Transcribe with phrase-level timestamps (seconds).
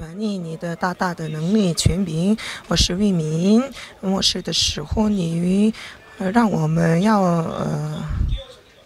[0.00, 3.62] 满意你的大大的能力权柄，我是为民。
[4.00, 5.74] 末世的时候，你
[6.16, 8.02] 呃让我们要呃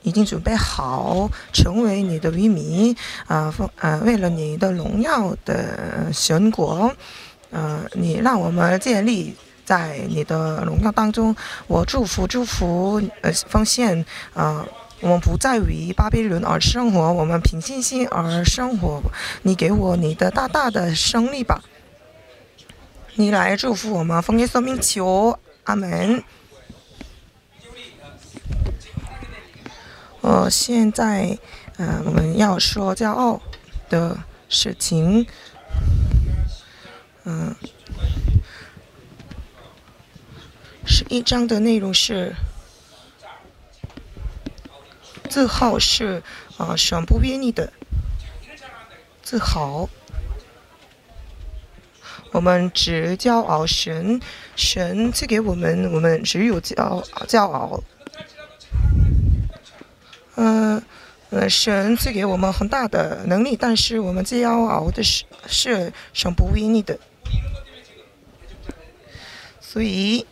[0.02, 2.96] 已经准备好成为你的渔民
[3.28, 6.92] 啊，奉呃为了你的荣耀的神国，
[7.52, 11.36] 呃你让我们建立在你的荣耀当中。
[11.68, 14.04] 我祝福祝福呃奉献
[14.34, 14.66] 啊。
[15.04, 19.02] 我们不再为巴比伦而生活，我们凭信心而生活。
[19.42, 21.62] 你给我你的大大的胜利吧！
[23.16, 26.24] 你来祝福我们，奉耶稣名求，阿门。
[30.22, 31.38] 呃，现在，
[31.76, 33.42] 呃，我们要说骄傲
[33.90, 35.26] 的事情。
[37.24, 37.54] 嗯，
[40.86, 42.34] 十一章的内容是。
[45.28, 46.22] 自豪是
[46.56, 47.72] 啊，神不愿意的。
[49.22, 49.88] 自豪，
[52.30, 54.20] 我们只骄傲，神
[54.54, 57.82] 神赐给我们，我们只有骄骄傲。
[60.36, 60.82] 嗯
[61.30, 66.98] 呃，神赐给我们很大的能力，但是我们骄傲的是是神不愿意的，
[69.60, 70.26] 所以。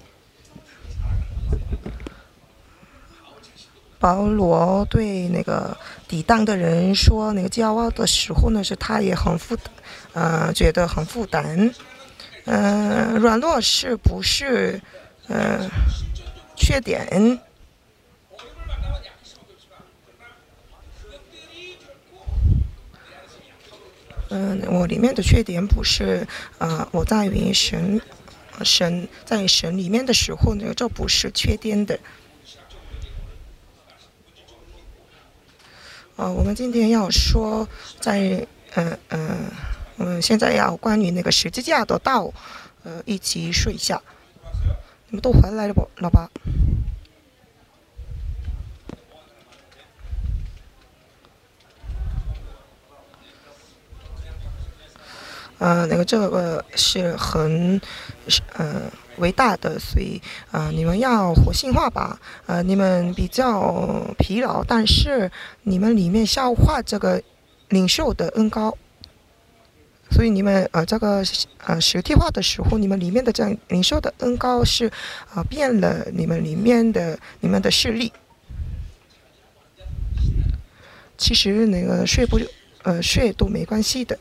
[4.03, 5.77] 保罗对那个
[6.09, 9.57] 抵挡的人说：“那个骄傲的时候呢，是他也很负，
[10.13, 11.73] 呃，觉得很负担。
[12.47, 14.83] 嗯，软弱是不是，
[15.29, 15.71] 嗯，
[16.57, 17.39] 缺点？
[24.31, 26.27] 嗯，我里面的缺点不是，
[26.59, 28.01] 呃，我在于神，
[28.65, 31.97] 神在神里面的时候呢，这不是缺点的。”
[36.23, 37.67] 呃，我们今天要说，
[37.99, 39.51] 在嗯嗯，
[39.97, 42.33] 我们现在要关于那个十字架的道，
[42.85, 44.01] 呃，一起说一下。
[45.09, 46.31] 你们都回来了不，老爸？
[55.59, 57.81] 呃，那个这个是很，
[58.53, 58.83] 呃。
[59.19, 62.19] 伟大的，所以啊，你们要活性化吧。
[62.47, 65.31] 呃，你们比较疲劳，但是
[65.63, 67.23] 你们里面消化这个
[67.69, 68.77] 领受的恩高，
[70.11, 71.23] 所以你们呃这个
[71.67, 74.91] 呃实体化的时候，你们里面的这样领受的恩高是
[75.35, 78.13] 啊变了你们里面的你们的视力。
[81.19, 82.41] 其实那个睡不
[82.83, 84.19] 呃睡都没关系的。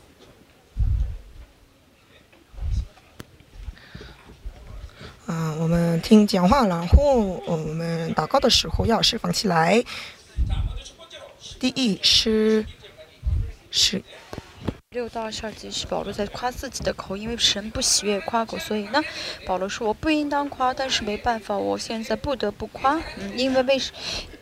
[5.32, 9.82] 啊，我们听讲话，然后我们祷告的时候要释放起来。
[11.58, 12.66] 第一是
[13.70, 14.02] 是
[14.90, 19.02] 六到十二节是保罗在夸自己的口，因为神不喜悦夸口，所以呢，
[19.46, 23.00] 保罗说我不应当夸，但是没办法，我现在不得不夸。
[23.16, 23.90] 嗯，因为为什，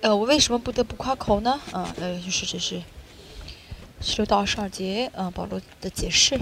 [0.00, 1.60] 呃，我为什么不得不夸口呢？
[1.70, 2.82] 啊，呃，就是这是
[4.00, 6.36] 十六到十二节啊，保罗的解释。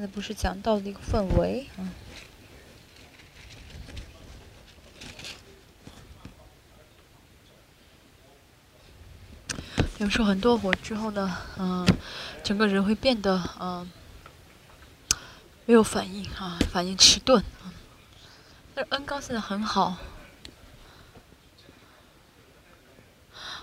[0.00, 1.90] 现在不是讲到的一个氛围，嗯。
[9.98, 11.86] 有时候很多火之后呢，嗯，
[12.42, 13.86] 整个人会变得嗯
[15.66, 17.44] 没有反应啊，反应迟钝。
[18.74, 19.98] 但是恩高现在很好，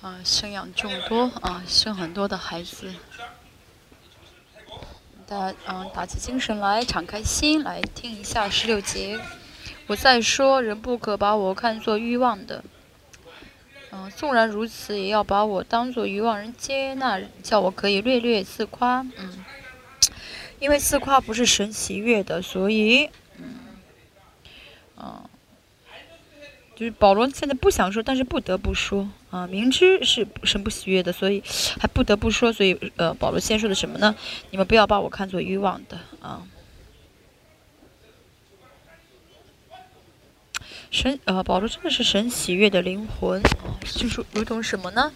[0.00, 2.90] 啊生养众多啊生很多的孩子，
[5.26, 9.20] 大家嗯打起精神来，敞开心来听一下十六节。
[9.88, 12.64] 我再说，人不可把我看作欲望的，
[13.90, 19.44] 嗯，纵然如此，也要把我当作欲望人接纳，叫我可以略略自夸，嗯，
[20.60, 23.58] 因为自夸不是神喜悦的，所以，嗯，
[24.96, 25.28] 啊，
[26.76, 31.42] 就是保罗现在不想说，但是不得不说，啊，明知是神不喜悦的，所以
[31.80, 34.14] 还不得不说，所以，呃，保罗先说的什么呢？
[34.50, 36.42] 你们不要把我看作欲望的，啊。
[40.90, 43.42] 神呃，保罗真的是神喜悦的灵魂，
[43.82, 45.10] 就是如同什么呢？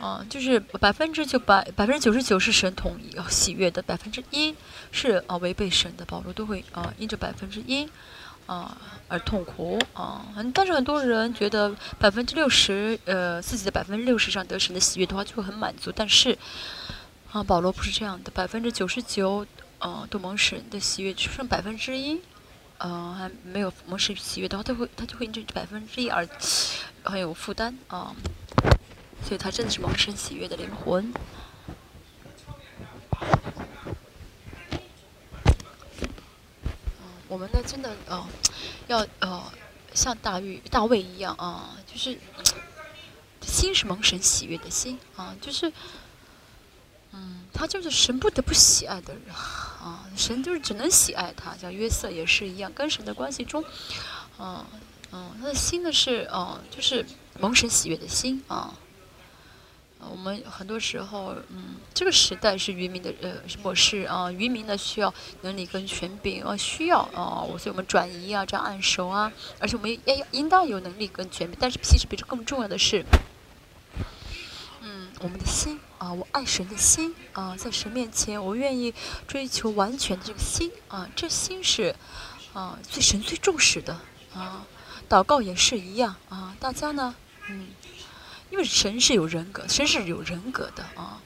[0.00, 4.54] 啊，就是百分之九百百分之九十九是神统一喜悦的，百分之一
[4.92, 7.88] 是啊违背神的，保罗都会啊因着百分之一
[8.46, 8.76] 啊
[9.08, 10.26] 而痛苦啊。
[10.54, 16.36] 但是很多人觉得百分之六十呃自己的百分之六十上得神的喜悦的话就会很满足，但是
[17.32, 19.46] 啊保罗不是这样的，百分之九十九。
[19.80, 22.20] 呃，都蒙神的喜悦只剩百分之一，
[22.78, 26.28] 呃，还没有蒙神喜悦的话，他会他就会因这百分之一而
[27.04, 28.12] 很有负担啊，
[29.24, 31.12] 所以他真的是蒙神喜悦的灵魂。
[37.28, 38.26] 我们呢，真的呃，
[38.86, 39.52] 要呃，
[39.94, 42.18] 像大卫大卫一样啊，就是
[43.42, 45.72] 心是蒙神喜悦的心啊，就是。
[47.10, 51.56] 嗯，他就是神不得不喜爱的人啊，神就是只能喜爱他。
[51.56, 53.64] 像约瑟也是一样，跟神的关系中，
[54.38, 54.62] 嗯
[55.10, 57.06] 嗯，他的心呢是嗯，就是
[57.40, 58.74] 蒙神喜悦的心啊。
[60.00, 65.12] 我们很多时候，嗯，这个时代是渔民的呃模式啊，渔民呢需要
[65.42, 73.04] 能力跟权柄啊，需要啊，所以我们转移啊，这样按手啊，而且我们要应当有能力跟权柄，但是其实比这更重要的是，
[74.82, 75.78] 嗯，我们的心。
[75.98, 78.94] 啊，我爱神的心啊，在神面前，我愿意
[79.26, 81.92] 追求完全的这个心啊，这心是
[82.52, 83.98] 啊最神最重视的
[84.32, 84.64] 啊。
[85.08, 87.12] 祷告也是一样啊，大家呢，
[87.48, 87.66] 嗯，
[88.50, 91.20] 因为神是有人格，神是有人格的啊，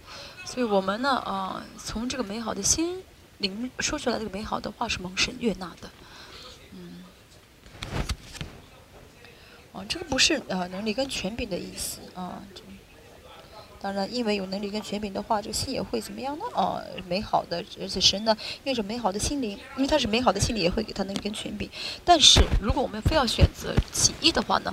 [0.44, 3.02] 所以我们呢啊，从这个美好的心
[3.38, 5.90] 灵说出来这个美好的话是蒙神悦纳的，
[6.72, 7.04] 嗯，
[9.72, 12.42] 啊，这个不是啊能力跟权柄的意思啊。
[13.80, 16.44] 当然，因为有能力跟权柄的话，这个心也会怎么样呢？
[16.54, 21.68] 哦，美好的，而且神呢，因着美好的心灵，因为他是美好的心灵，也会给他能力跟权柄。
[22.04, 24.72] 但是，如果我们非要选择其一的话呢，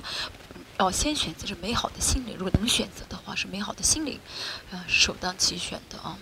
[0.80, 2.34] 哦，先选择是美好的心灵。
[2.38, 4.18] 如果能选择的话，是美好的心灵，
[4.72, 6.16] 啊，首当其选的啊。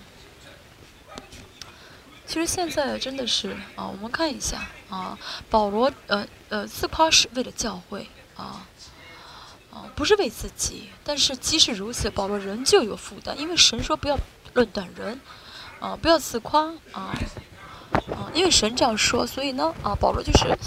[2.27, 5.17] 其实现在真的是啊，我们看一下啊，
[5.49, 8.67] 保罗呃呃自夸是为了教会啊
[9.73, 9.87] 啊。
[9.95, 14.19] 不是为自己，但是即使如此，保罗仍旧有负担，因为神说不要
[14.55, 15.21] 论断人，
[15.79, 17.15] 啊，不要自夸，啊，
[18.11, 20.59] 啊，因为神这样说，所以呢，啊，保罗就是，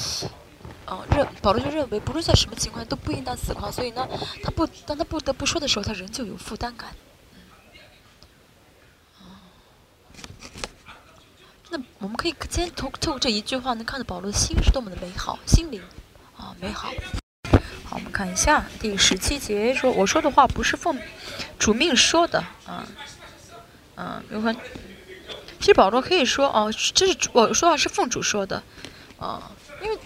[0.91, 4.05] 啊，认保罗就认为，不论在什么情况都不应当自夸，所以呢，
[4.43, 6.89] 他不当他不得不说的时候，他仍旧有负担感。
[11.69, 15.81] 那我们可以今天透透过这一句话，能看到保罗的心是多么的美好，心灵，
[16.35, 16.91] 啊，美好。
[17.85, 20.99] 好，我们看一下第十七节说：“我说的话不是奉
[21.57, 22.85] 主命说的，啊，
[23.95, 24.53] 嗯，如何？
[25.61, 28.61] 其实保罗可以说，哦，这是我说话是奉主说的，
[29.17, 29.49] 啊，
[29.81, 29.97] 因为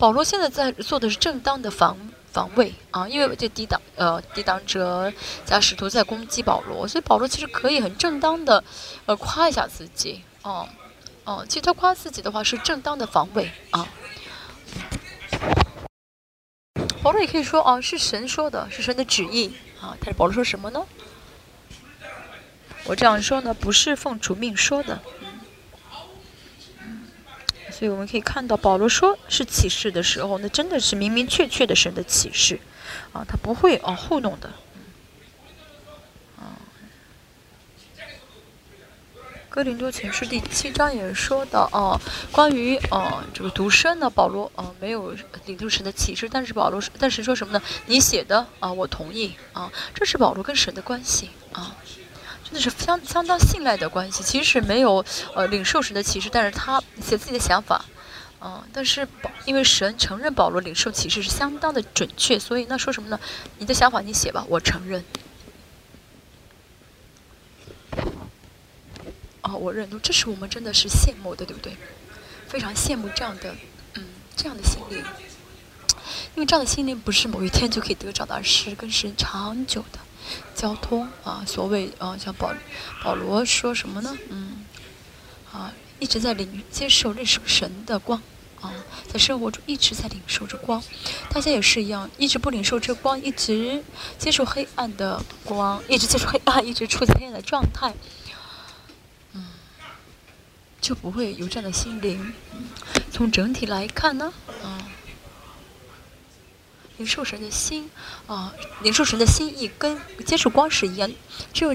[0.00, 1.94] 保罗现在在做的是正当的防
[2.32, 5.12] 防卫，啊，因为这抵挡呃抵挡者
[5.44, 8.64] 加使徒在攻击保罗，所以保罗其实可以很正当的
[9.04, 10.66] 呃夸一下自己，哦，
[11.24, 13.86] 哦，其实他夸自己的话是正当的防卫，啊。”
[17.02, 19.52] 保罗也可以说啊，是神说的，是神的旨意
[19.82, 19.94] 啊。
[20.00, 20.82] 但是保罗说什么呢？
[22.86, 24.98] 我这样说呢，不是奉主命说的。
[27.80, 32.60] 所以我们可以看到，保罗说是启示的时候，那真的是明明确确的神的启示
[33.14, 34.50] 啊，他不会啊糊弄的。
[36.36, 36.60] 啊
[39.48, 41.98] 哥林多前书第七章也说到哦，
[42.30, 47.62] 关于哦这个独身呢，保罗哦没有领受神的启示，但是保罗但是说什么呢？
[47.86, 51.74] 你写的啊，我同意啊，这是保罗跟神的关系啊，
[52.50, 54.24] 真的是相相当信赖的关系。
[54.24, 55.04] 即使没有
[55.34, 57.84] 呃领受神的启示，但是他写自己的想法，
[58.40, 63.20] 嗯，但是保因为神承认保罗领受启示是相当的准确，所以那说什么呢？
[63.58, 65.04] 你的想法你写吧，我承认。
[69.42, 71.76] 哦，我认同，这是我们真的是羡慕的，对不对？
[72.48, 73.54] 非常羡慕这样的，
[73.94, 74.04] 嗯，
[74.34, 74.98] 这样的心灵，
[76.34, 79.98] 因为这样的心灵不是某一天就可以得着的，而是跟神长久的
[80.54, 81.44] 交通啊。
[81.46, 82.52] 所谓啊，像保
[83.02, 84.16] 保罗说什么呢？
[84.28, 84.64] 嗯，
[85.52, 88.20] 啊，一直在领接受认识神的光
[88.60, 88.72] 啊，
[89.10, 90.82] 在生活中一直在领受着光。
[91.30, 93.82] 大家也是一样，一直不领受这光，一直
[94.18, 97.94] 接受黑暗的光，一直接受黑暗，一直处在黑暗的状态。
[99.32, 99.46] 嗯
[100.80, 102.32] 就不会有这样的心灵。
[103.12, 104.32] 从整体来看呢，
[104.64, 104.80] 啊，
[107.00, 107.90] 领受神的心，
[108.26, 108.52] 啊，
[108.82, 111.10] 领受神的心意跟接受光是一样。
[111.50, 111.74] 只有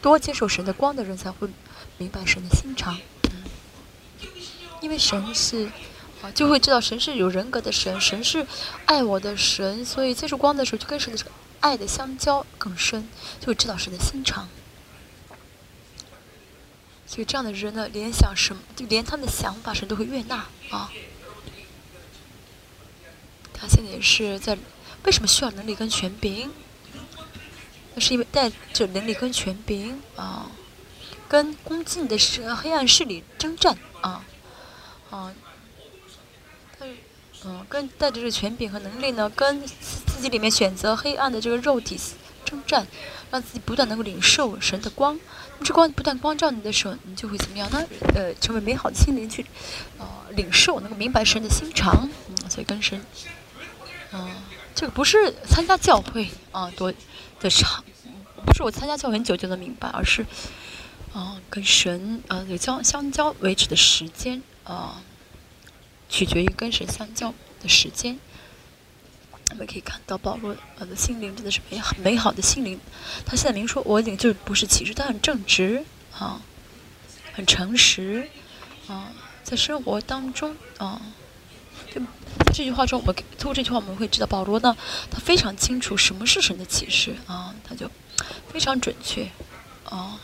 [0.00, 1.48] 多接受神的光的人，才会
[1.98, 2.96] 明白神的心肠。
[4.80, 5.68] 因为神是，
[6.22, 8.46] 啊，就会知道神是有人格的神，神是
[8.86, 11.26] 爱我的神，所以接受光的时候，就跟神的
[11.58, 13.08] 爱的相交更深，
[13.40, 14.48] 就会知道神的心肠。
[17.08, 20.92] 所以这样的人呢，联想什么，就连他的想法神都会悦纳啊。
[23.60, 24.56] 他现在也是在，
[25.04, 26.50] 为什么需要能力跟权柄？
[27.94, 30.50] 那是因为带着能力跟权柄啊，
[31.28, 34.24] 跟攻击你的是黑暗势力征战啊
[35.10, 35.34] 啊。
[36.78, 36.96] 但是，
[37.44, 42.00] 嗯，跟带着这个权柄和能力呢，跟自己里面选择黑暗的这个肉体
[42.44, 42.86] 征战，
[43.30, 45.20] 让自己不断能够领受神的光。
[45.62, 47.84] 这光不断光照你的时候，你就会怎么样呢？
[48.14, 49.44] 呃，成为美好的心灵去，
[49.98, 53.04] 呃，领受，能够明白神的心肠，嗯，所以跟神，
[54.12, 54.28] 嗯，
[54.74, 56.92] 这个不是参加教会啊多
[57.38, 57.84] 的长，
[58.44, 60.26] 不是我参加教会很久就能明白，而是，
[61.12, 65.02] 啊，跟神呃有交相交维持的时间啊，
[66.08, 68.18] 取决于跟神相交的时间。
[69.50, 72.78] 我们可以看到保罗呃的心灵真的是美好美好的心灵，
[73.26, 75.84] 他现在明说我已经就不是歧视，他很正直
[76.16, 76.40] 啊，
[77.32, 78.28] 很诚实
[78.86, 79.10] 啊，
[79.42, 81.02] 在生活当中啊，
[81.92, 82.00] 就
[82.52, 84.76] 这句话中，我们通过这句话我们会知道保罗呢，
[85.10, 87.90] 他非常清楚什么是神的启示啊，他就
[88.52, 89.28] 非常准确
[89.84, 90.20] 啊。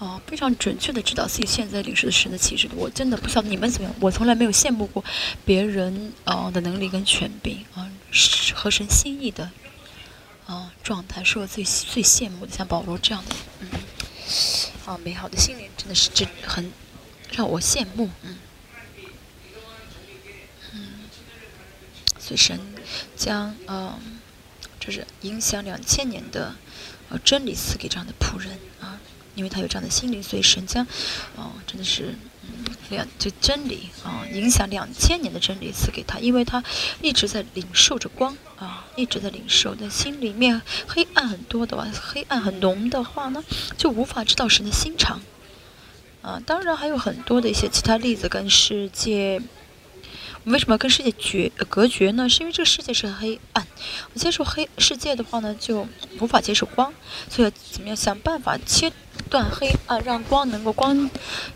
[0.00, 2.68] 啊，非常准确的知道自己现在领受的神的启示。
[2.74, 5.02] 我真的不晓得你们怎么样，我从来没有羡慕过
[5.44, 7.88] 别人啊的能力跟权柄啊，
[8.54, 9.48] 合神心意的
[10.46, 12.52] 啊状态，是我最最羡慕的。
[12.52, 13.68] 像保罗这样的，嗯，
[14.84, 16.70] 啊，美好的心灵真的是真很
[17.30, 18.36] 让我羡慕，嗯，
[22.24, 22.58] 所以神
[23.16, 23.92] 将嗯，
[24.80, 26.54] 就是影响两千年的
[27.10, 28.98] 呃真理赐给这样的仆人啊。
[29.34, 30.86] 因为他有这样的心灵，所以神将，
[31.34, 36.62] 哦，真的是，嗯，两就真理啊，影响两千年的真理赐给他，因为他
[37.02, 43.42] 一直在领受着光啊，一直在领受，但心里面黑暗很多的话，黑暗很浓的话呢，
[43.76, 45.20] 就无法知道神的心肠，
[46.22, 49.42] 啊，当然还有很多的一些其他例子跟世界。
[50.44, 52.28] 为什么要跟世界绝隔绝呢？
[52.28, 53.66] 是因为这个世界是黑暗，
[54.12, 55.88] 我接受黑世界的话呢，就
[56.20, 56.92] 无法接受光，
[57.30, 58.92] 所以怎么样想办法切
[59.30, 61.08] 断黑暗，让光能够光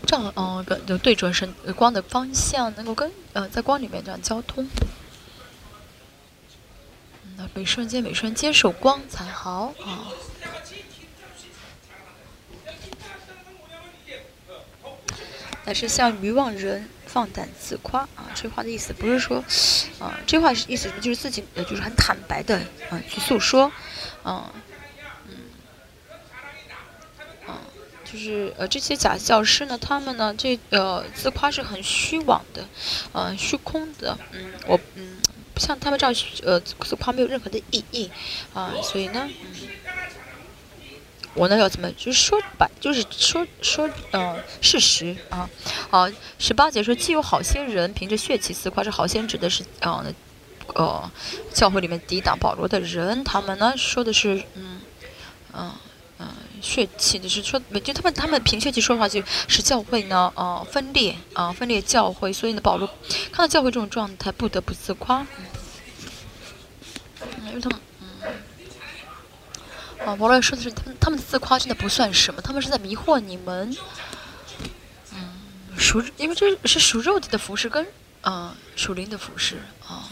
[0.07, 4.67] 照，嗯，跟对准神光的方向，能够跟呃在光里面这样交通。
[7.37, 10.07] 那每瞬间每瞬间接受光才好啊。
[15.63, 16.89] 但是像愚妄人。
[17.11, 18.29] 放胆自夸啊！
[18.35, 19.43] 这话的意思不是说，
[19.99, 22.55] 啊，这话是意思就是自己呃，就是很坦白的
[22.91, 23.71] 啊去诉说，
[24.21, 24.53] 啊，
[25.27, 25.33] 嗯，
[27.47, 27.57] 啊，
[28.05, 32.63] 就是呃这些假教师呢，他们呢这呃自夸是很虚妄的，
[33.11, 35.17] 呃虚空的，嗯，我嗯
[35.55, 38.11] 不像他们这样呃自夸没有任何的意义
[38.53, 39.67] 啊，所以呢，嗯。
[41.35, 41.89] 我呢要怎么？
[41.91, 45.49] 就是说白，就是说说，嗯，事实啊。
[45.89, 50.13] 好，十八节说，既有好些人凭着血气自夸，这好些指的是，嗯，
[50.73, 51.11] 呃，
[51.53, 54.81] 教会里面抵挡保罗的人，他们呢说的是，嗯，
[55.53, 55.71] 嗯，
[56.17, 56.27] 嗯，
[56.61, 62.87] 血气，就是说，就他们他们凭血气说话，就是教会呢，呃，分裂啊，分裂教会，所以呢，保罗
[63.31, 65.25] 看到教会这种状态，不得不自夸，
[67.45, 67.79] 因为他们。
[70.05, 73.75] 啊，保罗说的是，他们他们自夸真的不算什么，他们是在迷惑你们。
[75.13, 75.33] 嗯，
[75.77, 77.85] 属因为这是属肉体的服饰跟
[78.21, 80.09] 啊属灵的服饰啊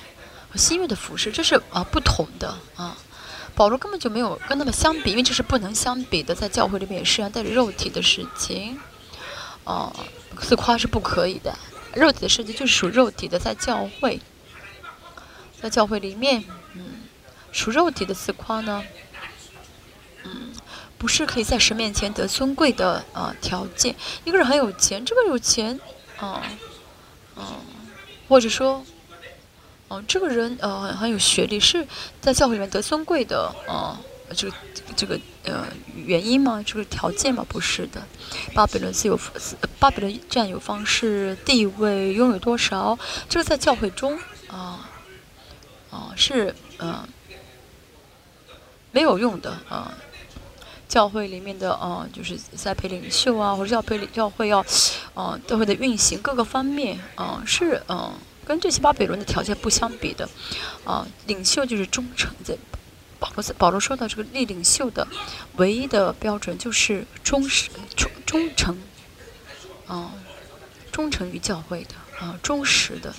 [0.50, 2.98] 和新约的服饰，这是啊不同的啊。
[3.56, 8.80] 保罗根本就没有跟他们相比，因为这是不能相比的，在教会里面也是要带着肉体的事情。
[9.64, 9.92] 啊，
[10.40, 11.58] 自夸是不可以的。
[11.94, 14.22] 肉体的世界就是属肉体的，在教会，
[15.60, 16.44] 在教会里面，
[16.76, 17.02] 嗯，
[17.52, 18.84] 属肉体的自夸呢，
[20.28, 20.52] 嗯，
[20.98, 23.96] 不是可以在神面前得尊贵的啊条件。
[24.26, 25.80] 一个人很有钱，这个有钱，
[26.20, 26.44] 啊，
[27.36, 27.44] 嗯，
[28.28, 28.84] 或者说，
[29.88, 31.88] 哦，这个人呃很有学历，是
[32.20, 34.00] 在教会里面得尊贵的啊，
[34.36, 34.56] 这个
[34.96, 35.66] 这个呃
[35.96, 36.62] 原因吗？
[36.66, 37.46] 这个条件吗？
[37.48, 38.06] 不是的。
[38.54, 39.18] 巴比伦自由，
[39.80, 42.98] 巴比伦占有方式、地位、拥有多少，
[43.30, 44.20] 这个在教会中
[44.50, 44.90] 啊
[45.90, 47.08] 啊是嗯
[48.92, 49.94] 没有用的啊。
[50.88, 54.66] 教会里面的呃，就是栽培领袖啊，或者教培教会要
[55.14, 58.14] 呃，教会的运行各个方面啊，是嗯
[58.46, 60.28] 跟这些巴比伦的条件不相比的
[60.86, 61.06] 啊。
[61.26, 62.58] 领袖就是忠诚的。
[63.20, 65.08] 保罗保罗说到这个立领袖的
[65.56, 68.78] 唯一的标准就是忠实忠忠诚，
[69.88, 70.14] 啊，
[70.92, 73.12] 忠诚于教会的啊，忠实的，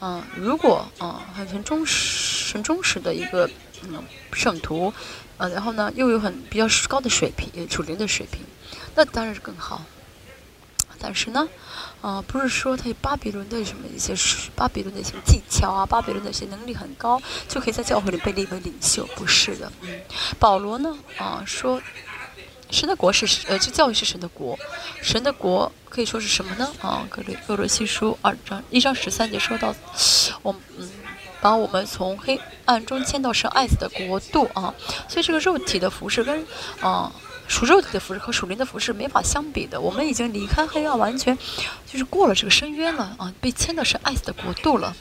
[0.00, 3.46] 啊，如果啊很忠实很忠实的一个
[3.82, 4.90] 嗯圣徒，
[5.38, 8.40] 呃，然后呢又有很比较高的水平属灵的水平，
[8.94, 9.82] 那当然是更好，
[10.98, 11.48] 但是呢。
[12.02, 14.14] 啊，不是说他有巴比伦的什么一些
[14.54, 19.72] 巴比伦的一些技巧啊，巴比伦的一些能力很高，就可以在教会里被立为领袖，不是的。
[19.80, 20.00] 嗯，
[20.38, 21.82] 保罗呢，啊，说
[22.70, 24.56] 神的国是呃，这教育是神的国，
[25.02, 26.70] 神的国可以说是什么呢？
[26.80, 29.74] 啊，格雷格罗西书二章一章十三节说到，
[30.42, 30.88] 我嗯，
[31.46, 34.74] 把我们从黑暗中迁到神爱子的国度啊，
[35.08, 36.44] 所以这个肉体的服饰跟
[36.80, 37.12] 啊。
[37.46, 39.80] 属肉体的服饰和属灵的服饰没法相比的。
[39.80, 41.38] 我们已经离开黑暗，完全
[41.86, 43.32] 就是过了这个深渊了啊！
[43.40, 44.96] 被牵到是爱的国度了。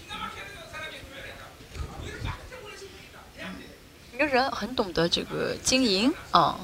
[4.14, 6.60] 一个人很懂得这个经营啊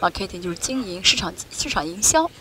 [0.00, 2.30] ，marketing 就是经营市场市场营销。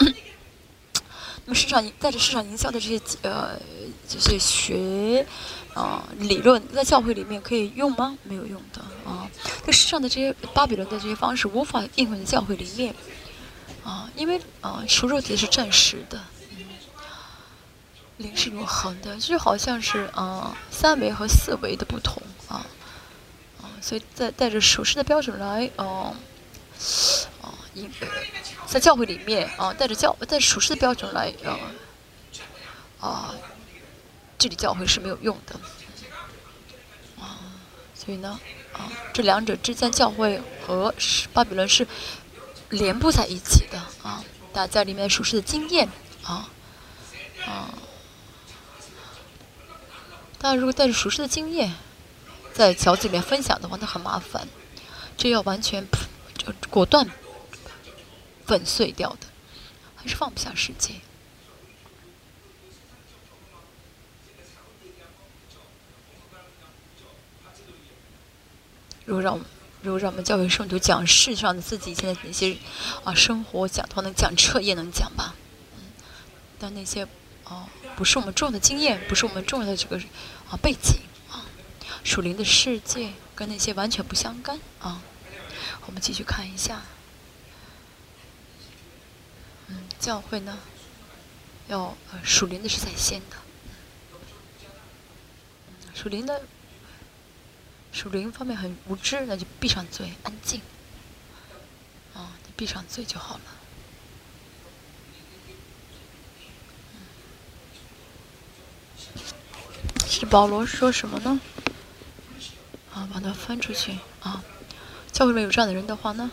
[1.43, 3.59] 那么市场带着市场营销的这些呃
[4.07, 5.27] 这些学。
[5.75, 8.17] 啊，理论在教会里面可以用吗？
[8.23, 9.29] 没有用的啊。
[9.65, 12.95] 这世上的这些巴比伦的这些方式无法应用在教会里面
[13.83, 16.65] 啊，因为啊，属肉体是暂时的，嗯
[18.17, 22.65] 灵是永恒的，就好像是啊三维和四维的不同啊
[23.61, 26.15] 啊，所以在带着属世的标准来哦
[27.41, 27.91] 啊，应
[28.65, 31.59] 在教会里面啊，带着教带着属世的标准来啊
[33.01, 33.35] 啊。
[34.45, 35.59] 这里教会是没有用的，
[37.19, 37.41] 啊，
[37.95, 38.39] 所以呢，
[38.73, 40.93] 啊，这两者之间教会和
[41.33, 41.87] 巴比伦是
[42.69, 44.23] 连不在一起的啊。
[44.53, 45.89] 大家里面熟悉的经验
[46.21, 46.47] 啊，
[47.43, 47.73] 啊，
[50.37, 51.73] 大家如果带着熟悉的经验
[52.53, 54.47] 在小组里面分享的话，那很麻烦，
[55.17, 55.87] 这要完全
[56.37, 57.09] 就果断
[58.45, 59.25] 粉碎掉的，
[59.95, 60.93] 还是放不下世界。
[69.05, 69.45] 如果让我们，
[69.83, 72.57] 如果让我们教会圣徒讲世上的自己现在的那些
[73.03, 75.35] 啊生活讲的话，能讲彻夜能讲吧？
[75.77, 75.83] 嗯，
[76.59, 77.07] 但那些
[77.43, 79.97] 哦不是我们重要的经验，不是我们重要的这个
[80.49, 81.45] 啊背景啊，
[82.03, 85.01] 属灵的世界跟那些完全不相干啊。
[85.85, 86.81] 我们继续看一下，
[89.67, 90.57] 嗯，教会呢
[91.67, 93.37] 要呃属灵的是在先的，
[95.67, 96.41] 嗯属灵的。
[97.95, 100.59] 属灵方面很无知，那就闭上嘴，安静。
[102.13, 103.41] 啊，你闭上嘴就好了。
[110.05, 111.39] 是保罗说什么呢？
[112.93, 114.43] 啊，把它翻出去啊。
[115.13, 116.29] 教会里面有这样的人的话呢，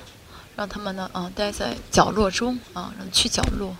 [0.56, 3.76] 让他们呢啊待在角落中啊，让去角落。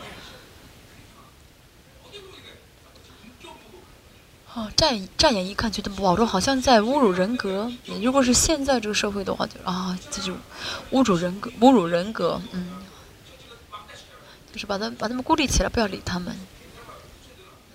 [4.55, 7.73] 哦，乍乍眼一看，觉得保罗好像在侮辱人格。
[8.03, 10.35] 如果是现在这个社会的话，就啊，这就
[10.91, 12.67] 侮辱人格，侮辱人格，嗯，
[14.53, 16.37] 就是把他把他们孤立起来，不要理他们。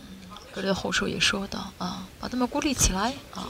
[0.01, 0.05] 嗯，
[0.53, 3.47] 格列后书也说到啊，把他们孤立起来啊，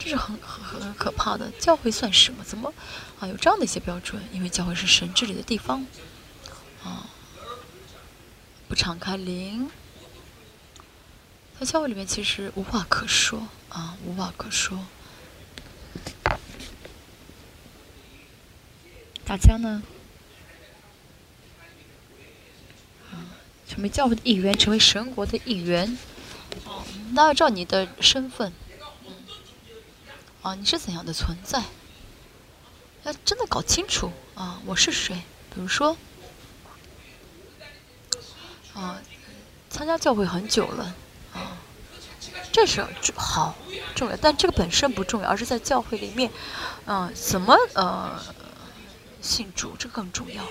[0.00, 1.48] 这是很很很可怕的。
[1.60, 2.42] 教会算什么？
[2.42, 2.74] 怎么
[3.20, 4.20] 啊有这样的一些标准？
[4.32, 5.86] 因为教会是神治理的地方，
[6.82, 7.06] 啊，
[8.66, 9.70] 不敞开灵。
[11.62, 14.84] 在教会里面，其实无话可说啊，无话可说。
[19.24, 19.80] 大家呢，
[23.68, 25.96] 成为教会的一员，成为神国的一员，
[27.12, 28.52] 那要照你的身份，
[30.42, 31.62] 啊，你是怎样的存在？
[33.04, 35.14] 要真的搞清楚啊，我是谁？
[35.54, 35.96] 比如说，
[38.74, 39.00] 啊，
[39.70, 40.96] 参加教会很久了，
[42.52, 43.54] 这是好
[43.94, 46.30] 重要，但这个本身不重要，而是在教会里面，
[46.84, 48.20] 嗯，怎么呃
[49.22, 50.44] 信主，这个更重要。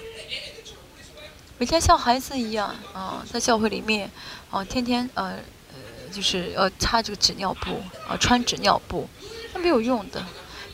[1.60, 4.10] 每天像孩子一样，啊，在教会里面，
[4.50, 5.36] 啊，天天呃
[5.70, 9.08] 呃，就是要擦这个纸尿布，啊，穿纸尿布，
[9.54, 10.26] 那没有用的。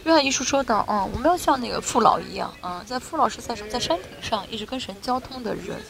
[0.05, 5.83] 约翰一书说到，嗯，我们要像那个父老一样，嗯，在父老是在什么，在山顶上一直跟神交通的人。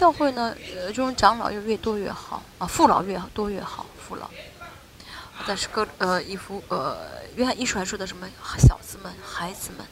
[0.00, 4.30] 教会呢，呃，这种长老又越多越好啊，父老越多越好，父老。
[5.46, 6.96] 但是哥，呃，一幅，呃，
[7.36, 9.86] 约翰一书还说的什么小子们、孩子们，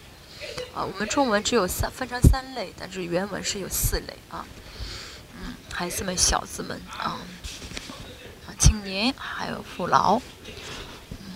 [0.74, 4.46] 啊，我们中文只有三分成三类，但是原文是有四类啊，
[5.36, 7.20] 嗯，孩子们、小子们啊，
[8.46, 10.16] 啊，青年还有父老。
[11.20, 11.26] 嗯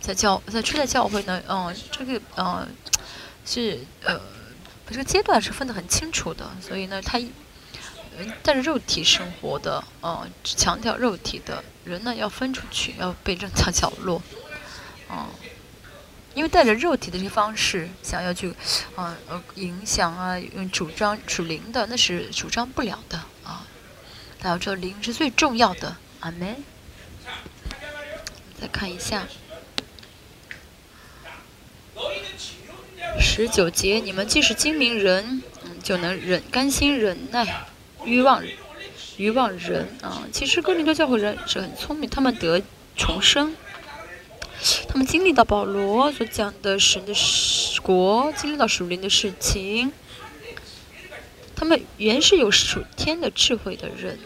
[0.00, 2.66] 在教在初代教会呢，嗯，这个嗯
[3.44, 4.18] 是呃
[4.88, 7.18] 这个阶段是分得很清楚的，所以呢，他
[8.42, 14.22] 带着肉体生活的，嗯，强调肉体的人呢要分出去，要被扔到角落，
[15.10, 15.26] 嗯，
[16.34, 18.54] 因为带着肉体的这些方式想要去，
[18.94, 20.36] 啊呃影响啊，
[20.72, 23.66] 主张属灵的那是主张不了的啊，
[24.40, 26.62] 大家知道灵是最重要的，阿门。
[28.60, 29.26] 再看一下。
[33.20, 37.66] 十九节，你们既是精明人，嗯，就能忍甘心忍耐，
[38.04, 38.42] 欲望
[39.16, 40.22] 欲望人啊。
[40.32, 42.62] 其实哥林多教会人是很聪明，他们得
[42.96, 43.54] 重生，
[44.88, 47.12] 他们经历到保罗所讲的神的
[47.82, 49.92] 国，经历到属灵的事情，
[51.54, 54.18] 他们原是有属天的智慧的人，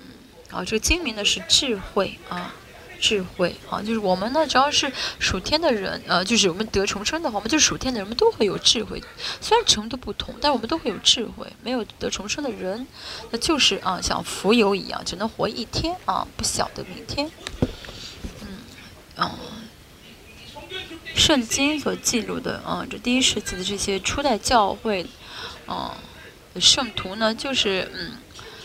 [0.00, 2.54] 嗯，啊，这个精明的是智慧啊。
[3.00, 9.02] 智慧啊，就是我们呢，只要是属天的人，呃，就是我们得重生的话，我们就是属天的人，我们都会有智慧。
[9.40, 11.46] 虽然程度不同，但我们都会有智慧。
[11.62, 12.86] 没有得重生的人，
[13.30, 17.30] 那就是啊，像浮游一样，只能活一天啊，不晓得明天。
[18.42, 18.58] 嗯，
[19.16, 19.38] 啊，
[21.14, 25.06] 圣经所记录的啊，这第一世纪的这些初代教会，
[25.66, 25.96] 啊，
[26.60, 28.12] 圣徒呢，就是嗯，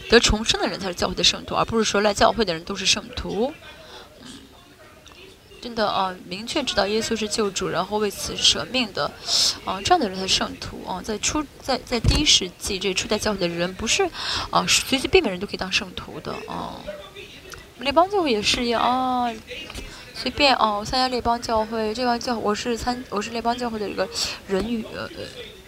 [0.10, 3.54] 得重生的人才是教会的圣徒，而不是说来教会的人都是圣徒。
[5.62, 9.06] 真的啊，明确知道耶稣是救主，然后为此舍命的，
[9.64, 11.00] 啊，这样的人才是圣徒啊。
[11.04, 14.10] 在初在在第一世纪这初代教会的人，不是
[14.50, 16.82] 啊随随便便人都可以当圣徒的啊。
[17.80, 19.32] 列邦教会也是一样啊，
[20.16, 24.10] 随便哦，参加列邦教会，这帮教我是参我是列邦教会的一个
[24.48, 25.08] 人与呃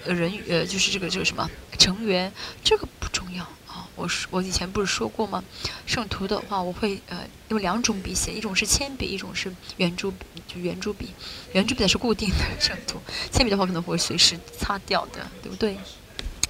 [0.05, 3.47] 呃人与呃就是这个这个什么成员，这个不重要。
[3.95, 5.43] 我是我以前不是说过吗？
[5.85, 10.11] 圣徒的话，我会呃用两种笔写，一种是铅笔，一种是圆珠
[10.47, 11.09] 就圆珠笔。
[11.53, 12.99] 圆珠笔是固定的圣徒，
[13.31, 15.77] 铅笔的话可能会随时擦掉的，对不对？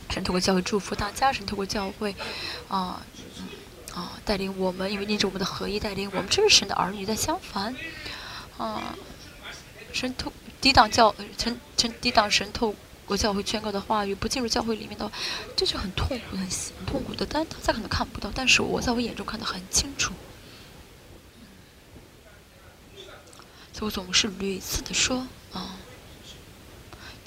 [0.09, 2.15] 神透过教会祝福大家，神透过教会
[2.67, 3.01] 啊
[3.93, 7.05] 啊带领我们，因为你是我们的合一带领我们，这是神的儿女。
[7.05, 7.75] 但相反，
[8.57, 8.95] 啊，
[9.91, 12.73] 神透抵挡教神神抵挡神透。
[13.15, 15.15] 教会宣告的话语不进入教会里面的话，
[15.55, 16.47] 这是很痛苦、很
[16.85, 17.25] 痛苦的。
[17.25, 20.13] 但大家可能看不到，但是我在我眼中看得很清楚。
[23.71, 25.75] 所以我总是屡次的说啊，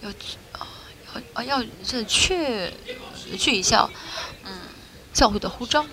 [0.00, 0.10] 要
[0.52, 0.66] 啊
[1.14, 2.72] 要啊要这确
[3.36, 3.90] 据一下，
[4.44, 4.52] 嗯，
[5.12, 5.84] 教会的呼召，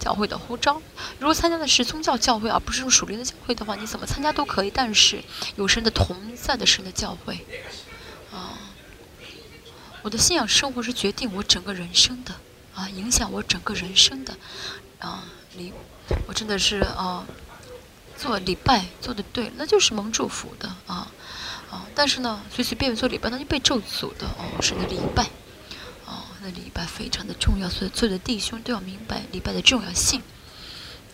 [0.00, 0.82] 教会的呼召。
[1.20, 4.70] 如果参加的是宗教教会而不是属灵的教会的话，你怎么参加都可以。
[4.70, 5.22] 但是
[5.54, 7.46] 有神的同在的神的教会，
[8.32, 8.58] 啊。
[10.08, 12.34] 我的信仰生活是决定我整个人生的，
[12.74, 14.34] 啊，影响我整个人生的，
[15.00, 15.22] 啊，
[15.58, 15.70] 礼，
[16.26, 17.26] 我真的是啊，
[18.16, 21.12] 做礼拜做的对，那就是蒙祝福的啊，
[21.70, 25.24] 啊，但是呢，随随便便做礼拜那就被咒诅的哦，是的礼拜，
[26.06, 30.22] 啊，那礼拜非常的重要，所以所有的弟兄都要明白礼拜的重要性，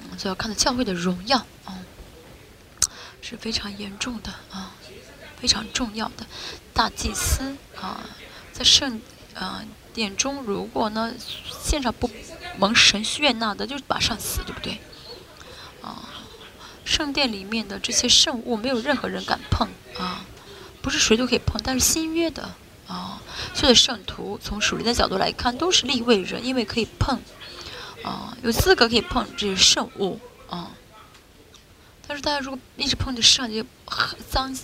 [0.02, 1.82] 嗯，所以要看到教会的荣耀，啊，
[3.20, 4.70] 是非常严重的啊，
[5.36, 6.24] 非常重要的，
[6.72, 7.98] 大祭司啊。
[8.54, 9.00] 在圣，
[9.34, 11.12] 呃，殿中，如果呢，
[11.64, 12.08] 现场不
[12.56, 14.78] 蒙神悦纳的，就马上死，对不对？
[15.82, 16.08] 啊，
[16.84, 20.24] 圣殿里面的这些圣物，没有任何人敢碰啊，
[20.80, 22.54] 不是谁都可以碰，但是新约的
[22.86, 23.20] 啊，
[23.54, 27.18] 所有的圣徒，从属灵的角度来看，都是立位人，因为可以碰，
[28.04, 30.70] 啊，有资格可以碰这些圣物啊。
[32.06, 33.66] 但是大家如果一直碰着上就
[34.30, 34.56] 脏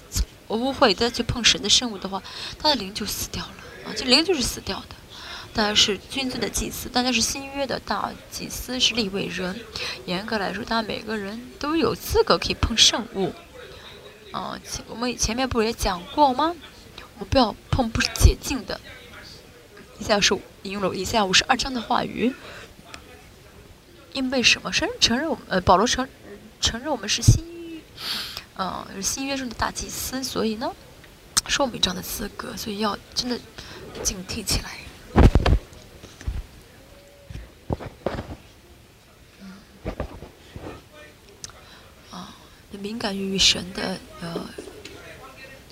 [0.46, 2.22] 污秽，再去碰神的圣物的话，
[2.56, 3.52] 他的灵就死掉了。
[3.90, 4.94] 啊，这灵就是死掉的。
[5.52, 9.60] 大家是君尊的祭司，大家是新约的大祭司，是立位人。
[10.06, 13.34] 严格来说，大家每个人都有资格可以碰圣物。
[14.30, 16.54] 啊，我们前面不是也讲过吗？
[17.18, 18.80] 我们不要碰不洁净的。
[19.98, 22.32] 以下是引用了以下五十二章的话语。
[24.12, 24.70] 因为什么？
[24.70, 26.08] 承承认我们呃，保罗承
[26.60, 27.80] 承认我们是新约，
[28.56, 30.72] 嗯，新约中的大祭司，所以呢，
[31.48, 33.38] 说我们这样的资格，所以要真的
[34.02, 34.78] 警惕起来。
[42.10, 42.34] 啊，
[42.70, 44.48] 敏感于神的呃，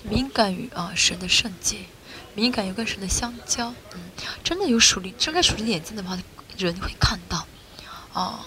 [0.03, 1.79] 敏感于啊神的圣洁，
[2.35, 3.99] 敏感于跟神的相交，嗯，
[4.43, 6.17] 真的有属灵睁开属灵眼睛的话，
[6.57, 7.45] 人会看到。
[8.13, 8.39] 哦，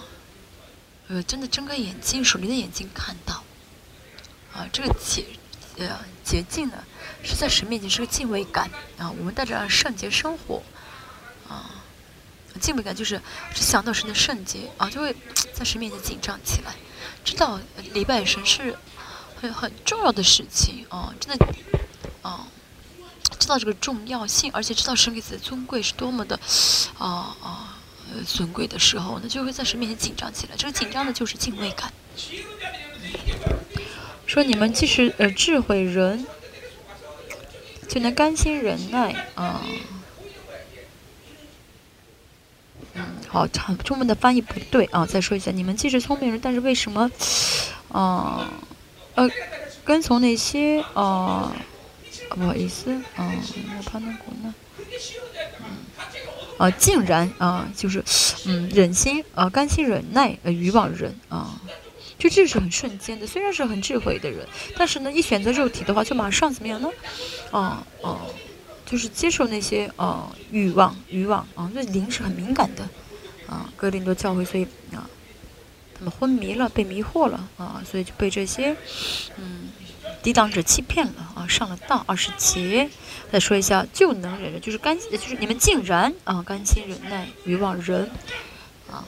[1.09, 3.45] 呃，真的睁开眼睛，属灵的眼睛看到，
[4.53, 5.25] 啊，这个洁，
[5.79, 6.85] 呃，洁净呢，
[7.23, 9.11] 是在神面前是个敬畏感啊。
[9.19, 10.63] 我们带着圣洁生活，
[11.49, 11.71] 啊，
[12.61, 13.21] 敬畏感就是
[13.55, 15.15] 想到神的圣洁啊，就会
[15.53, 16.75] 在神面前紧张起来，
[17.25, 17.59] 知道
[17.93, 18.77] 礼拜神是
[19.41, 21.47] 很很重要的事情啊，真的，
[22.23, 22.47] 啊，
[23.39, 26.39] 知道这个重要性，而且知道神给自己的尊贵是多么的，
[26.99, 27.79] 啊啊。
[28.27, 30.55] 尊贵的时候呢，就会在神面前紧张起来。
[30.55, 31.91] 这个紧张的就是敬畏感。
[34.27, 36.27] 说你们既是呃智慧人，
[37.93, 39.61] 就能甘心忍耐啊。
[42.95, 43.47] 嗯，好，
[43.85, 45.05] 中文的翻译不对啊。
[45.05, 47.11] 再说一下，你们既是聪明人，但是为什么
[47.89, 48.51] 啊
[49.15, 49.29] 呃
[49.85, 51.53] 跟从那些啊
[52.31, 53.31] 不好意思啊，
[53.77, 54.55] 我怕那股呢。
[56.57, 58.03] 啊，竟然啊，就是，
[58.47, 61.61] 嗯，忍心啊，甘心忍耐，呃，渔网人啊，
[62.23, 63.27] 就这是很瞬间的。
[63.27, 66.89] 虽然是很智慧的人，但是呢，一选择肉体的话，就马上怎么样呢？
[67.51, 68.21] 啊啊，
[68.87, 72.89] 就是接受那些啊欲望，欲望啊，那灵是很敏感的
[73.49, 73.69] 啊。
[73.75, 74.63] 格林多教会，所以
[74.95, 75.11] 啊，
[75.99, 78.77] 他们昏迷了，被迷惑了啊，所以就被这些
[79.39, 79.71] 嗯
[80.23, 81.99] 抵挡者欺骗了啊，上了当。
[82.07, 82.89] 二十节。
[83.33, 88.11] 再说一下，就能忍忍，就是甘，就是你们竟然啊，甘心忍耐，欲望人，
[88.91, 89.03] 啊，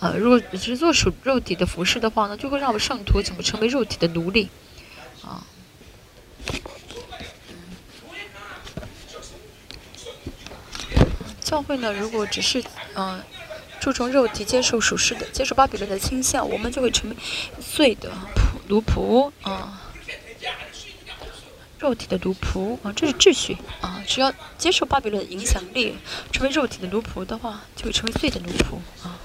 [0.00, 4.48] 呃，如果只是做属肉体的服饰的话呢，就会让我们圣徒怎么成为肉体的奴隶，
[5.22, 5.44] 啊，
[11.40, 12.62] 教会呢，如果只是
[12.94, 13.20] 嗯
[13.80, 17.16] 注重肉体，接受属世的，接受巴比伦的倾向，我们就会成为
[17.60, 19.82] 罪的仆奴仆啊。
[21.80, 24.02] 肉体的奴仆啊，这是秩序啊！
[24.04, 25.94] 只要接受巴比伦的影响力，
[26.32, 29.16] 成为肉体的奴仆的话，就会成为罪的奴仆啊！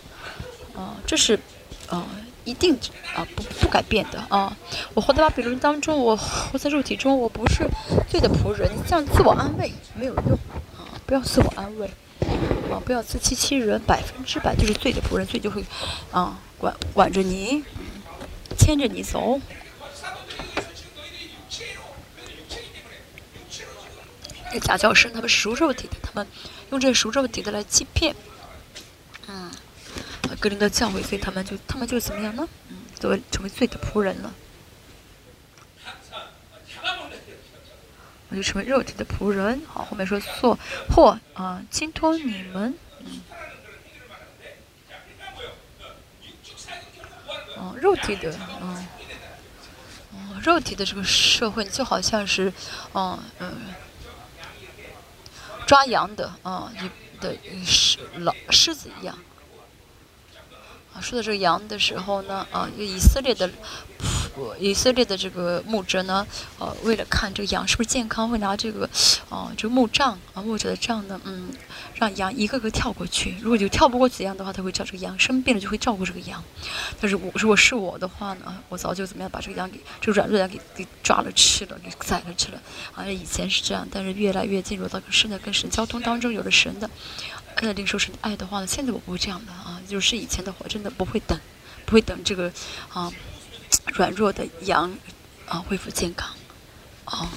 [0.76, 1.40] 啊，这是
[1.88, 2.06] 啊，
[2.46, 2.78] 一定
[3.16, 4.56] 啊不不改变的啊！
[4.94, 7.68] 我活在巴比伦当中，我活在肉体中，我不是
[8.10, 8.70] 罪的仆人。
[8.88, 10.40] 这样自我安慰没有用
[10.78, 10.90] 啊！
[11.06, 11.88] 不要自我安慰
[12.72, 12.82] 啊！
[12.84, 15.64] 不要自欺欺人，百分之百就是罪的仆人，罪就会
[16.12, 17.64] 啊管管着你，
[18.58, 19.40] 牵着你走。
[24.62, 26.28] 假教师，他们熟肉体的，他们
[26.70, 28.16] 用这熟肉体的来欺骗，
[30.40, 32.48] 格林的教诲，所以他们就他们就怎么样呢？
[32.70, 34.34] 嗯，作为成为罪的仆人了，
[38.30, 39.62] 我就成为肉体的仆人。
[39.68, 40.58] 好，后面说做
[40.90, 43.22] 或啊，倾托你们，嗯，
[47.58, 48.88] 哦，肉体的，嗯，
[50.12, 52.52] 哦，肉体的这个社会就好像是，
[52.94, 53.74] 嗯嗯。
[55.66, 56.72] 抓羊的啊，
[57.22, 59.18] 的狮老狮子一样。
[60.94, 63.50] 啊说到这个羊的时候呢，啊，以色列的。
[64.60, 66.26] 以色列的这个牧者呢，
[66.58, 68.90] 呃，为了看这个羊是不是健康，会拿这个，
[69.30, 71.50] 啊，这个木杖啊，牧者的杖呢，嗯，
[71.94, 73.36] 让羊一个个跳过去。
[73.40, 76.44] 如果就跳不过怎样的话，他会叫这个羊生病了就会照顾这个羊。
[77.00, 82.60] 但是我如果是我的话呢，我早就怎么样把这个羊给这个软弱羊给给抓了吃了，给宰了吃了。
[82.96, 86.90] 啊，以前是这样，但是越来越进入到神的跟神交通当中，有了神的，
[87.64, 91.40] 呃，领受神的爱的话呢，现在我不会这样的啊，就是以前的话真的不会等，
[91.86, 92.52] 不会等这个，
[92.94, 93.12] 啊。
[93.96, 94.96] 软弱的羊
[95.48, 96.34] 啊，恢复健康，
[97.06, 97.28] 哦，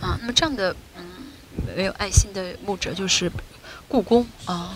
[0.00, 1.04] 啊，那么这样的嗯，
[1.76, 3.30] 没有爱心的牧者就是
[3.86, 4.74] 故宫啊，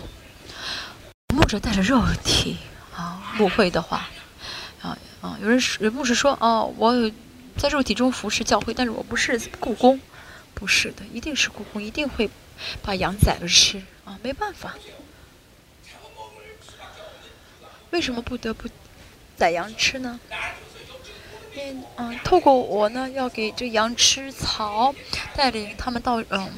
[1.34, 2.58] 牧者带着肉体
[2.94, 4.08] 啊，牧会的话
[4.82, 7.10] 啊啊，有人有牧师说哦，我有
[7.56, 9.98] 在肉体中服侍教会，但是我不是故宫，
[10.52, 12.28] 不是的，一定是故宫，一定会
[12.82, 14.74] 把羊宰了吃啊，没办法，
[17.90, 18.68] 为什么不得不？
[19.36, 20.18] 宰羊吃呢？
[21.56, 24.94] 嗯嗯，透过我呢，要给这羊吃草，
[25.34, 26.52] 带领他们到嗯，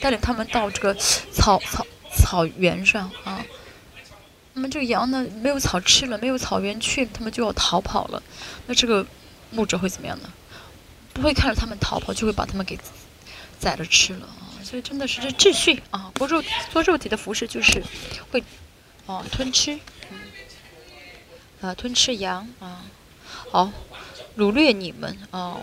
[0.00, 3.44] 带领他们到这个草草草原上啊。
[4.54, 8.22] 那么这个羊呢，没有草吃了，没有草原去，他们就要逃跑了。
[8.66, 9.06] 那这个
[9.50, 10.32] 牧者会怎么样呢？
[11.12, 12.78] 不会看着他们逃跑，就会把他们给
[13.58, 14.28] 宰了吃了。
[14.70, 17.82] 所以真的是这秩序啊，不肉做肉体的服饰就是
[18.30, 18.40] 会
[19.06, 19.76] 哦吞吃，
[20.12, 20.18] 嗯，
[21.60, 22.84] 啊吞吃羊啊，
[23.50, 23.72] 好
[24.38, 25.60] 掳掠你们哦，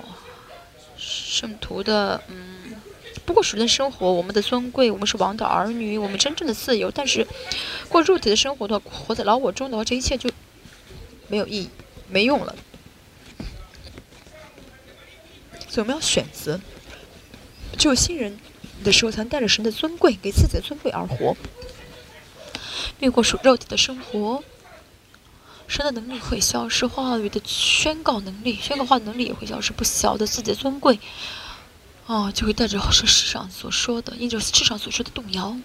[0.97, 2.75] 圣徒的嗯，
[3.25, 7.25] 不过属灵生活，我们的尊贵，我们是王的儿女，我们真正的自由，但是
[7.87, 10.29] 过肉体的生活的话，活在老我中的话，这一切就
[11.29, 11.69] 没有意义，
[12.09, 12.53] 没用了。
[15.69, 16.59] 所以我们要选择，
[17.77, 18.37] 只有新人
[18.83, 21.35] 的时候，才能带着神的尊贵，给自己的尊贵而活。
[22.99, 24.43] 越过属肉体的生活，
[25.67, 30.99] 神的能力会消失，话语的宣告能力、宣告话能力也会消失，不晓得自己的尊贵，
[32.05, 35.57] 哦，就会带着世上所说的，因着世上所说的动摇。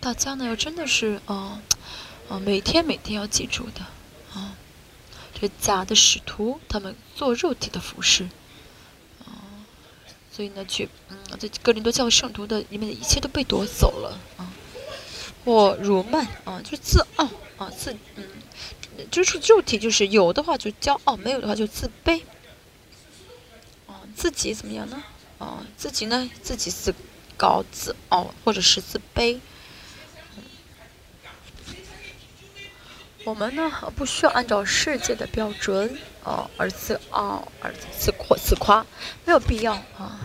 [0.00, 1.60] 大家呢，要真的是，啊，
[2.28, 3.80] 啊，每天每天要记住的，
[4.34, 4.56] 啊。
[5.40, 8.28] 这假的使徒，他们做肉体的服饰，
[10.40, 14.48] 所以呢，去，嗯，在哥林多教圣徒的里面的一切都被夺走了，啊，
[15.44, 18.24] 或辱慢，啊，就自傲，啊，自，嗯，
[19.10, 22.22] 就是肉体，就是有的话就骄傲，没有的话就自卑，
[23.86, 25.02] 啊，自己怎么样呢？
[25.38, 26.94] 啊，自己呢，自己自
[27.36, 29.38] 高自傲，或者是自卑。
[33.24, 38.84] 我们呢，不需要按照世界的标准，哦，而自傲，而自夸自夸，
[39.26, 40.18] 没有必要啊。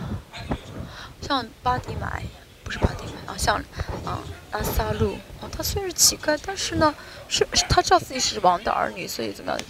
[1.20, 2.24] 像巴迪买，
[2.64, 3.56] 不是巴迪买啊，像
[4.04, 6.94] 啊拉萨路啊，他虽然是乞丐，但是呢，
[7.28, 9.60] 是他知道自己是王的儿女，所以怎么样，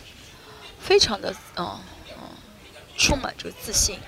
[0.78, 1.80] 非常的啊
[2.14, 2.30] 啊，
[2.96, 3.98] 充满着自信。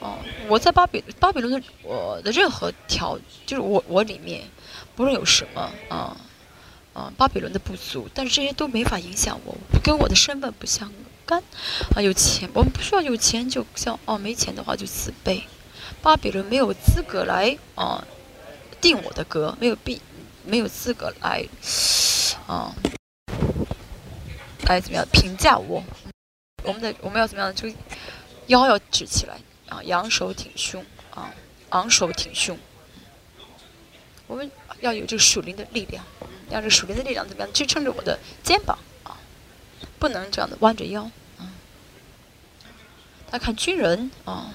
[0.00, 0.16] 哦，
[0.48, 4.48] 我在巴比巴比伦的我的任何条，就是我我里面，
[4.94, 6.16] 不论有什么啊。
[6.96, 9.54] 啊，巴比伦的不足，但是这些都没法影响我，
[9.84, 10.90] 跟我的身份不相
[11.26, 11.42] 干。
[11.94, 15.42] 啊，有钱，我们不需要有钱，就像哦，没钱的话就自卑。
[16.00, 18.02] 巴比伦没有资格来啊
[18.80, 20.00] 定我的格，没有必
[20.42, 21.46] 没有资格来
[22.46, 22.74] 啊
[24.66, 25.84] 来怎么样评价我。
[26.62, 27.54] 我们的我们要怎么样？
[27.54, 27.68] 就
[28.46, 31.30] 腰要直起来啊，仰首挺胸啊，
[31.68, 32.58] 昂首挺胸。
[34.26, 36.02] 我们要有这个属灵的力量。
[36.50, 39.18] 要这属灵的力量怎么样支撑着我的肩膀啊？
[39.98, 41.52] 不能这样的弯着腰啊！
[43.28, 44.54] 他看军人啊，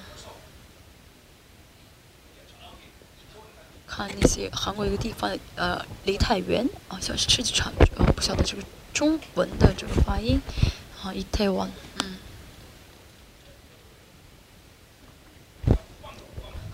[3.86, 8.62] 看那些韩国一个地方的呃梨泰院啊，像是吃鸡场，呃不晓得这个
[8.94, 10.40] 中文的这个发音
[11.02, 12.16] 啊，梨泰院嗯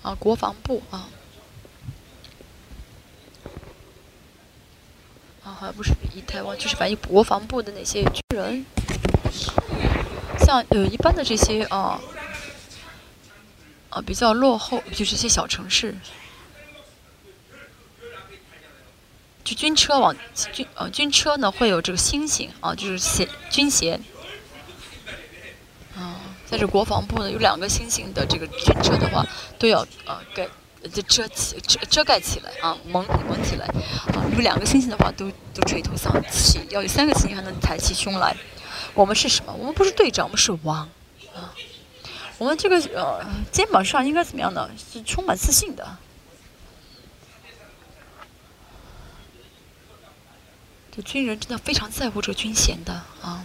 [0.03, 1.09] 啊国防部啊。
[5.55, 8.65] 好像不是以台湾，就是反映国防部的那些军人，
[10.39, 12.01] 像呃一般的这些啊
[13.91, 15.95] 啊比较落后，就是一些小城市，
[19.45, 20.15] 就军车往
[20.53, 24.03] 军呃军车呢会有这个星星啊，就是衔军衔
[25.97, 29.27] 啊，在这国防部呢有两个星星的这个军车的话，
[29.59, 30.49] 都要啊给。
[30.93, 34.23] 就遮起遮遮盖起来啊，蒙蒙起来啊！
[34.33, 38.37] 有两个星星的话，都都垂头丧气；要有三个星星，还能抬起胸来。
[38.95, 39.53] 我们是什么？
[39.53, 40.88] 我们不是队长，我们是王
[41.35, 41.53] 啊！
[42.38, 44.71] 我们这个呃肩膀上应该怎么样呢？
[44.93, 45.99] 是充满自信的。
[50.95, 53.45] 这军人真的非常在乎这个军衔的啊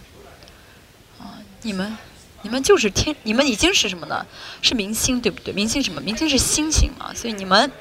[1.20, 1.42] 啊！
[1.64, 1.98] 你们。
[2.44, 4.26] 你们就是天，你们已经是什么呢？
[4.62, 5.54] 是明星，对不对？
[5.54, 6.00] 明星什么？
[6.02, 7.12] 明星是星星嘛。
[7.14, 7.72] 所以你们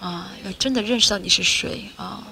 [0.00, 2.26] 啊，要真的认识到你是谁啊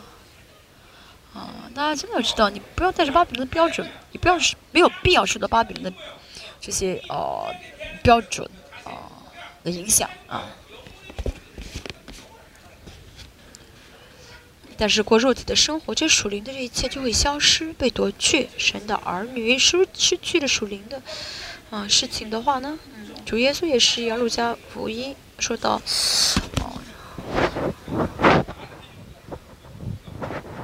[1.34, 1.50] 啊！
[1.74, 5.92] 大家真的要知道，你不要带着巴比伦的标准，你不要是没有必要受到巴比伦的
[6.60, 7.52] 这些呃
[8.02, 8.48] 标准
[8.84, 8.90] 啊
[9.62, 10.42] 的影响啊。
[14.80, 18.48] 但是过肉体的生活，这属灵的这一切就会消失，被夺去。
[18.56, 21.02] 神的儿女失失去了属灵的
[21.68, 25.82] 啊事情的话呢，嗯，主耶稣也是一路加福音说到，
[26.62, 26.80] 哦，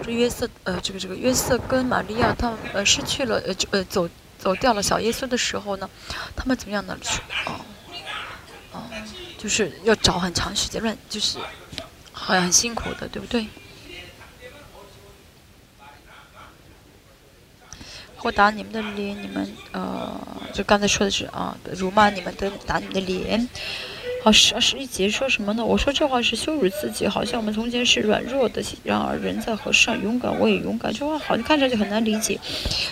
[0.02, 4.08] 这约瑟呃，这个这个约瑟跟玛利亚他们呃失去了呃就呃走
[4.38, 5.90] 走掉了小耶稣的时候呢，
[6.34, 6.98] 他们怎么样呢？
[7.44, 7.60] 哦
[8.72, 8.82] 哦，
[9.36, 11.38] 就是要找很长时间，乱就是
[12.14, 13.46] 很很辛苦的，对不对？
[18.16, 20.20] 或打你们的脸，你们呃，
[20.52, 23.48] 就刚才说的是啊，辱骂你们的，打你们的脸。
[24.24, 25.64] 好，十十一节说什么呢？
[25.64, 30.92] 我说这话是羞辱自己，好像我们从前是软弱的，然而人在河上勇敢，我也勇敢。
[30.92, 32.40] 这话好像看上去很难理解，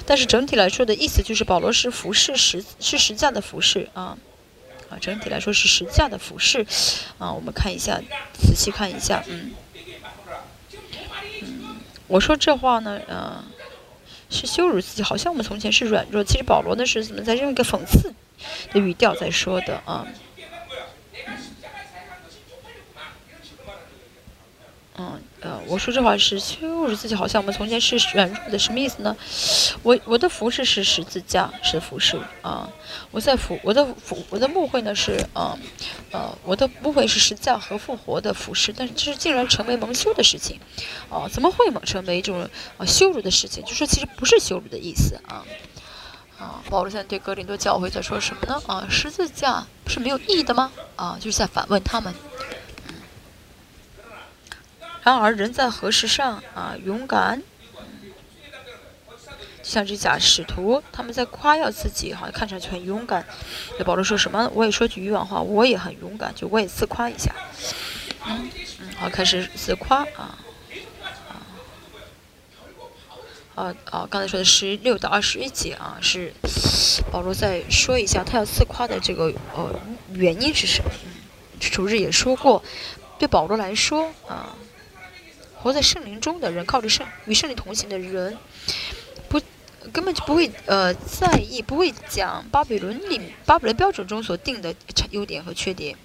[0.06, 4.16] 但是整体来说的意思就是保罗是服侍实是实价的服侍啊，
[4.88, 6.64] 啊，整体来说是实价的服饰，
[7.18, 8.00] 啊，我们看一下，
[8.32, 9.50] 仔细看一下，嗯，
[11.42, 13.44] 嗯，我说这话呢，呃，
[14.34, 18.12] 是羞辱自己，好像我们从前是软弱，其实保罗呢是怎么在用一个讽刺
[18.72, 20.06] 的语调在说的啊？
[24.96, 29.14] 嗯，呃，我说这话是羞辱自己，好像我们从前是软弱的，什么意思呢？
[29.82, 32.66] 我我的服饰是十字架，是服饰啊。
[33.10, 35.54] 我在服我的服我的牧会呢是啊，
[36.12, 40.58] 呃，我的牧会是十字架和复活的服饰，但是这是竟然成为蒙羞的事情，
[41.10, 43.62] 啊，怎么会蒙成为一种啊羞辱的事情？
[43.66, 45.44] 就说其实不是羞辱的意思啊，
[46.38, 48.62] 啊，保罗现在对格林多教会在说什么呢？
[48.66, 50.72] 啊，十字架不是没有意义的吗？
[50.96, 52.14] 啊，就是在反问他们。
[55.04, 56.74] 然而，人在何时上啊？
[56.82, 57.42] 勇敢，
[59.62, 63.26] 就像这假使徒，他们在夸耀自己，好像看上去很勇敢。
[63.78, 64.50] 那保罗说什么？
[64.54, 67.34] 我也说句渔网话，我也很勇敢，就我也自夸一下。
[68.26, 68.50] 嗯
[68.80, 70.38] 嗯，好，开始自夸啊
[71.28, 71.36] 啊
[73.54, 74.08] 啊啊！
[74.10, 76.32] 刚才说的十六到二十一节啊，是
[77.12, 79.78] 保罗再说一下他要自夸的这个呃
[80.14, 80.90] 原因是什么？
[81.60, 82.64] 主日也说过，
[83.18, 84.56] 对保罗来说啊。
[85.64, 88.36] 活在圣灵中的人，靠着圣与圣灵同行的人，
[89.30, 89.40] 不
[89.94, 94.74] 根本就不会呃在意，不会讲巴比伦里巴比伦标准中所定的
[95.10, 95.96] 优点和缺点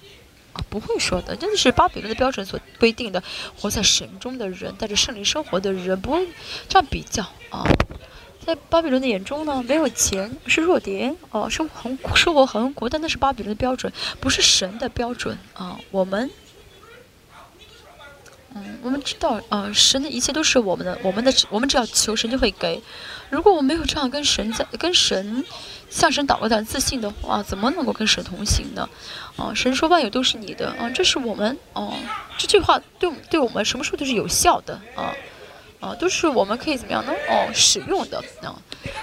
[0.54, 3.22] 啊，不会说的，真的是巴比伦的标准所规定的。
[3.54, 6.26] 活在神中的人，带着圣灵生活的人，不会
[6.66, 7.62] 这样比较啊。
[8.46, 15.78] 在巴比伦的眼中呢，没有钱是弱点哦，生活很生活很苦，但那是巴比伦的标准，不是神的标准啊。
[15.90, 16.30] 我们。
[18.54, 22.82] 嗯，我们知道，呃，神的一切都是我们的，我们的，我们只要求神就会给。
[23.30, 25.44] 如果我没有这样跟神在，跟神
[25.88, 28.88] 向神祷告的自信的话，怎么能够跟神同行呢？
[29.36, 31.94] 啊，神说万有都是你的，啊，这是我们，哦，
[32.36, 35.14] 这句话对对我们什么时候都是有效的，啊，
[35.78, 37.12] 啊，都是我们可以怎么样呢？
[37.28, 38.58] 哦，使用的，啊，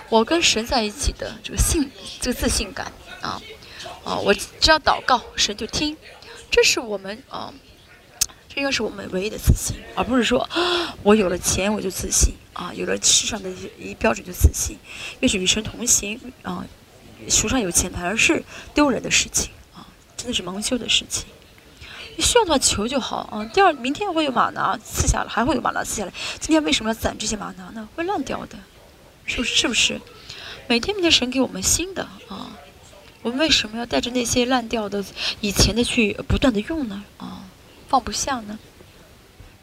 [0.09, 1.89] 我跟神在一起的这个信，
[2.19, 2.91] 这个自信感，
[3.21, 3.41] 啊，
[4.03, 5.95] 啊，我只要祷告，神就听，
[6.51, 7.53] 这是我们，啊。
[8.57, 10.49] 这个是我们唯一的自信，而不是说
[11.03, 14.75] 我有了钱我就自信啊，有了世上的一一标准就自信。
[15.19, 16.65] 越是与神同行啊，
[17.29, 18.43] 手上有钱反而是
[18.73, 19.85] 丢人的事情啊，
[20.17, 21.27] 真的是蒙羞的事情。
[22.15, 23.45] 你需要的话求就好啊。
[23.53, 26.11] 第二，明天会有马拿赐下来，还会有马拿赐下来。
[26.39, 27.87] 今天为什么要攒这些马拿呢？
[27.95, 28.57] 会烂掉的，
[29.27, 29.55] 是不是？
[29.55, 30.01] 是不是？
[30.65, 32.57] 每天明天神给我们新的啊，
[33.21, 35.05] 我们为什么要带着那些烂掉的
[35.41, 37.03] 以前的去不断的用呢？
[37.87, 38.59] 放不下呢？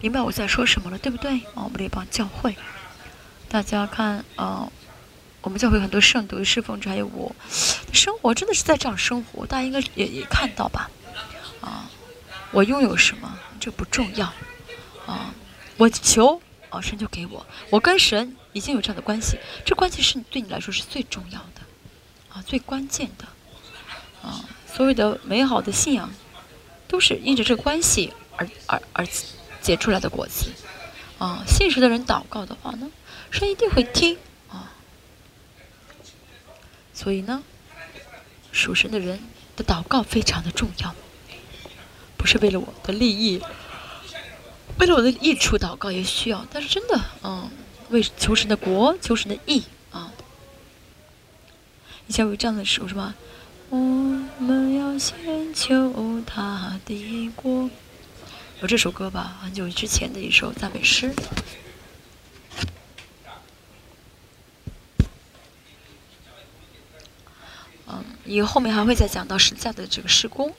[0.01, 1.39] 明白我在说什么了，对不对？
[1.55, 2.57] 哦，我们这帮教会，
[3.49, 4.71] 大家看啊，
[5.41, 7.35] 我们教会很多圣徒侍奉者，还有我，
[7.93, 10.91] 生活真的是在这样生活，大家应该也也看到吧？
[11.63, 11.89] 啊，
[12.51, 14.27] 我拥有什么这不重要
[15.07, 15.33] 啊，
[15.79, 21.63] 我求啊神就给我，我跟神已经有这样的关系，这关系是对你来说是最重要的
[22.29, 23.27] 啊，最关键的
[24.23, 26.11] 啊，所谓的美好的信仰。
[26.87, 29.07] 都是因着这关系而而而
[29.61, 30.51] 结出来的果子，
[31.19, 32.91] 啊，信实的人祷告的话呢，
[33.31, 34.19] 神一定会听
[34.49, 34.73] 啊。
[36.93, 37.43] 所以呢，
[38.53, 39.19] 属神的人
[39.57, 40.95] 的祷告非常的重要，
[42.17, 43.41] 不是为了我的利益，
[44.79, 47.51] 为了我的益处祷告也需要，但是真的，嗯，
[47.91, 50.13] 为求神的国、求神的义啊。
[52.07, 53.15] 以前有这样的时候是吧？
[53.75, 57.69] 我们要先求他的国，
[58.61, 59.37] 有这首歌吧？
[59.43, 61.13] 很久之前的一首赞美诗。
[67.89, 70.55] 嗯，以后面还会再讲到十字架的这个施工。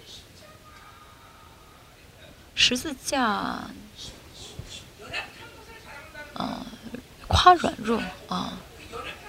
[2.54, 3.70] 十字架，
[6.38, 6.66] 嗯，
[7.28, 8.58] 夸软弱啊，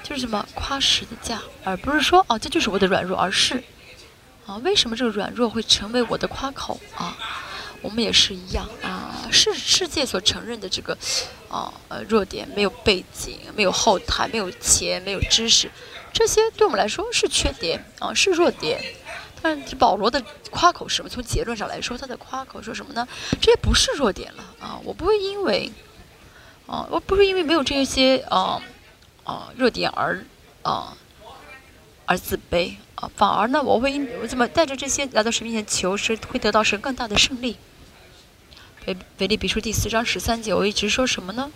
[0.03, 3.63] 就是什么夸十字架，而不是说哦，这就是我的软弱，而是。
[4.47, 7.17] 啊，为什么这个软弱会成为我的夸口啊？
[7.83, 10.97] 我们也是一样啊，世世界所承认的这个，
[11.49, 15.71] 啊呃弱点，没有背景，没有后台，没有钱，没有知识，
[16.13, 18.83] 这些对我们来说是缺点啊，是弱点。
[19.43, 20.21] 但是保罗的
[20.51, 21.09] 夸口是什么？
[21.09, 23.07] 从结论上来说，他的夸口说什么呢？
[23.41, 24.81] 这些不是弱点了啊！
[24.83, 25.71] 我不会因为，
[26.67, 28.61] 啊，我不会因为没有这些啊
[29.23, 30.25] 啊弱点而
[30.63, 30.97] 啊
[32.07, 32.75] 而自卑。
[32.97, 37.57] 啊，反而呢，我会我怎么带着这些来到神面前求，是会得到神更大的胜利。
[38.85, 41.51] 北北利比书第四章十三节，我一直说什么呢？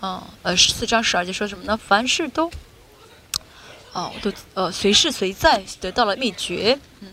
[0.00, 1.76] 啊，呃，四章十二节说什么呢？
[1.76, 2.48] 凡事都，
[3.92, 6.78] 啊，都呃随时随在得到了秘诀。
[7.00, 7.12] 嗯，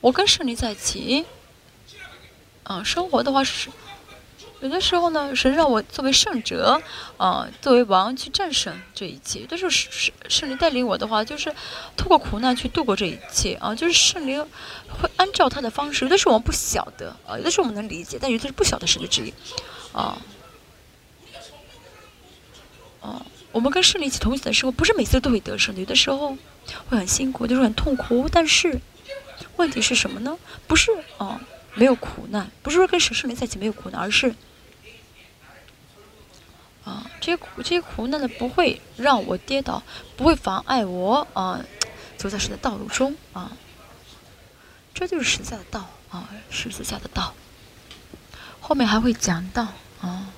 [0.00, 1.24] 我跟圣灵在一起，
[2.64, 3.70] 啊，生活的话是。
[4.60, 6.78] 有的时候呢，神让我作为圣者，
[7.16, 9.46] 啊，作为王去战胜这一切。
[9.48, 11.50] 但是圣圣灵带领我的话，就是
[11.96, 13.74] 透过苦难去度过这一切啊。
[13.74, 14.46] 就是圣灵
[14.88, 19.32] 会按照他的方式，有的时候我们不晓得啊，有的时候我们能理解，但有的是不晓得神的旨意，
[19.94, 20.18] 啊，
[23.00, 26.36] 啊，我们跟圣灵一起同行的时候，不是每次都会得胜的，有的时候
[26.90, 28.28] 会很辛苦，就是很痛苦。
[28.30, 28.78] 但是
[29.56, 30.36] 问题是什么呢？
[30.66, 31.40] 不是啊，
[31.72, 34.34] 没有苦难，不是说跟神圣灵在一起没有苦难，而是。
[36.84, 39.82] 啊，这些苦这些苦难呢，不会让我跌倒，
[40.16, 41.60] 不会妨碍我啊，
[42.16, 43.52] 走在神的道路中啊。
[44.94, 47.34] 这就是实在的道啊，十字架的道。
[48.60, 49.68] 后面还会讲到
[50.00, 50.32] 啊。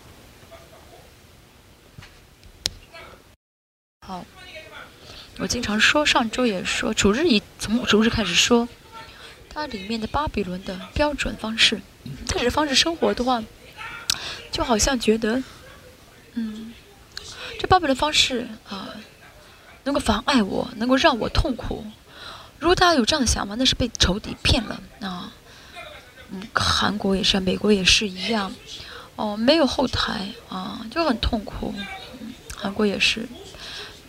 [4.05, 4.25] 好，
[5.39, 8.69] 我经常说，上周也说，主日以从主日开始说，
[9.49, 11.81] 它里面的巴比伦的标准方式，
[12.27, 13.43] 这种方式生活的话，
[14.51, 15.41] 就好像觉得。
[16.35, 16.73] 嗯，
[17.59, 18.91] 这报备的方式啊，
[19.85, 21.85] 能够妨碍我，能够让我痛苦。
[22.59, 25.33] 如果大家有这样的想法，那是被仇敌骗了啊。
[26.31, 28.55] 嗯，韩国也是，美国也是一样。
[29.17, 31.75] 哦，没有后台啊，就很痛苦。
[32.57, 33.29] 韩国也是，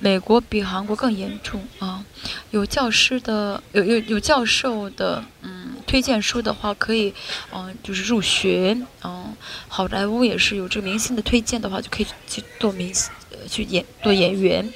[0.03, 2.03] 美国比韩国更严重啊。
[2.51, 5.61] 有教师的，有有有教授的，嗯。
[5.85, 7.13] 推荐书的话，可以，
[7.53, 9.35] 嗯，就是入学，嗯，
[9.67, 14.73] 好莱坞也是有这个明星的推荐的话，就可以去做明星，呃，去演做演员。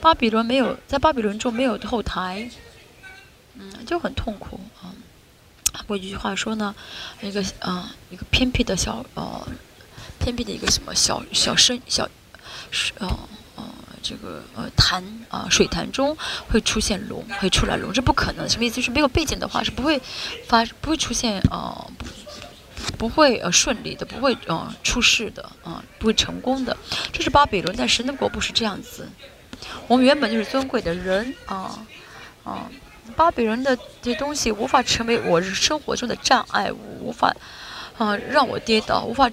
[0.00, 2.50] 巴比伦没有，在巴比伦中没有后台，
[3.54, 4.90] 嗯，就很痛苦啊。
[5.86, 6.74] 过一句话说呢，
[7.20, 9.46] 一个啊，一个偏僻的小，呃，
[10.18, 12.08] 偏僻的一个什么小小生小，
[12.72, 13.08] 是，呃。
[14.08, 16.16] 这个呃潭啊水潭中
[16.48, 18.48] 会出现龙，会出来龙，这不可能。
[18.48, 18.76] 什么意思？
[18.76, 20.00] 就是没有背景的话是不会
[20.46, 21.90] 发，不会出现呃
[22.96, 26.76] 不会呃顺利的，不会呃出事的啊，不会成功的。
[27.12, 29.08] 这是巴比伦，但神的国不是这样子。
[29.88, 31.84] 我们原本就是尊贵的人啊
[32.44, 32.70] 啊，
[33.16, 37.34] 巴比伦的这东西无法成为我生活中的障碍物，无法
[37.98, 39.28] 啊让我跌倒，无法。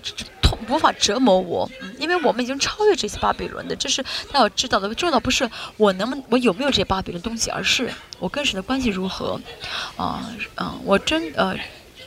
[0.69, 4.01] 无法折磨我，因为我们已经超越这些巴比伦的，这是
[4.31, 4.93] 大家要知道的。
[4.95, 9.39] 重要不是我能，我有没有这些巴比伦东西，而是我跟神的关系如何，
[9.97, 11.55] 啊，嗯，我真，呃，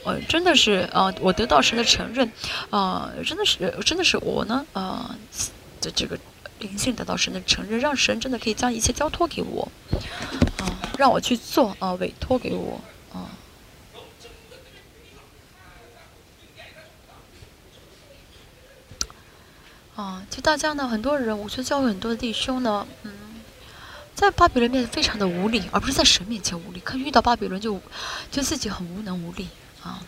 [0.04, 2.30] 我真的是，呃，我得到神的承认，
[2.70, 5.16] 啊，真的是，真的是我呢，啊，
[5.80, 6.18] 的这个
[6.60, 9.68] 灵性得到神的承认，让神真的可以将一切交托给我，
[10.58, 10.64] 啊，
[10.96, 12.80] 让我去做，啊，委托给我。
[19.96, 23.10] 啊，就大家呢，很多人，我觉得教会很多的弟兄呢，嗯，
[24.14, 26.80] 在巴比伦面前非常的无力，而不是在神面前无力。
[26.80, 27.80] 可遇到巴比伦就，
[28.30, 29.48] 就自己很无能无力
[29.82, 30.02] 啊！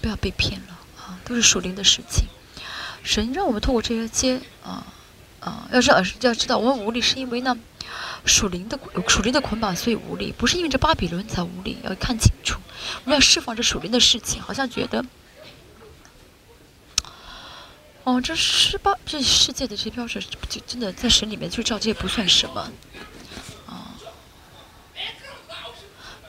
[0.00, 2.24] 不要被骗了啊，都是属灵的事情。
[3.02, 4.86] 神让我们透过这些接啊
[5.40, 7.54] 啊，要知道要知道，我们无力是因为呢，
[8.24, 11.76] 属灵的属灵的捆绑，所以无力，不是因为这巴比伦才无力。
[11.84, 12.58] 要看清楚，
[13.04, 15.04] 我们要释放这属灵的事情，好像觉得。
[18.04, 22.70] 哦，这十八这世界的这些标准，就真的在神里面就照这些不算什么，
[23.66, 23.96] 哦，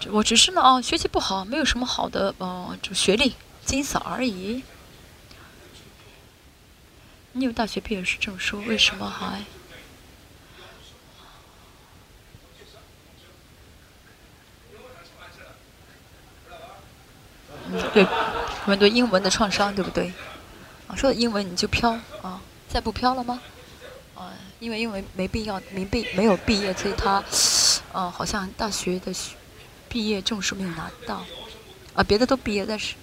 [0.09, 4.63] 我只是呢哦学习不好，没有什么好的哦就学历，仅此而已。
[7.33, 9.43] 你有大学毕业是证书，为什么还？
[17.67, 18.05] 嗯，对，
[18.65, 20.13] 很多英文的创伤，对不对？
[20.95, 21.91] 说英文你就飘
[22.21, 23.41] 啊，再不飘了吗？
[24.15, 27.23] 啊，因为因为没必要，没毕没有毕业，所以他，
[27.91, 29.35] 啊，好像大学的学
[29.89, 31.25] 毕业证书没有拿到，
[31.93, 32.95] 啊，别的都毕业，但是，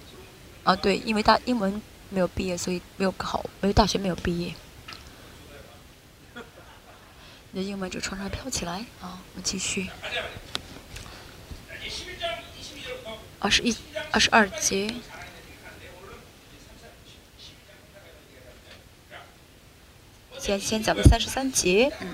[0.63, 4.53] 啊，对，因为大英文没有毕业，所以没有考，没有大学没有毕业。
[7.51, 9.89] 你的英文就常常飘起来啊，我继续。
[13.39, 13.75] 二十一，
[14.11, 14.91] 二十二节。
[20.43, 22.09] 先先讲的三十三节，嗯，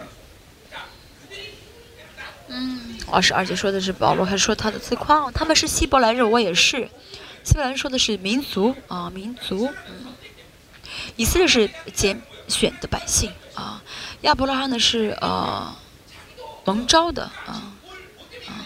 [2.50, 5.32] 嗯，二十二节说的是保罗还是说他的自夸？
[5.32, 6.88] 他们是希伯来人，我也是。
[7.44, 9.74] 希伯来人说的是民族啊，民族。
[9.88, 10.14] 嗯，
[11.16, 13.82] 以色列是拣选的百姓啊，
[14.22, 15.76] 亚伯拉罕呢是呃
[16.66, 17.74] 蒙召的啊
[18.46, 18.62] 啊，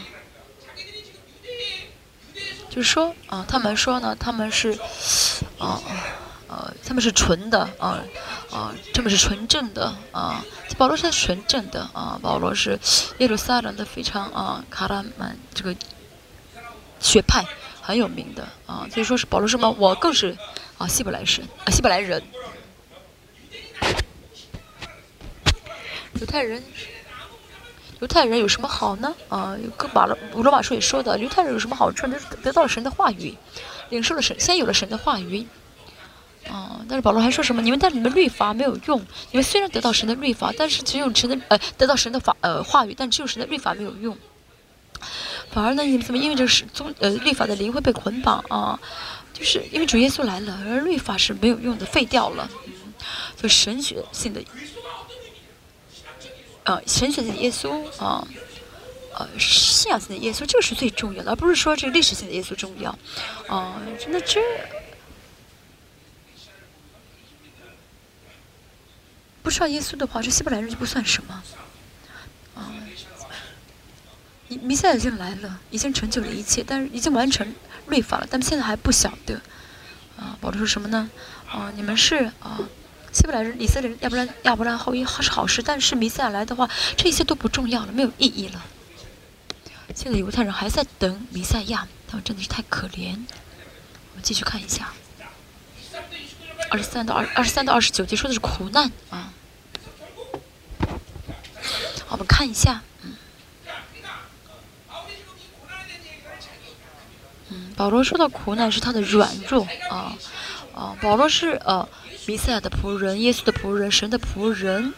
[2.70, 4.78] 就是说啊，他们说呢，他们是
[5.58, 5.82] 啊。
[6.46, 8.00] 呃，他们是纯的啊，
[8.54, 10.46] 啊，他们是纯正的啊。
[10.78, 12.80] 保罗是纯正的啊，保罗是
[13.18, 15.76] 耶路撒冷的非常啊，卡拉曼这个
[17.00, 17.44] 学派
[17.82, 18.88] 很有名的啊。
[18.92, 19.70] 所以说是保罗什么？
[19.72, 20.38] 我更是
[20.78, 22.22] 啊，希伯来神啊，希伯来人。
[26.20, 26.64] 犹太人，
[28.00, 29.14] 犹太人有什么好呢？
[29.30, 32.08] 啊，跟马罗罗马书也说的，犹太人有什么好处？
[32.08, 33.36] 就是得到了神的话语，
[33.90, 35.46] 领受了神，先有了神的话语。
[36.50, 37.62] 啊，但是保罗还说什么？
[37.62, 39.00] 你们但你们律法没有用，
[39.32, 44.18] 你们虽然得到神的律法，但是只有神的呃得到神的法呃话语，但只有神的律法没有用。
[45.52, 48.80] 反而呢，你们怎么因为这个是宗呃律法的灵会被捆绑啊？
[49.34, 52.50] 就是因为主耶稣来了，而律法是没有用的，废掉了。
[53.36, 54.42] 就神学性的。
[56.66, 58.26] 呃，神学性的耶稣啊，
[59.16, 62.98] 呃，信仰性的耶稣，这个是最重要的，而不是说这个历史性的耶稣重要。
[63.48, 64.40] 啊，真的这
[69.44, 71.44] 不知道耶稣的话，这希伯来人就不算什么。
[72.56, 72.72] 啊，
[74.48, 77.54] 弥弥赛已经来了，已经成就了一切，但是已经完成
[77.90, 79.36] 律法了，但是现在还不晓得。
[80.18, 81.10] 啊，保罗说什么呢？
[81.52, 82.60] 啊，你们是啊。
[83.12, 86.68] 希伯来人、以色列人，要不然亚伯拉后裔是好事，但是弥赛来的话，
[86.98, 88.64] 这些都不重要了，没有意义了。
[89.94, 93.12] 现在犹太人还在等弥赛亚，他们真的是太可怜。
[93.12, 94.92] 我们继续看一下，
[96.70, 99.34] 二十三到二二十三到二十九节说的是苦难啊。
[102.10, 103.16] 我们看一下，嗯，
[107.50, 110.16] 嗯，保罗说的苦难是他的软弱啊
[110.76, 111.88] 啊，保罗是呃。
[112.26, 114.94] 弥赛亚的仆人，耶稣的仆人，神的仆人。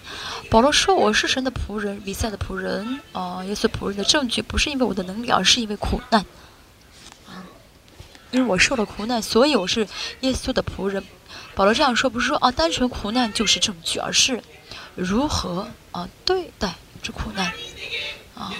[0.51, 6.23] 保罗说：“我是神的仆人，弥赛亚的仆人。”啊，耶稣仆人的证据不是因为我的能力，而是因为苦难。
[7.27, 7.41] 啊，
[8.29, 9.87] 因为我受了苦难，所以我是
[10.19, 11.03] 耶稣的仆人。
[11.55, 14.43] 保罗这样说，不是说啊，单纯苦难就是证据，而是
[14.93, 17.53] 如何啊对待这苦难。
[18.35, 18.53] 啊，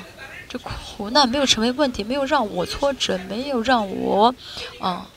[0.48, 4.34] 这苦难没有成为问题，没有让我挫折，没有让我
[4.80, 5.10] 啊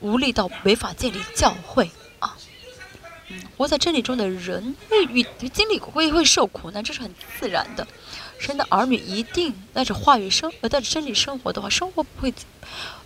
[0.00, 2.36] 无力到违法建立教会啊。
[3.56, 7.86] 活在真理中的人会遇经历会会受苦难，这是很自然的。
[8.40, 12.34] 神的儿女一定带着话语生，带着真理生活的话，生活不会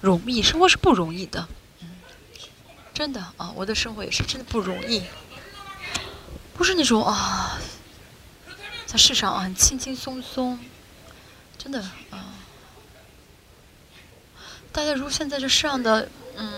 [0.00, 1.46] 容易，生活是不容易的。
[2.95, 5.03] 真的啊，我的生活也是真的不容易，
[6.55, 7.59] 不是那种啊，
[8.86, 10.59] 在世上啊很轻轻松松，
[11.59, 11.80] 真的
[12.11, 12.32] 啊。
[14.72, 16.51] 大家如果现在这世上的，嗯。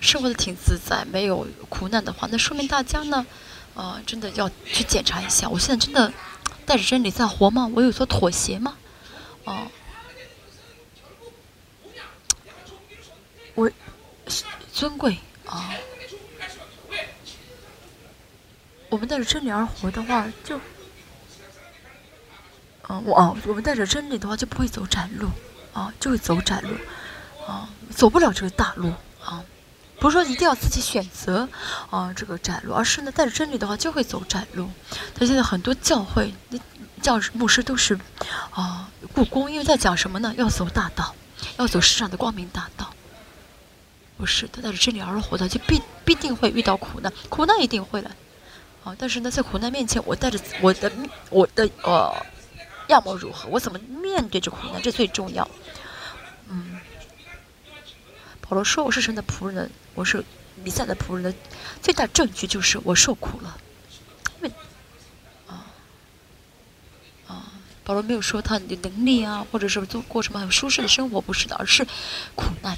[0.00, 3.24] 生活的挺自在，没有苦难的话，那说明大家呢，
[3.74, 6.12] 啊，真的要去检查一下，我现在真的
[6.66, 7.70] 带着真理在活吗？
[7.74, 8.76] 我有所妥协吗？
[9.44, 9.66] 哦，
[13.54, 13.70] 我
[14.74, 15.16] 尊贵
[15.46, 15.70] 啊，
[18.88, 20.58] 我们带着真理而活的话，就，
[22.88, 25.30] 嗯，我啊，我们带着真理的话，就不会走窄路，
[25.72, 26.70] 啊，就会走窄路，
[27.46, 28.92] 啊，走不了这个大路，
[29.24, 29.44] 啊。
[30.00, 31.48] 不是说一定要自己选择
[31.88, 34.68] 啊这个窄路，而是呢带着真理的话就会走窄路。
[35.14, 36.58] 他现在很多教会那
[37.00, 37.98] 教牧师都是
[38.50, 40.34] 啊故宫，因为在讲什么呢？
[40.36, 41.14] 要走大道，
[41.58, 42.93] 要走世上的光明大道。
[44.16, 48.10] 不是，他带着真理而活的，就必必定会遇到苦难，苦难一定会来。
[48.84, 50.92] 啊，但是呢，在苦难面前，我带着我的
[51.30, 52.14] 我的呃
[52.88, 55.48] 样貌如何，我怎么面对这苦难，这最重要。
[56.48, 56.78] 嗯。
[58.46, 60.22] 保罗说：“我是神的仆人，我是
[60.62, 61.34] 弥赛的仆人的
[61.80, 63.56] 最大证据就是我受苦了。
[64.36, 64.52] 因为
[65.48, 65.64] 啊
[67.26, 67.50] 啊，
[67.82, 71.86] 保罗没有说他的能力啊，或者是做过什么很舒适的生活，不是的，而是
[72.34, 72.76] 苦难。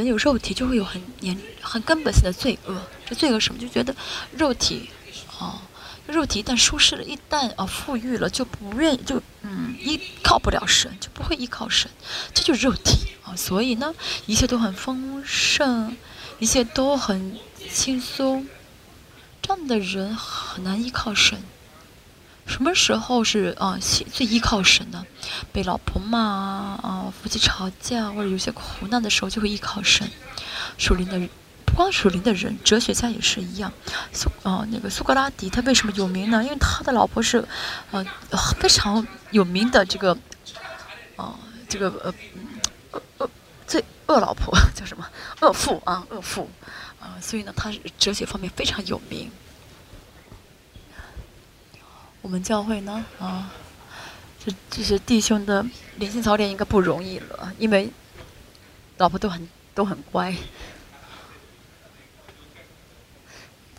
[0.00, 2.76] 人有肉体就会有很严、很根本性的罪恶。
[3.06, 3.60] 这罪恶什么？
[3.60, 3.94] 就觉得
[4.36, 4.90] 肉体
[5.38, 5.62] 啊。”
[6.08, 11.88] 肉体一旦舒适了，一旦啊富裕了，就不愿就嗯依靠不了神，就不会依靠神，
[12.34, 13.36] 这就是肉体啊。
[13.36, 13.94] 所以呢，
[14.26, 15.96] 一切都很丰盛，
[16.40, 17.38] 一切都很
[17.70, 18.48] 轻松，
[19.40, 21.38] 这样的人很难依靠神。
[22.46, 23.78] 什么时候是啊
[24.12, 25.04] 最依靠神呢？
[25.52, 30.10] 被老婆骂啊，夫妻吵架或者有些苦难的时候，就会依靠神。
[30.78, 31.18] 属灵的
[31.64, 31.72] 不。
[31.74, 33.72] 光属灵的人，哲学家也是一样。
[34.12, 36.44] 苏啊，那个苏格拉底，他为什么有名呢？
[36.44, 37.42] 因为他的老婆是，
[37.92, 38.04] 呃，
[38.60, 40.14] 非常有名的这个，
[41.16, 41.34] 哦，
[41.70, 42.14] 这个呃，
[42.92, 43.30] 恶恶
[43.66, 45.06] 最恶老婆 叫什么？
[45.40, 46.50] 恶妇啊，恶妇
[47.00, 49.30] 啊，所以呢，他哲学方面非常有名。
[52.22, 53.52] 我们教会呢，啊，
[54.42, 55.66] 这这些弟兄的
[55.96, 57.90] 灵性操练应该不容易了，因为
[58.98, 60.32] 老婆都很都很乖。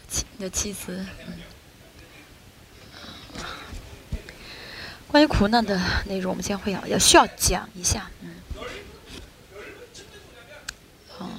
[0.10, 1.34] 妻的妻子，嗯
[5.08, 8.10] 关于苦难的内容，我们将会要要需要讲一下。
[8.22, 8.36] 嗯，
[11.20, 11.30] 啊，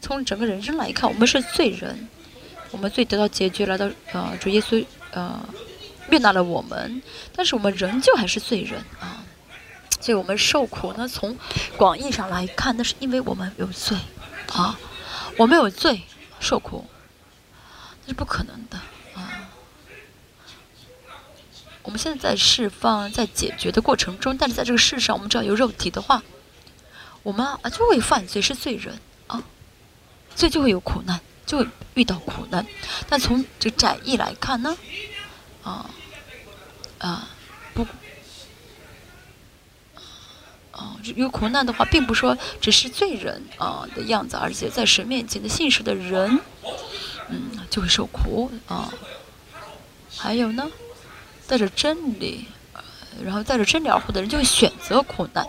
[0.00, 2.06] 从整个人生来看，我们是罪人，
[2.74, 5.48] 我们罪得到解决，来到呃主耶稣呃
[6.10, 7.00] 悦纳了我们，
[7.32, 9.22] 但是我们仍旧还是罪人啊，
[10.00, 11.38] 所以我们受苦呢，从
[11.76, 13.96] 广义上来看，那是因为我们有罪
[14.52, 14.76] 啊，
[15.38, 16.02] 我们有罪
[16.40, 16.84] 受苦，
[18.04, 18.76] 那是不可能的
[19.14, 19.48] 啊。
[21.84, 26.20] 我们现在在释放，在解决的过程中，但是在这个世上，我们只要有肉体的话，
[27.22, 28.98] 我们啊就会犯罪，是罪人
[29.28, 29.40] 啊，
[30.34, 32.66] 所以就会有苦难，就会遇到苦难。
[33.08, 34.76] 但从这窄义来看呢，
[35.62, 35.90] 啊
[36.98, 37.28] 啊
[37.72, 37.86] 不
[40.72, 46.40] 啊有苦难的话，并不说只是罪人啊的样子，而且在神面前的信实的人，
[47.28, 48.92] 嗯就会受苦啊。
[50.16, 50.70] 还有呢？
[51.46, 52.46] 带着真理，
[53.22, 55.46] 然后带着真理而活的人就会选择苦难。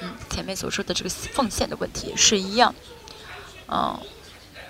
[0.00, 2.74] 嗯，前面所说的这个奉献的问题也是一样。
[3.66, 4.00] 啊，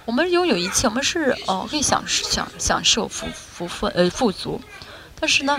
[0.04, 4.60] 我们拥有一切，我们是哦可以享享享受福福分呃富足，
[5.18, 5.56] 但是呢，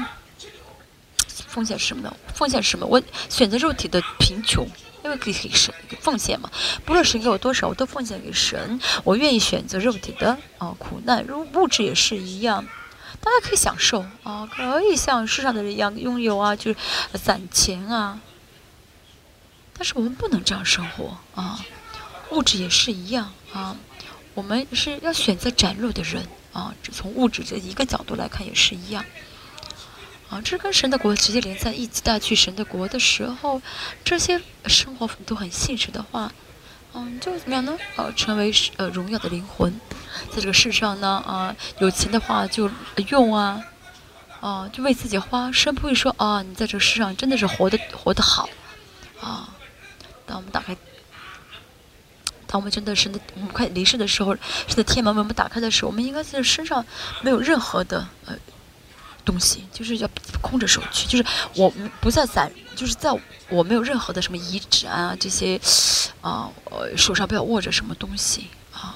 [1.48, 2.16] 奉献是什么呢？
[2.34, 2.86] 奉献是什么？
[2.86, 4.68] 我选择肉体的贫穷，
[5.04, 6.52] 因为可以给神奉献嘛。
[6.86, 8.80] 不论神给我多少，我都奉献给神。
[9.04, 12.64] 我愿意选择肉体的啊苦难，如物质也是一样。
[13.22, 16.78] 大家可以享受啊，可以像世上的人一样拥有啊，就是
[17.18, 18.20] 攒钱啊。
[19.78, 21.60] 但是我们不能这样生活啊，
[22.30, 23.76] 物质也是一样啊。
[24.36, 29.04] 我们是要选择展露的人啊，从物质这一个角度来看也是一样
[30.30, 30.40] 啊。
[30.42, 33.62] 这跟神的国直接连在一起，带去神的国的时候，
[34.04, 36.32] 这些生活都很现实的话。
[36.94, 37.78] 嗯，就怎么样呢？
[37.98, 39.74] 呃，成为呃荣耀的灵魂，
[40.32, 42.70] 在这个世上呢，啊，有钱的话就
[43.10, 43.62] 用啊，
[44.40, 48.48] 啊，就为自己花，神不会说啊，你在这个世上真的是活得活得好，
[49.20, 49.50] 啊，
[50.26, 50.74] 当我们打开，
[52.56, 54.34] 当我们真的是我们快离世的时候，
[54.66, 56.86] 是在天门为我们打开的时候，我们应该在身上
[57.22, 58.34] 没有任何的呃。
[59.26, 61.26] 东西就是要空着手去，就是
[61.56, 61.68] 我
[62.00, 63.12] 不再攒，就是在
[63.50, 65.60] 我没有任何的什么遗址啊这些，
[66.22, 68.96] 啊，呃手上不要握着什么东西啊，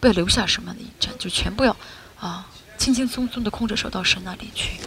[0.00, 1.74] 不要留下什么的遗产，就全部要
[2.20, 4.78] 啊轻轻松松的空着手到神那里去。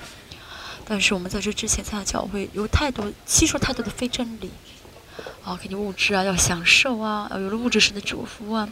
[0.86, 4.52] 但是我们在这之前参加教会，有太多吸收太多的非真理
[5.48, 8.68] 啊，给你物质啊要享受啊，有了物质神的祝福啊，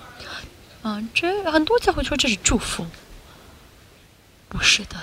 [0.83, 2.85] 嗯，这很多教会说这是祝福，
[4.49, 4.97] 不是的。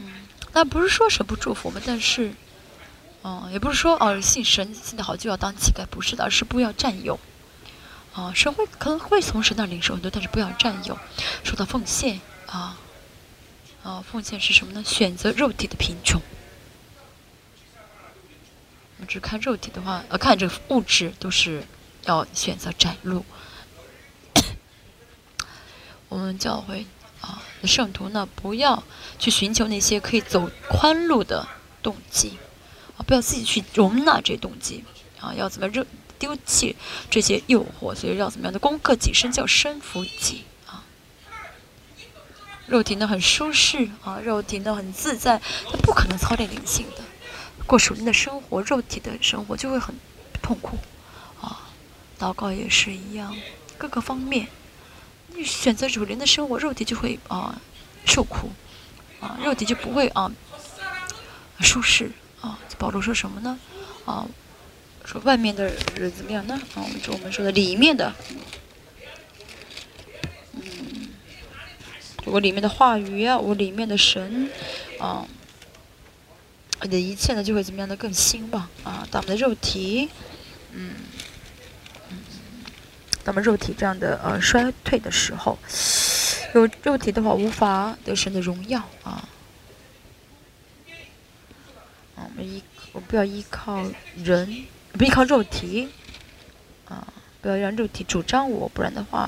[0.00, 0.06] 嗯
[0.52, 2.34] 那不是说神不祝福我们，但是，
[3.22, 7.18] 哦，也不是说哦信神信的好就要当乞丐，不是的，而是不要占有。
[8.12, 10.98] 啊，神会可能会从神那领受很多，但是不要占有，
[11.42, 12.76] 说到奉献啊，
[13.82, 14.84] 啊，奉献是什么呢？
[14.84, 16.20] 选择肉体的贫穷。
[18.96, 21.64] 我们只看肉体的话，呃，看这个物质都是
[22.04, 23.24] 要选择窄路。
[26.08, 26.86] 我们教会。
[27.20, 28.84] 啊，圣徒呢，不要
[29.18, 31.48] 去寻求那些可以走宽路的
[31.82, 32.36] 动机，
[32.98, 34.84] 啊，不要自己去容纳这动机，
[35.18, 35.86] 啊，要怎么扔
[36.18, 36.76] 丢弃
[37.08, 37.94] 这些诱惑？
[37.94, 40.84] 所以要怎么样的攻克己身，叫身服己啊。
[42.66, 45.40] 肉体呢很舒适啊，肉体呢很自在，
[45.70, 47.02] 它不可能操练灵性的，
[47.66, 49.94] 过属灵的生活，肉体的生活就会很
[50.42, 50.78] 痛苦
[51.40, 51.70] 啊。
[52.18, 53.34] 祷告也是一样，
[53.78, 54.46] 各个方面。
[55.28, 57.60] 你选择主灵的生活，肉体就会啊
[58.06, 58.50] 受苦，
[59.20, 60.30] 啊肉体就不会啊
[61.60, 62.58] 舒适啊。
[62.78, 63.58] 保罗说什么呢？
[64.04, 64.26] 啊，
[65.04, 66.54] 说外面的人怎么样呢？
[66.74, 68.14] 啊，我们说我们说的里面的，
[70.52, 71.08] 嗯，
[72.26, 74.50] 我里面的话语啊，我里面的神
[75.00, 75.26] 啊，
[76.84, 79.08] 你的一切呢就会怎么样的更兴旺啊？
[79.10, 80.10] 当我们的肉体，
[80.72, 80.90] 嗯。
[83.24, 85.58] 那么肉体这样的呃衰退的时候，
[86.54, 89.26] 有肉体的话无法得神的荣耀啊。
[92.16, 92.62] 我们依
[92.92, 93.82] 我不要依靠
[94.22, 95.88] 人，不依靠肉体
[96.86, 97.08] 啊，
[97.40, 99.26] 不要让肉体主张我，不然的话，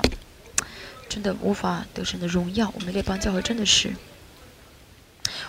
[1.09, 2.71] 真的无法得神的荣耀。
[2.75, 3.91] 我们列邦教会真的是。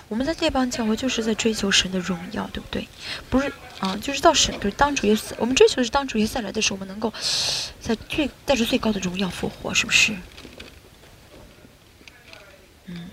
[0.08, 2.88] 我们在列邦教会就是在追求神的荣耀，对不对？
[3.28, 7.12] 不是啊，就是到神，就是当主耶稣，我们追求的是当主耶稣再来的时候，我们能够
[7.78, 10.16] 在最带着最高的荣耀复活，是不是？
[12.86, 13.10] 嗯。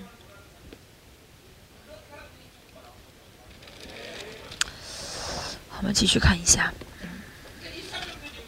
[5.69, 6.73] 好，我们继续看一下，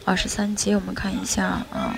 [0.06, 1.94] 二十三节，我们看一下啊，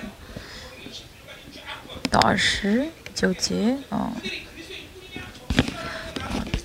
[2.09, 4.11] 到二十九节啊。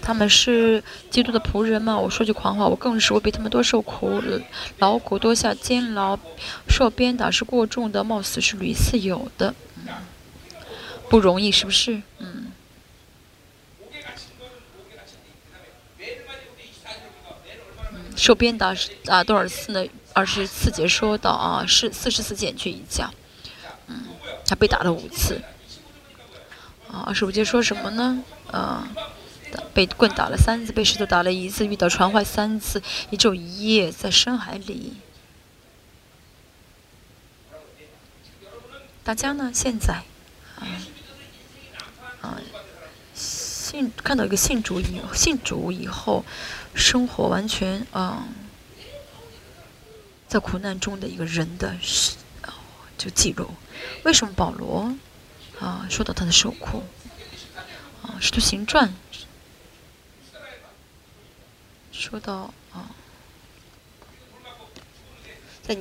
[0.07, 0.81] 他们是
[1.11, 1.99] 基督的仆人吗？
[1.99, 4.23] 我说句狂话，我更是我比他们多受苦，
[4.79, 6.17] 劳苦多下监牢，
[6.69, 9.89] 受鞭打是过重的，冒死是屡次有的，嗯，
[11.11, 12.01] 不容易，是不是？
[12.19, 12.53] 嗯。
[18.15, 19.85] 受鞭打是打多少次呢？
[20.13, 23.11] 二十四节说到啊，是四十四减去一架，
[23.89, 24.05] 嗯，
[24.47, 25.43] 他被打了五次。
[26.89, 28.23] 啊，二十五节说什么呢？
[28.53, 28.87] 啊，
[29.77, 34.95] 被棍打了三次，被石头打了一次，遇到船坏三次，一昼一夜在深海里。
[39.05, 39.53] 大家呢？
[39.53, 40.03] 现在，
[40.59, 40.65] 啊，
[42.23, 42.41] 啊，
[43.13, 46.25] 信看到一个信主以信主以后。
[46.75, 48.29] 生活完全啊，
[50.29, 51.75] 在苦难中的一个人的
[52.99, 53.51] 就记录。
[54.05, 54.95] 为什么保罗
[55.59, 56.83] 啊说到他的受苦
[58.03, 58.17] 啊？
[58.21, 58.93] 使徒行传
[61.99, 62.91] 说到啊，
[65.63, 65.77] 在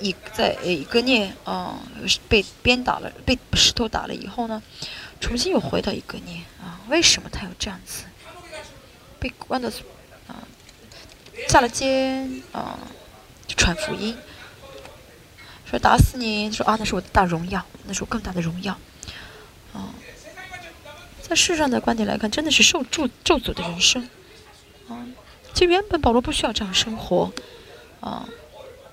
[0.00, 1.78] 以在以哥涅啊
[2.28, 4.60] 被鞭打了，被石头打了以后呢，
[5.20, 6.80] 重新又回到以哥涅啊？
[6.88, 8.04] 为什么他要这样子
[9.18, 9.72] 被关的
[10.26, 10.42] 啊？
[11.48, 12.78] 下了监啊，
[13.46, 14.16] 就传福音，
[15.64, 18.76] 说打死你，说啊，那是我的大荣耀，那是我更大的荣耀，
[19.72, 19.94] 啊，
[21.22, 24.08] 在世上的观点来看，真的是受咒咒诅的人生，
[24.88, 25.06] 啊，
[25.52, 27.32] 其实原本保罗不需要这样生活，
[28.00, 28.28] 啊，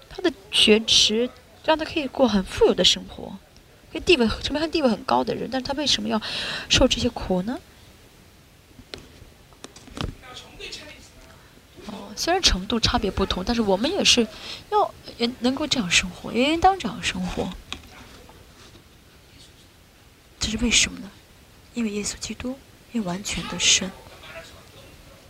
[0.10, 1.30] 他的学识
[1.64, 3.38] 让他可以过很富有的生活，
[3.92, 6.22] 跟地位成为他地位很高的人，但是他为什么要
[6.70, 7.60] 受这些苦呢？
[11.88, 14.28] 哦虽然程度差别不同，但是我们也是
[14.72, 17.50] 要也能够这样生活，也应当这样生活。
[20.40, 21.12] 这是为什么呢？
[21.74, 22.58] 因为耶稣基督，
[22.92, 23.92] 因为完全的神，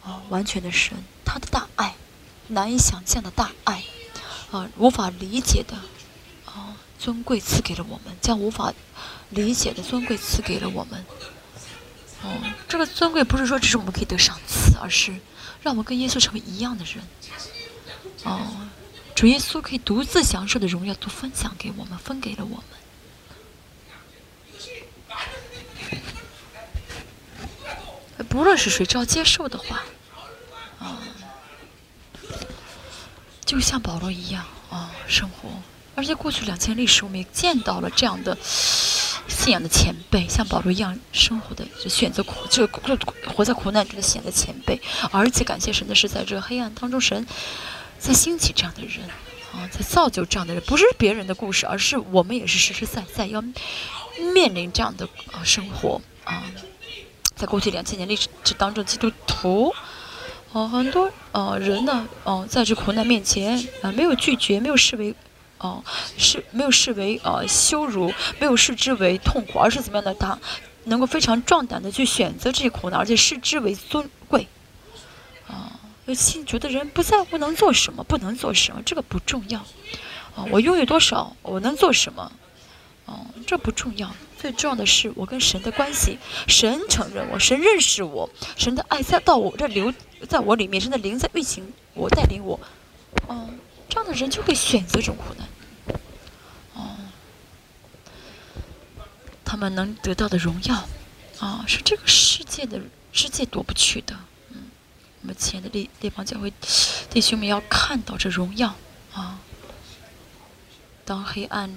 [0.03, 0.97] 哦，完全的神，
[1.27, 1.93] 他的大爱，
[2.47, 3.83] 难以想象的大爱，
[4.51, 5.75] 啊，无法理解的，
[6.45, 8.73] 啊，尊贵赐给了我们，将无法
[9.31, 11.05] 理解的尊贵赐给了我们。
[12.23, 12.31] 哦，
[12.69, 15.13] 这个尊贵不是说只是我们可以得赏赐，而是。
[15.63, 17.03] 让我们跟耶稣成为一样的人，
[18.23, 18.39] 哦，
[19.13, 22.65] 主耶稣可以独自享受的荣耀都分享给我们，分给了我们。
[28.29, 29.83] 不论是谁，只要接受的话，
[30.79, 30.99] 啊，
[33.47, 35.49] 就像保罗一样啊，生活。
[35.95, 38.37] 而且过去两千历史，我们也见到了这样的。
[39.27, 42.65] 信仰的前辈，像保罗一样生活的，就选择苦，就
[43.35, 44.79] 活在苦难中的信仰的前辈。
[45.11, 47.25] 而且感谢神的是，在这个黑暗当中，神
[47.99, 49.05] 在兴起这样的人
[49.53, 50.63] 啊，在造就这样的人。
[50.65, 53.43] 不是别人的故事，而是我们也是实实在在要
[54.33, 56.43] 面临这样的啊生活啊。
[57.35, 59.73] 在过去两千年历史当中，基督徒
[60.65, 65.13] 很多啊人呢，哦在这苦难面前啊没有拒绝，没有视为。
[65.59, 65.83] 哦，
[66.19, 70.13] 是没有视为呃羞辱，没有视之为痛苦，而是怎么样的？
[70.13, 70.37] 他
[70.83, 74.47] 能够非常壮胆的去选择这些苦难，而且视之为尊贵。
[75.47, 75.73] 啊，
[76.13, 79.59] 信主的人不在乎能做什么，不能做什么，这个不重要。
[80.35, 82.31] 啊，我拥有多少，我能做什么？
[83.07, 86.17] 哦，这不重要，最重要的是我跟神的关系。
[86.47, 89.93] 神承认我，神认识我，神的爱在到我这留，
[90.29, 92.59] 在我里面，神的灵在运行，我带领我。
[93.27, 93.59] 嗯。
[93.89, 95.47] 这样的人就会选择这种苦难，
[96.73, 96.97] 哦，
[99.45, 100.87] 他们能得到的荣耀，
[101.39, 102.81] 啊，是这个世界的
[103.13, 104.13] 世界夺不去的。
[104.49, 104.57] 嗯，
[105.21, 106.51] 我们亲爱的列列邦教会
[107.09, 108.75] 弟兄们要看到这荣耀，
[109.13, 109.39] 啊，
[111.05, 111.73] 当黑暗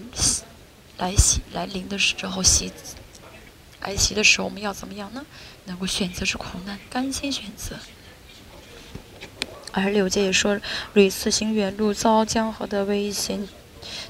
[1.01, 2.70] 来袭来临的时候，袭
[3.80, 5.24] 来袭的时候，我们要怎么样呢？
[5.64, 7.76] 能够选择是苦难，甘心选择。
[9.72, 10.61] 而六节也说，
[10.92, 13.48] 屡次行远路遭江河的危险、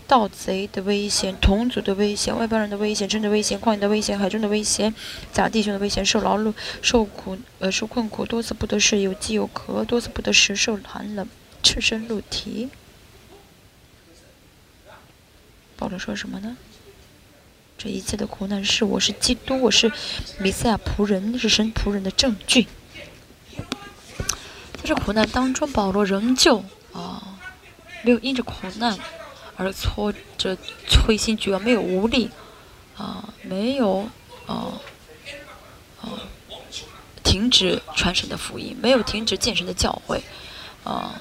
[0.08, 4.92] 盗贼的危险、同族的危险、外邦人的危险、真的危险、旷野的危险、海中的危险、
[5.32, 11.28] 假弟兄的危险、受劳碌、受苦呃受困苦，多次不得食，有饥有渴，多次不得食，受寒冷，
[11.62, 12.70] 赤身露体。
[15.76, 16.56] 保罗说什么呢？
[17.82, 19.90] 这一切的苦难是我是基督，我是
[20.38, 22.66] 弥赛亚仆人，是神仆人的证据。
[23.54, 26.62] 在这苦难当中，保罗仍旧
[26.92, 27.38] 啊，
[28.02, 28.98] 没有因着苦难
[29.56, 30.54] 而挫折、
[31.06, 32.28] 灰心绝望，没有无力
[32.98, 34.10] 啊，没有
[34.46, 34.76] 啊
[36.02, 36.20] 啊
[37.24, 40.22] 停止传神的福音，没有停止建神的教会
[40.84, 41.18] 啊，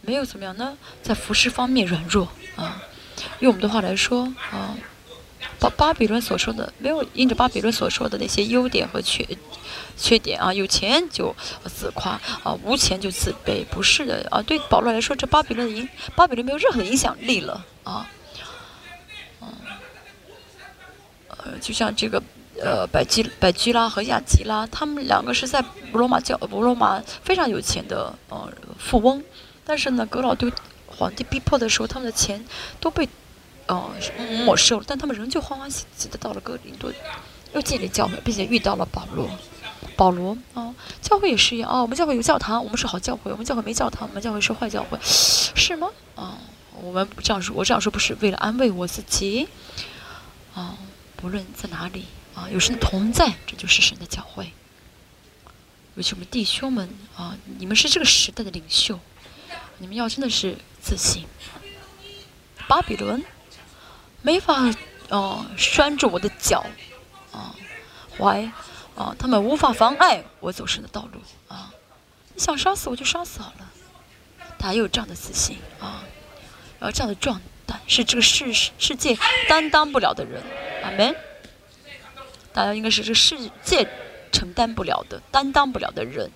[0.00, 0.78] 没有怎么样呢？
[1.02, 2.26] 在服饰方面软弱
[2.56, 2.82] 啊，
[3.40, 4.74] 用我们的话来说啊，
[5.58, 9.26] 巴巴比伦所说的没有印着巴比伦所说的那些优点和缺
[9.96, 11.34] 缺点啊，有钱就
[11.64, 14.42] 自夸啊，无钱就自卑，不是的啊。
[14.42, 18.06] 对保罗来说，这巴比伦影巴比伦没有任何的影响力了啊。
[19.40, 19.48] 嗯，
[21.28, 22.22] 呃，就像这个
[22.60, 29.24] 呃百基百基拉和亚基拉，他们两个是在罗马教罗马非常有钱的呃富翁，
[29.64, 30.52] 但是呢，格老对
[30.86, 32.44] 皇帝逼迫的时候，他们的钱
[32.78, 33.08] 都被。
[33.68, 33.90] 哦，
[34.44, 36.92] 没收了，但他们仍旧欢欢喜喜的到了哥林多，
[37.52, 39.28] 又建立教会，并且遇到了保罗。
[39.96, 41.80] 保罗啊，教会也是一样啊。
[41.80, 45.88] 我们教会有教堂，我们是好教会；我们教会没教堂，我们教会是坏教会，是吗？
[46.14, 46.36] 啊，
[46.82, 49.48] 我们这样说，我这样说不是为了安慰我自己
[50.54, 50.76] 啊。
[51.16, 52.04] 不论在哪里
[52.34, 54.52] 啊，有神的同在，这就是神的教会。
[55.94, 59.00] 尤其我们弟兄们啊，你们是这个时代的领袖，
[59.78, 61.24] 你们要真的是自信。
[62.68, 63.24] 巴比伦。
[64.26, 64.74] 没法，
[65.08, 66.66] 哦，拴住我的脚，
[67.30, 67.54] 啊，
[68.18, 68.42] 怀，
[68.96, 71.72] 啊，他们无法妨碍我走神的道路，啊，
[72.34, 73.70] 你想杀死我就杀死好了，
[74.58, 76.02] 他有这样的自信，啊，
[76.80, 79.16] 然后这样的壮胆是这个世世界
[79.48, 80.42] 担当不了的人，
[80.82, 81.14] 阿门。
[82.52, 83.88] 大家应该是这个世界
[84.32, 86.28] 承担不了的、担当不了的人，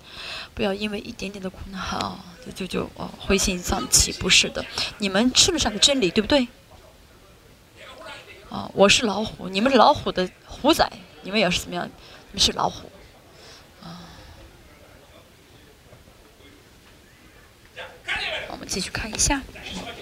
[0.53, 4.65] 不要因为一点点的苦难，啊，就就就哦灰心丧气，不是的，
[4.99, 6.47] 你们吃得上的真理，对不对？
[8.51, 10.85] 啊，我是老虎，你们是老虎的虎仔，
[11.21, 11.87] 你们也是怎么样？
[11.87, 12.91] 你们是老虎，
[13.81, 14.03] 啊。
[18.49, 19.41] 我们继续看一下，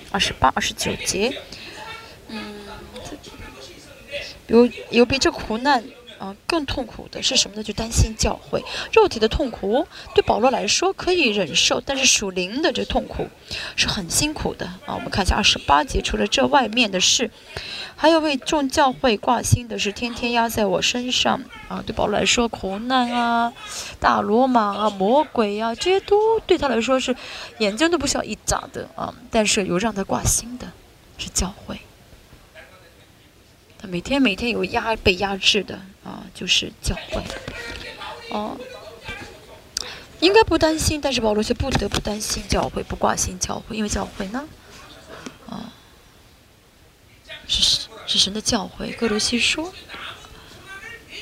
[0.09, 1.39] 二十八、二十九节，
[2.29, 2.65] 嗯，
[4.47, 5.83] 有有比这苦难。
[6.19, 7.63] 啊，更痛苦的是什么呢？
[7.63, 13.27] 就担心教会肉体的痛苦，对保罗来说可以忍受，但是属灵的这痛苦
[13.75, 14.93] 是很辛苦的啊。
[14.93, 17.31] 我们看一下二十八节，除了这外面的事，
[17.95, 21.81] 还有为众教会挂心的是天天压在我身上啊。
[21.85, 23.53] 对保罗来说，苦难啊、
[23.99, 27.15] 大罗马啊、魔鬼啊，这些都对他来说是
[27.59, 29.13] 眼睛都不需要一眨的啊。
[29.31, 30.69] 但是有让他挂心的
[31.17, 31.79] 是教会。
[33.81, 37.23] 他每天每天有压被压制的啊，就是教会，
[38.31, 38.57] 哦，
[40.19, 44.47] 应该不担心，但是保罗却不得不担心教会，不挂心教会，因为教会呢，
[45.49, 45.71] 啊，
[47.47, 48.91] 是是神的教会。
[48.91, 49.73] 哥罗西说，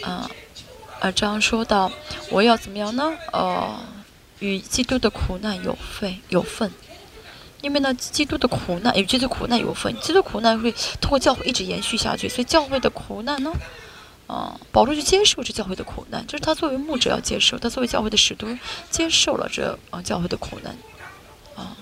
[0.03, 0.29] 啊，
[0.99, 1.91] 啊，这样说到，
[2.29, 3.13] 我要怎么样呢？
[3.33, 3.79] 呃，
[4.39, 6.71] 与基督的苦难有份有份。
[7.59, 10.71] 因为呢，基督的苦难与基督苦难有份，基督苦难会
[11.01, 13.51] 通过教会一直延续下去，所以教会的苦难呢，
[14.27, 18.47] 啊，保罗去接受这教会的苦难，就是他作为牧者要接受，他作为教会的使徒
[18.89, 20.77] 接受了这啊教会的苦难，
[21.55, 21.75] 啊，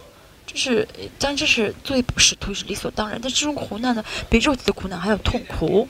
[0.46, 0.88] 这是
[1.20, 5.88] 当然这是作为使徒是理所当然，但这种苦难呢，比肉体的苦难还要痛苦。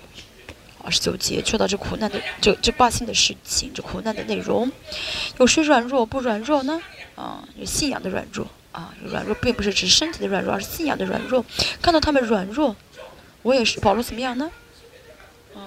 [0.84, 4.72] 二十九节说到这苦难的这这挂心的事情，这苦难的内容，
[5.40, 6.82] 有谁软弱不软弱呢？
[7.16, 8.48] 啊，有信仰的软弱。
[8.72, 11.46] 啊，软弱并不是指身体的软弱，而是信仰的软弱。
[11.82, 12.76] 看到他们软弱，
[13.42, 13.80] 我也是。
[13.80, 14.52] 保罗怎么样呢？
[15.56, 15.62] 嗯，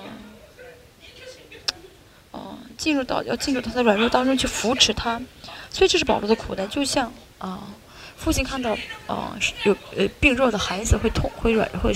[2.33, 5.21] 哦，进入到要进入他的软弱当中去扶持他，
[5.69, 6.67] 所以这是保罗的苦难。
[6.71, 7.69] 就像啊，
[8.17, 8.75] 父亲看到
[9.07, 11.93] 啊有呃病弱的孩子会痛会软会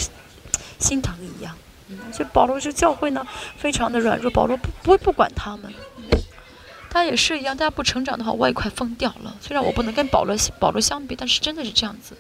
[0.79, 1.57] 心疼一样。
[1.89, 3.27] 嗯，所以保罗就教会呢
[3.57, 5.73] 非常的软弱，保罗不不会不管他们。
[6.91, 9.35] 他也是一样，大家不成长的话，我也快疯掉了。
[9.41, 12.19] 虽然我不能跟保罗保罗相比，但是真的是这样子。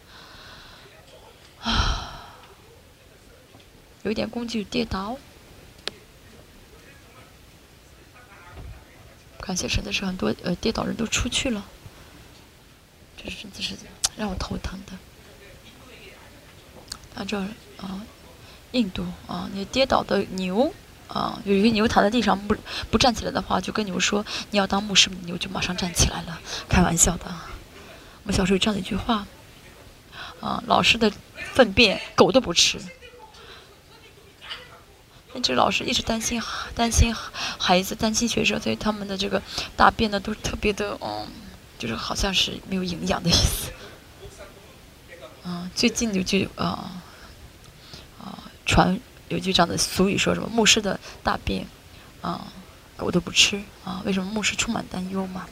[1.60, 2.30] 啊，
[4.02, 5.18] 有一点攻击与跌倒。
[9.42, 11.62] 感谢神的是很多呃跌倒人都出去了，
[13.22, 13.74] 这是真的是
[14.16, 14.92] 让我头疼的。
[17.14, 17.38] 啊这
[17.76, 18.00] 啊，
[18.70, 20.72] 印度啊，你跌倒的牛。
[21.08, 22.56] 啊，有一个牛躺在地上不
[22.90, 26.40] 不站起来的话，就跟牛说：“你要当牧师，牛就马上站起来了。”
[26.70, 27.26] 开玩笑的。
[27.26, 29.26] 我们小时候有这样的一句话
[30.40, 31.12] ：“啊，老师的
[31.52, 32.80] 粪便狗都不吃。”
[35.34, 36.40] 那这老师一直担心
[36.74, 39.42] 担心孩子，担心学生，所以他们的这个
[39.76, 41.26] 大便呢都是特别的，嗯，
[41.78, 43.70] 就是好像是没有营养的意思。
[45.44, 47.02] 啊，最近有句啊
[48.20, 49.00] 啊传。
[49.28, 50.48] 有句这样的俗语说什么？
[50.48, 51.66] 牧师的大便，
[52.20, 52.52] 啊，
[52.98, 54.02] 狗都不吃啊？
[54.04, 55.46] 为什么牧师充满担忧嘛？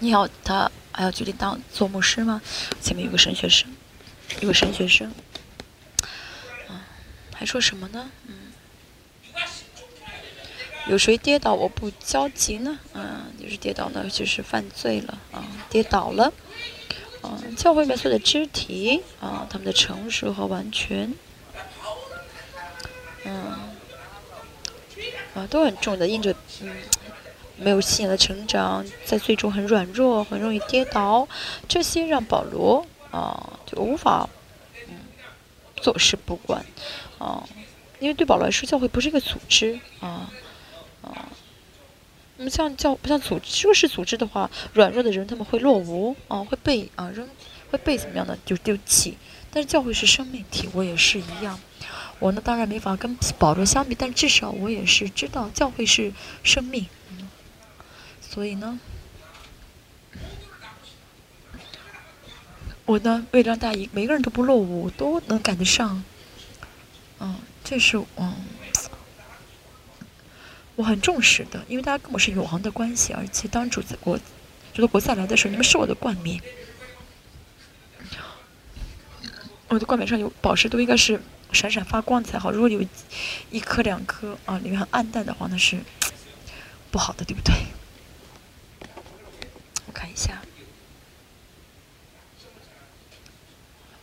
[0.00, 2.40] 你要他还要决定当做牧师吗？
[2.80, 3.68] 前面有个神学生，
[4.40, 5.12] 有个神学生。
[6.68, 6.86] 啊
[7.34, 8.10] 还说什么呢？
[8.26, 8.52] 嗯，
[10.88, 12.78] 有谁跌倒我不焦急呢？
[12.94, 16.32] 嗯，就是跌倒呢，就是犯罪了啊，跌倒了。
[17.22, 21.12] 嗯，教会里面所有的肢体啊，他们的成熟和完全，
[23.24, 23.34] 嗯，
[25.34, 26.70] 啊，都很重的，印着嗯，
[27.60, 31.26] 没有信仰的成长，在最终很软弱，很容易跌倒，
[31.68, 34.28] 这些让保罗啊就无法
[34.88, 34.94] 嗯
[35.76, 36.64] 坐视不管
[37.18, 37.42] 啊，
[37.98, 40.30] 因为对保罗来说，教会不是一个组织啊。
[41.00, 41.28] 啊，
[42.36, 47.26] 那么像教不像组织，这个是组织的话，软弱的人他们会落伍啊，会被啊扔，
[47.70, 49.16] 会被怎么样的就丢弃。
[49.50, 51.58] 但是教会是生命体，我也是一样。
[52.18, 56.86] 我呢当然没法跟保罗相比，但至少我也是知道教会是生命。
[58.38, 58.78] 所以呢，
[62.86, 66.04] 我呢为了让大家每个人都不落伍，都能赶得上，
[67.18, 67.34] 嗯，
[67.64, 68.32] 这是嗯。
[70.76, 74.16] 我很重视的，因为大家跟我是永恒的关系，而且当主子国，
[74.72, 76.40] 主的国再来的时候，你们是我的冠冕，
[79.66, 81.20] 我的冠冕上有宝石，都应该是
[81.50, 82.52] 闪闪发光才好。
[82.52, 82.80] 如果有
[83.50, 85.80] 一颗两颗啊，里面很暗淡的话，那是
[86.92, 87.52] 不好的，对不对？
[89.98, 90.40] 看一下，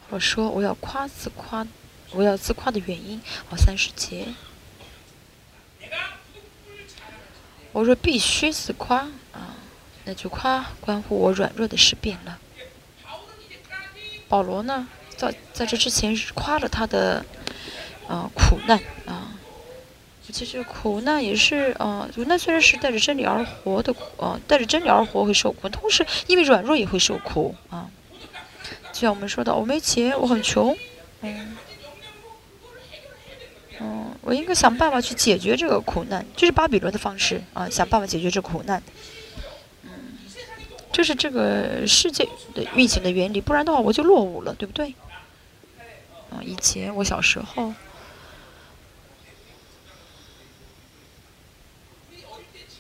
[0.10, 1.66] 我说我要夸自夸，
[2.12, 4.28] 我要自夸的原因，好，三十节。
[7.72, 9.56] 我说必须自夸啊，
[10.04, 12.40] 那就夸关乎我软弱的事变了。
[14.28, 17.26] 保罗呢，在在这之前是夸了他的
[18.10, 19.32] 啊苦难啊，
[20.36, 27.90] 其实苦难也是啊，苦难虽然是带着真理而活的苦啊，带着真理而活会受苦，同时因为软弱也会受苦啊。
[28.92, 30.76] 就像我们说的，我没钱，我很穷，
[31.22, 31.56] 嗯。
[33.80, 38.84] 嗯，我应该想办法去解决这个苦难，就是巴比伦的方式啊，想办法解决这苦难。
[39.84, 39.90] 嗯，
[40.92, 44.94] 这是这个世界的运行的原理，不然的话我就落伍了，对不对？
[46.30, 47.74] 啊，以前我小时候，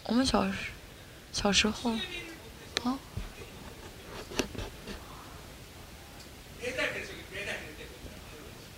[0.05, 0.57] 我们小时
[1.31, 1.91] 小时候。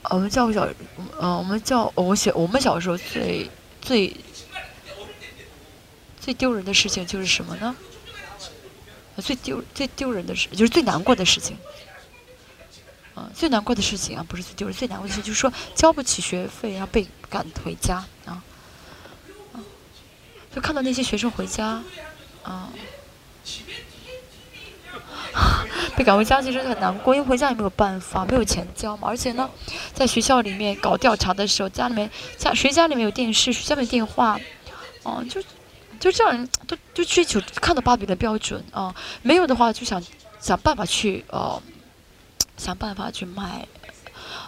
[0.09, 0.65] 我们教小，
[1.19, 3.49] 嗯，我们教我小我们小时候最
[3.81, 4.15] 最
[6.17, 7.75] 最丢人的事情就是什么呢？
[9.17, 11.57] 最丢最丢人的事就是最难过的事情，
[13.17, 18.41] 嗯，最难过的事情啊，不是最丢人，最难过的事情就是说交不起学费，然后被赶回家啊，
[20.53, 21.81] 就看到那些学生回家，
[22.43, 22.69] 啊。
[25.95, 29.07] 被赶回家其实很难过，因为回家也没有办法，没有钱交嘛。
[29.07, 29.49] 而且呢，
[29.93, 34.39] 在学校里面搞调查的时候，家里面家谁家里面有电视，谁家里电话，
[35.03, 35.41] 哦，就
[35.99, 38.93] 就这样，都就追求看到芭比的标准啊。
[39.21, 40.03] 没有的话，就想
[40.39, 41.61] 想办法去呃，
[42.57, 43.67] 想办法去卖，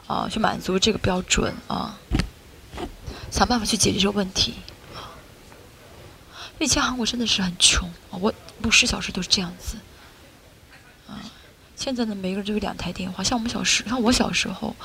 [0.08, 1.98] 啊，去满足这个标准啊，
[3.32, 4.56] 想办法去解决这个问题。
[6.60, 8.34] 以前韩国真的是很穷啊，我
[8.64, 9.78] 五十小时都是这样子。
[11.76, 13.24] 现在呢，每个人都有两台电话。
[13.24, 14.76] 像我们小时，像我小时候，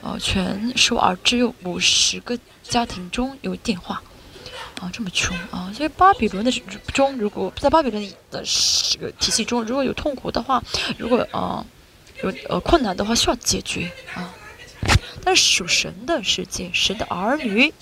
[0.00, 4.02] 呃，全首尔只有五十个家庭中有电话，
[4.80, 5.72] 啊，这么穷啊！
[5.72, 6.50] 所以巴比伦的
[6.92, 10.60] 中，如果在巴比伦的这个体系中，如果有痛苦的话，
[10.98, 11.64] 如果啊
[12.24, 14.34] 有呃困难的话，需要解决啊。
[15.22, 17.72] 但是属神的世界，神的儿女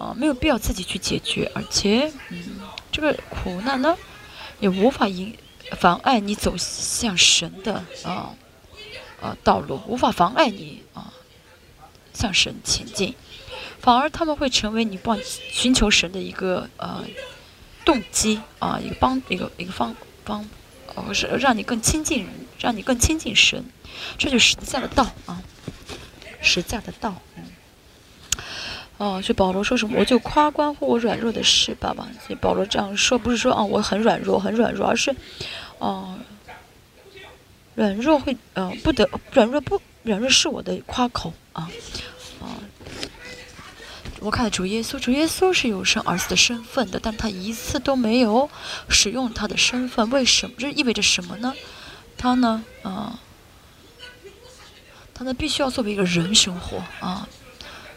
[0.00, 2.58] 啊，没有必要自己去解决，而且，嗯，
[2.90, 3.96] 这个苦难呢，
[4.58, 5.36] 也无法引。
[5.78, 8.34] 妨碍你走向神的啊
[9.22, 11.12] 啊道路，无法妨碍你啊
[12.12, 13.14] 向神前进，
[13.78, 17.04] 反而他们会成为你帮寻求神的一个呃
[17.84, 19.94] 动机啊，一个帮一个一个方
[20.24, 20.44] 方，
[20.86, 22.26] 或是让你更亲近，
[22.58, 23.64] 让你更亲近神，
[24.18, 25.40] 这就是实在的道啊，
[26.42, 27.10] 实在的道。
[27.10, 27.42] 哦，
[29.22, 32.04] 所以保罗说什么，我就夸关乎我软弱的事，爸爸。
[32.26, 35.16] 所以保罗这样说，不是说啊我很软弱，很软弱，而是，
[35.78, 36.18] 哦，
[37.74, 41.70] 软弱会，呃，不得软弱不软弱是我的夸口啊，
[42.42, 42.60] 啊。
[44.20, 48.50] 我看主耶稣，主耶稣是有生儿子的身份的，但他一次都没有
[48.90, 50.56] 使用他的身份，为什么？
[50.58, 51.54] 这意味着什么呢？
[52.18, 53.18] 他呢，啊，
[55.14, 57.26] 他呢必须要作为一个人生活啊，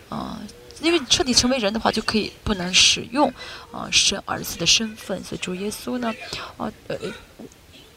[0.07, 0.39] 啊。
[0.81, 3.31] 因为彻底成为人的话，就可以不能使用
[3.71, 6.13] 啊神儿子的身份，所以主耶稣呢，
[6.57, 6.97] 啊呃，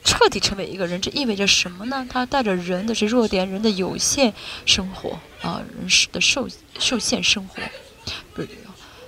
[0.04, 2.06] 彻底成为一个人，这意味着什么呢？
[2.08, 4.32] 他带着人的这弱点，人的有限
[4.64, 6.48] 生活啊，人的受
[6.78, 7.60] 受限生活，
[8.34, 8.48] 不是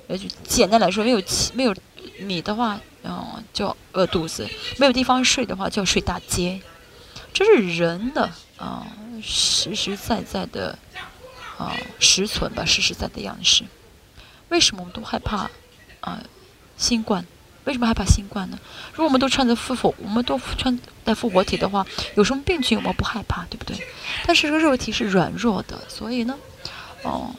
[0.08, 1.22] 呃，就简单来说，没有
[1.54, 1.74] 没有
[2.20, 4.44] 米的话，嗯，就饿肚子；
[4.78, 6.60] 没有地方睡的话，就要睡大街。
[7.32, 8.86] 这是人的啊，
[9.22, 10.76] 实实在在的
[11.58, 13.64] 啊，实存吧，实实在在的样式。
[14.48, 15.50] 为什么我们都害怕
[16.00, 16.22] 啊？
[16.76, 17.26] 新冠？
[17.64, 18.58] 为什么害怕新冠呢？
[18.92, 23.76] 如果我们都穿着复活，我们都穿带复活体的话，有什么病菌我们不害怕，对不对？
[24.26, 26.38] 但是这个肉体是软弱的，所以呢，
[27.02, 27.34] 哦。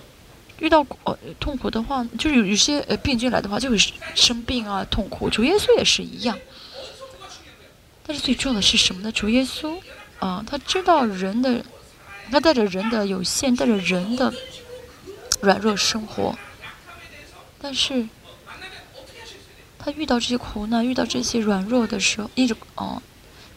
[0.60, 3.78] 遇到呃痛苦的话，就是有有些呃病菌来的话，就会
[4.14, 5.30] 生病啊，痛苦。
[5.30, 6.38] 主耶稣也是一样。
[8.06, 9.10] 但是最重要的是什么呢？
[9.10, 9.80] 主耶稣
[10.20, 11.64] 啊，他知道人的，
[12.32, 14.34] 他带着人的有限，带着人的
[15.42, 16.38] 软弱生活。
[17.62, 18.08] 但是，
[19.78, 23.02] 他遇到这些苦难，遇到这些软弱的时候，一直哦，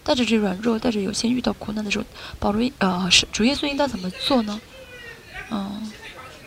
[0.02, 2.04] 带着这软弱，带着有限，遇到苦难的时候，
[2.38, 4.60] 保罗呃是主耶稣应当怎么做呢？
[5.50, 5.92] 嗯。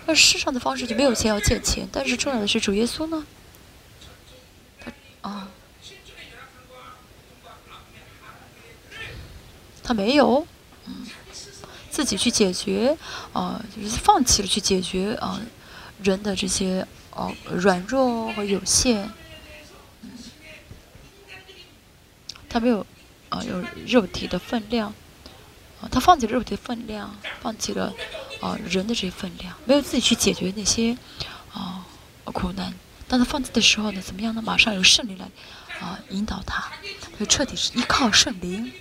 [0.07, 3.26] 那世上的方式就没有钱要借钱，但是重要的是主耶稣呢，
[4.80, 4.91] 他
[5.27, 5.47] 啊，
[9.81, 10.45] 他没有，
[10.85, 11.07] 嗯，
[11.96, 12.98] 自己去解决，
[13.32, 15.40] 啊，就是放弃了去解决啊
[16.04, 19.10] 人的这些哦软弱和有限，
[20.02, 20.10] 嗯，
[22.50, 22.86] 他没有
[23.30, 24.94] 啊有肉体的分量。
[25.80, 27.94] 啊他放弃了肉体的分量，放弃了
[28.42, 30.98] 啊人的这些分量，没有自己去解决那些
[31.54, 31.86] 啊
[32.26, 32.74] 苦难。
[33.08, 34.42] 当他放弃的时候呢，怎么样呢？
[34.42, 35.30] 马上有圣灵来
[35.80, 36.74] 啊引导他，
[37.18, 38.74] 就彻底是依靠圣灵。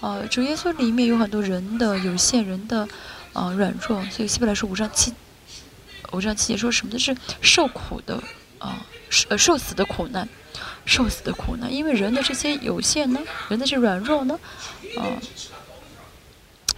[0.00, 2.88] 啊，主耶稣里面有很多人的有限，人的
[3.32, 5.12] 啊软弱，所以希伯来说五章七
[6.12, 6.98] 五章七节说什么？
[6.98, 8.22] 是受苦的
[8.58, 10.28] 啊，受呃受死的苦难，
[10.84, 11.72] 受死的苦难。
[11.72, 14.38] 因为人的这些有限呢，人的这软弱呢，
[14.96, 15.18] 啊。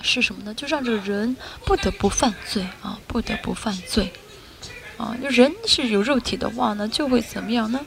[0.02, 0.54] 是什么呢？
[0.54, 1.36] 就让这个人
[1.66, 4.10] 不得不犯罪啊，不得不犯罪
[4.96, 5.14] 啊。
[5.22, 7.78] 就人是有肉体的话呢，就会怎么样呢？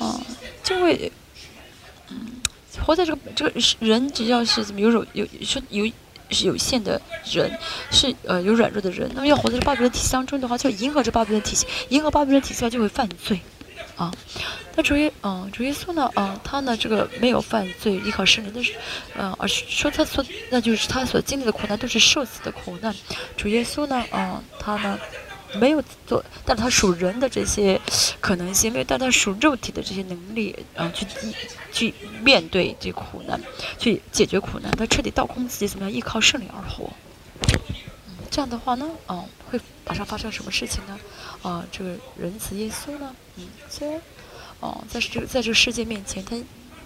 [0.00, 0.18] 啊，
[0.64, 1.12] 就会，
[2.80, 5.84] 活在这个这个人，只要是怎么有肉有说有
[6.42, 7.00] 有限的
[7.30, 7.50] 人，
[7.90, 13.40] 是呃有软弱的人，那么要活在这巴比伦体系当中的话，就迎合这巴比伦体系，迎合巴比伦体系的话就会犯罪
[13.96, 14.12] 啊。
[14.74, 18.72] 那主耶，嗯，主耶稣呢，嗯，他呢，这个没有犯罪，依靠圣灵但是，
[19.18, 22.94] 嗯，而是说他所，那就是他所经历的苦难都是受死的苦难。
[23.36, 24.98] 主耶稣呢，嗯，他呢，
[25.54, 27.80] 没有做，但他属人的这些
[28.20, 31.06] 可能性，没有但他属肉体的这些能力，然后去
[31.72, 33.40] 去面对这苦难，
[33.78, 36.90] 去解决苦难，他彻底倒空自己，怎么样依靠圣灵而活？
[38.30, 40.98] 这样的话呢，嗯，会马上发生什么事情呢？
[41.42, 44.00] 啊，这个仁慈耶稣呢，嗯，虽然。
[44.60, 46.36] 哦，在这个在这个世界面前，他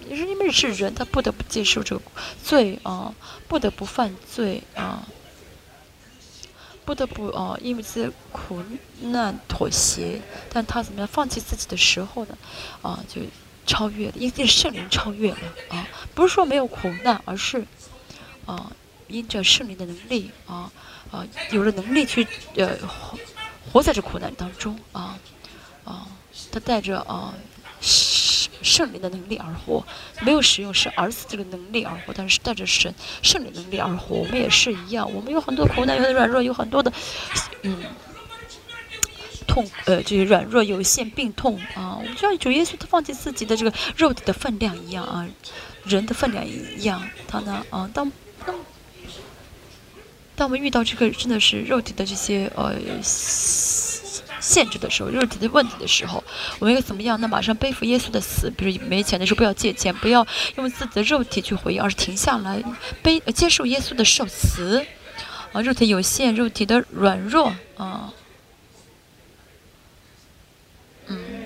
[0.09, 2.01] 也是因为是人，他不得不接受这个
[2.43, 3.13] 罪啊，
[3.47, 5.07] 不得不犯罪啊，
[6.87, 8.63] 不得不哦，因为这苦
[9.01, 12.37] 难妥协，但他怎么样放弃自己的时候呢？
[12.81, 13.21] 啊，就
[13.65, 15.37] 超越了，因为圣灵超越了
[15.67, 15.85] 啊，
[16.15, 17.65] 不是说没有苦难，而是
[18.45, 18.71] 啊，
[19.09, 20.71] 因着圣灵的能力啊
[21.11, 23.19] 啊，有了能力去呃活
[23.73, 25.19] 活在这苦难当中啊
[25.83, 26.07] 啊，
[26.49, 27.33] 他带着啊。
[28.61, 29.85] 圣灵的能力而活，
[30.21, 34.15] 没有使用是儿子这个能力而活，但是带着神圣灵能力而活。
[34.17, 36.91] 我们也是一样，我们有很多苦难，有很多软弱，有很多的
[37.63, 37.77] 嗯
[39.47, 41.97] 痛，呃，这些软弱、有限、病痛啊。
[41.97, 45.27] 我们就像主耶稣他放弃自己的这个肉体的分量一样啊，
[45.83, 47.01] 人的分量一样。
[47.27, 48.11] 他呢啊，当
[48.45, 48.55] 当
[50.35, 52.75] 当我们遇到这个真的是肉体的这些呃。
[54.39, 56.23] 限制的时候，肉体的问题的时候，
[56.59, 57.19] 我们要怎么样？
[57.19, 62.63] 那马上背负耶稣的死，比如没钱的时候，不要借钱，不要用自己的肉体去回应，而是停下来
[63.01, 64.85] 背接受耶稣的受死。
[65.53, 68.13] 啊，肉体有限，肉体的软弱啊，
[71.07, 71.45] 嗯，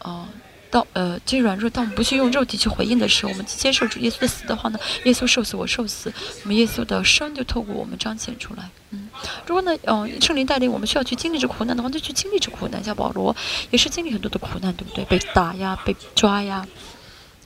[0.00, 0.28] 哦。
[0.70, 4.78] 到呃，这软弱，当我们不去用肉体去回应的时候，我们接受主耶稣的死的话呢？
[5.04, 8.70] 耶稣受死，我受死，那么耶稣的生就透过我们彰显出来。
[8.90, 9.08] 嗯，
[9.46, 12.82] 如果呢，嗯，圣灵带领我们需要去经历这苦难的话，就去经历这苦难。
[12.82, 13.34] 像保罗
[13.70, 15.04] 也是经历很多的苦难，对不对？
[15.06, 16.66] 被打呀，被抓呀。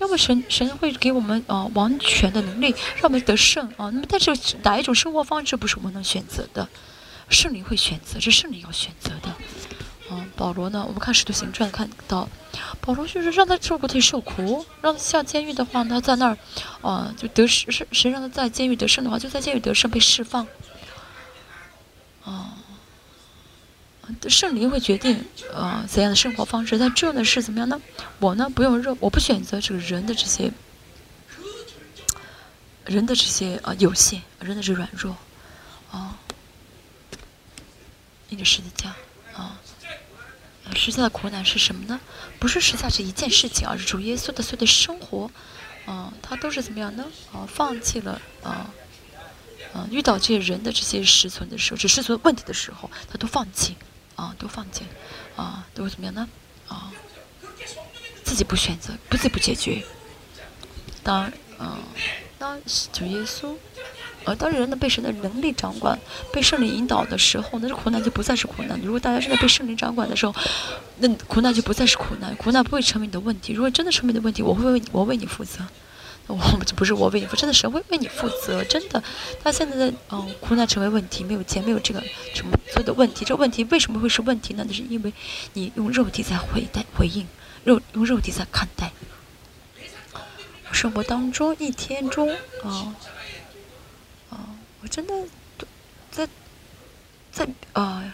[0.01, 3.89] 要么神神会给我们呃完全的能力，让我们得胜啊。
[3.91, 6.69] 那么但是哪一种生活方式不是我们能选择的？
[7.31, 9.35] 圣灵会选择，是圣灵要选择的。
[10.15, 10.85] 嗯，保罗呢？
[10.87, 12.29] 我们看《使徒行传》看到，
[12.81, 16.39] 保罗就是让他受苦，他受苦；让他下监狱的话，他在那儿，
[16.83, 20.47] 啊，就得胜；是谁让他在监狱得胜的话，就在监狱得胜，被释放。
[22.25, 22.55] 啊，
[24.29, 26.79] 圣灵会决定呃怎样的生活方式。
[26.79, 27.81] 但重要的是怎么样呢？
[28.21, 30.53] 我呢，不用肉，我不选择这个人的这些，
[32.85, 35.17] 人的这些啊有限，人的这软弱，
[35.91, 36.17] 啊，
[38.29, 38.95] 你的十字架，
[39.35, 39.59] 啊。
[40.75, 42.01] 实在的苦难是什么呢？
[42.39, 45.31] 不是实在是一件事情，而是主耶稣的所有的生活，
[45.87, 47.05] 啊，他都是怎么样呢？
[47.33, 48.71] 啊，放弃了啊，
[49.73, 53.77] 啊，遇到这些人的这些实存的时候，这实存问题的时候，他都放弃，
[54.17, 54.85] 啊，都放弃，
[55.37, 56.29] 啊，都会怎么样呢？
[56.69, 56.91] 啊，
[58.25, 59.85] 自己不选择，不自己不解决。
[61.03, 61.79] 当，嗯，
[62.39, 62.61] 当
[62.93, 63.55] 主耶稣。
[64.25, 65.99] 呃，当人的被神的能力掌管，
[66.33, 68.81] 被圣灵引导的时候，那这苦难就不再是苦难。
[68.83, 70.35] 如果大家真的被圣灵掌管的时候，
[70.99, 73.53] 那苦难就不再是苦难，苦难不会成为你的问题。
[73.53, 75.61] 如果真的成为你的问题，我会为你，我为你负责。
[76.27, 79.03] 我就不是我为你负，真的神会为你负责，真的。
[79.43, 82.03] 他现在的嗯，苦难成为问题，没有钱，没有这个
[82.35, 83.27] 什么所有的问题。
[83.27, 84.65] 这问题为什么会是问题呢？
[84.67, 85.13] 那是因为
[85.53, 87.27] 你用肉体在回待回应，
[87.65, 88.91] 肉用肉体在看待。
[90.73, 92.31] 生活当中一天中
[92.63, 92.95] 啊。
[94.85, 95.15] 我真的
[96.11, 96.29] 在
[97.33, 98.05] 在啊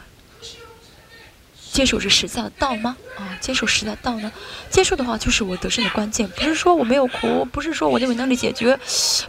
[1.72, 2.96] 接受这实在的道吗？
[3.16, 4.30] 啊，接受实在道呢？
[4.70, 6.28] 接受的话，就是我得胜的关键。
[6.30, 8.78] 不是说我没有苦，不是说我就没能力解决，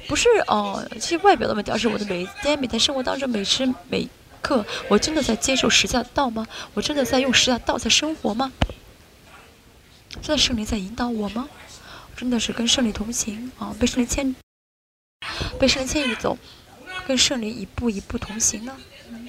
[0.08, 4.08] 不是哦，这些外表的问题，而是我的每天每天生活当中每时每
[4.40, 6.46] 刻，我真的在接受实在的道吗？
[6.76, 8.52] 我真的在用实在道在生活吗？
[10.22, 11.50] 真的圣灵在引导我吗？
[12.16, 14.36] 真的是跟圣灵同行啊，被圣灵牵，
[15.60, 16.38] 被圣灵牵引着走。
[17.12, 18.74] 跟圣灵一步一步同行呢？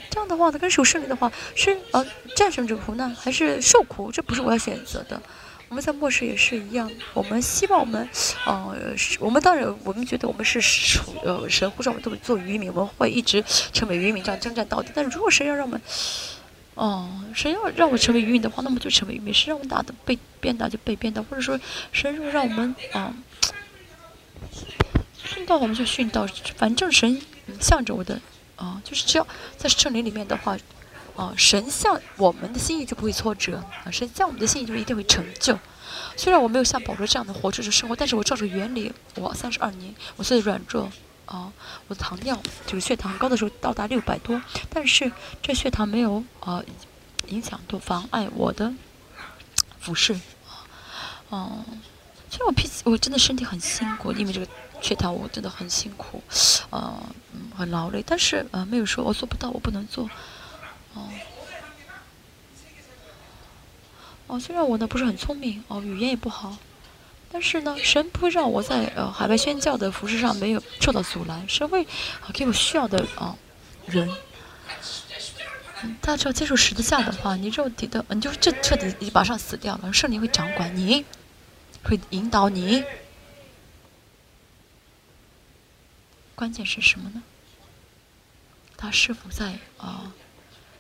[0.08, 2.06] 这样的话，他跟守圣灵的话是呃
[2.36, 4.12] 战胜这苦难，还是受苦？
[4.12, 5.20] 这不是我要选择的。
[5.68, 8.08] 我们在末世也是一样，我们希望我们，
[8.46, 13.42] 呃，我们当然我们觉得我们是属呃神呼召我们都做渔民，我们会一直
[13.72, 14.92] 成为渔民，这样征战到底。
[14.94, 15.80] 但是如果神要让我们，
[16.76, 21.58] 哦，神要让我成为渔民的话，那么就成为渔民；神让我们打的被鞭打就被鞭打，或者说
[21.90, 23.12] 神如果让我们啊
[25.24, 27.20] 训到我们就训到，反正神。
[27.60, 28.20] 向着我的，
[28.56, 29.26] 啊，就是只要
[29.56, 30.56] 在圣灵里面的话，
[31.16, 35.58] 啊，神像我们的心意就不会挫折，啊，神像我们的心意就一定会成就。
[36.16, 40.90] 虽然我没有像保罗这样的活着生活，但是我照着原理，我三十二年，我虽然软弱，
[41.26, 41.52] 啊，
[41.88, 45.10] 我的糖尿就是血糖高的时候到达六百多，但是
[45.42, 46.62] 这血糖没有啊
[47.28, 48.72] 影响到妨碍我的
[49.80, 50.64] 服饰，啊，
[51.30, 51.64] 嗯
[52.30, 54.46] 虽然我脾气，我真的身体很辛苦，因为这个。
[54.82, 56.20] 血糖我真的很辛苦，
[56.70, 57.00] 呃，
[57.56, 60.10] 很劳累，但是呃，没有说我做不到，我不能做，
[60.94, 61.08] 哦，
[64.26, 66.56] 哦，虽然我呢不是很聪明，哦，语言也不好，
[67.30, 71.86] 但是呢，神不会让我在呃海外宣教的服饰上没有受到阻拦，神会
[72.34, 73.36] 给我需要的啊
[73.86, 74.10] 人。
[76.00, 81.04] 大家只要接受十字架的话，你肉体的，你就这彻底你马上死掉了，圣灵会掌管你，
[81.84, 82.84] 会引导你。
[86.42, 87.22] 关键是什么呢？
[88.76, 90.12] 他是否在啊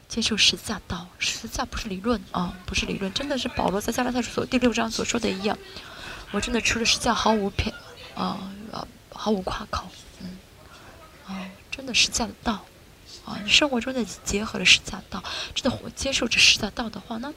[0.08, 1.06] 接受十字架道？
[1.20, 5.56] 十字架不是理论啊，不是理论，真的是保罗在加拉太所第六章所说的一样。
[6.32, 7.72] 我真的除了十字架毫无偏
[8.16, 9.86] 啊啊毫无夸口，
[10.20, 10.36] 嗯
[11.28, 12.64] 啊，真的十字架的道
[13.24, 15.22] 啊，你生活中的结合了十字架道，
[15.54, 17.32] 真的我接受这十字架道的话呢，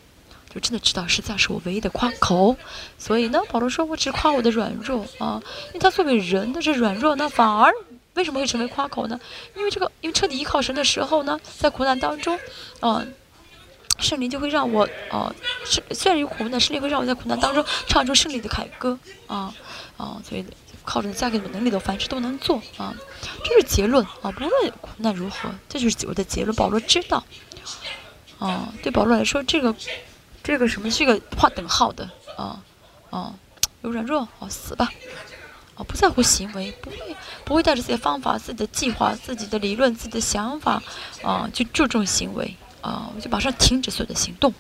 [0.52, 2.58] 就真的知道十字架是我唯一的夸口。
[2.98, 7.72] 所以呢，保罗说我只夸我的软弱啊，因为他作为人的这软弱呢，反而。
[8.16, 9.20] 为什么会成为夸口呢？
[9.56, 12.40] 因为这个，因为彻底依靠神的时候呢，在苦难当中，
[12.82, 13.14] 嗯，
[14.00, 15.34] 圣灵就会让我，呃，
[15.64, 18.98] 虽虽然有苦难，圣灵会让我在苦难当中 唱出胜利的凯歌，
[19.28, 19.54] 啊，
[19.98, 20.46] 啊，所以
[20.84, 22.94] 靠着加给我能力的，凡事都能做，啊，
[23.44, 24.52] 这是结论，啊，不论
[24.82, 26.56] 苦难如何，这就是我的结论。
[26.56, 27.24] 保罗知道，
[28.40, 29.76] 啊，对保罗来说，这个，
[30.44, 32.62] 这个什么是一个划等号的，啊，
[33.10, 33.34] 啊，
[33.82, 34.90] 有软弱，哦，死吧。
[35.76, 36.98] 啊，不在乎行为，不会
[37.44, 40.82] 不会带着自己的方法、自己的计划、自己的理论、自己的想法，
[41.22, 44.54] 啊，去注重行为，啊，我就马上停止所有的行动。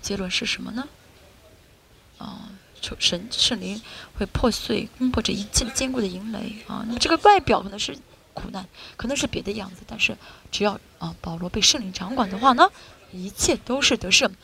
[0.00, 0.88] 结论是什么呢？
[2.18, 2.48] 啊，
[2.98, 3.80] 神圣灵
[4.14, 7.96] 会破碎、攻破这一切坚固的营垒，啊，那么这个外表可能是
[8.32, 8.66] 苦难，
[8.96, 10.16] 可能是别的样子，但是
[10.50, 12.68] 只要啊，保罗被圣灵掌管的话呢，
[13.12, 14.34] 一切都是得胜，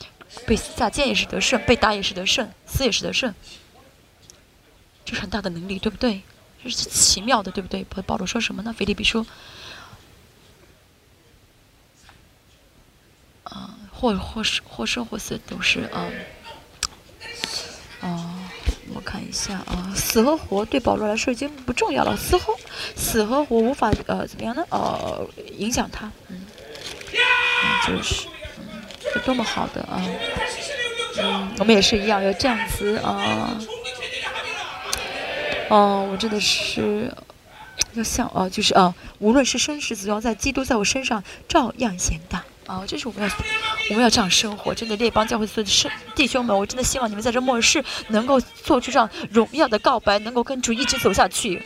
[0.46, 3.34] 被下剑也是得胜，被打也是得胜，死也是得胜。
[5.08, 6.20] 这是很大的能力，对不对？
[6.62, 7.82] 这是奇妙的，对不对？
[7.84, 8.74] 保保罗说什么呢？
[8.76, 9.24] 腓立比说，
[13.44, 16.04] 啊，或或是或生或死都是啊，
[18.02, 18.34] 哦，
[18.92, 22.54] 我看一下啊，死和活对保罗来说已经不重要了，死和
[22.94, 24.62] 死和活无法呃怎么样呢？
[24.68, 25.26] 呃，
[25.56, 26.44] 影响他，嗯，
[27.86, 28.28] 就是，
[28.58, 28.82] 嗯，
[29.14, 30.04] 是多么好的啊，
[31.16, 33.58] 嗯，我们也是一样，有这样子啊。
[35.68, 37.12] 哦，我真的是
[37.92, 43.36] 要像啊，就是啊，无论是生是死，要在基督在我身上照样显大啊，这是我们要
[43.90, 44.74] 我们要这样生活。
[44.74, 51.62] 真的，列邦教会所有的弟兄们，我真的希望你们在这末世能够做出这样荣耀的告白，能够跟主一直走下去。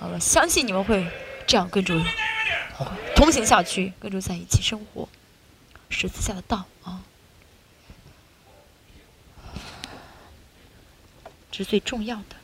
[0.00, 1.06] 好了，相信你们会
[1.46, 1.98] 这样跟主
[3.14, 5.08] 同行下去，跟主在一起生活，
[5.90, 7.02] 十字架的道啊，
[11.50, 12.36] 这是最重要的。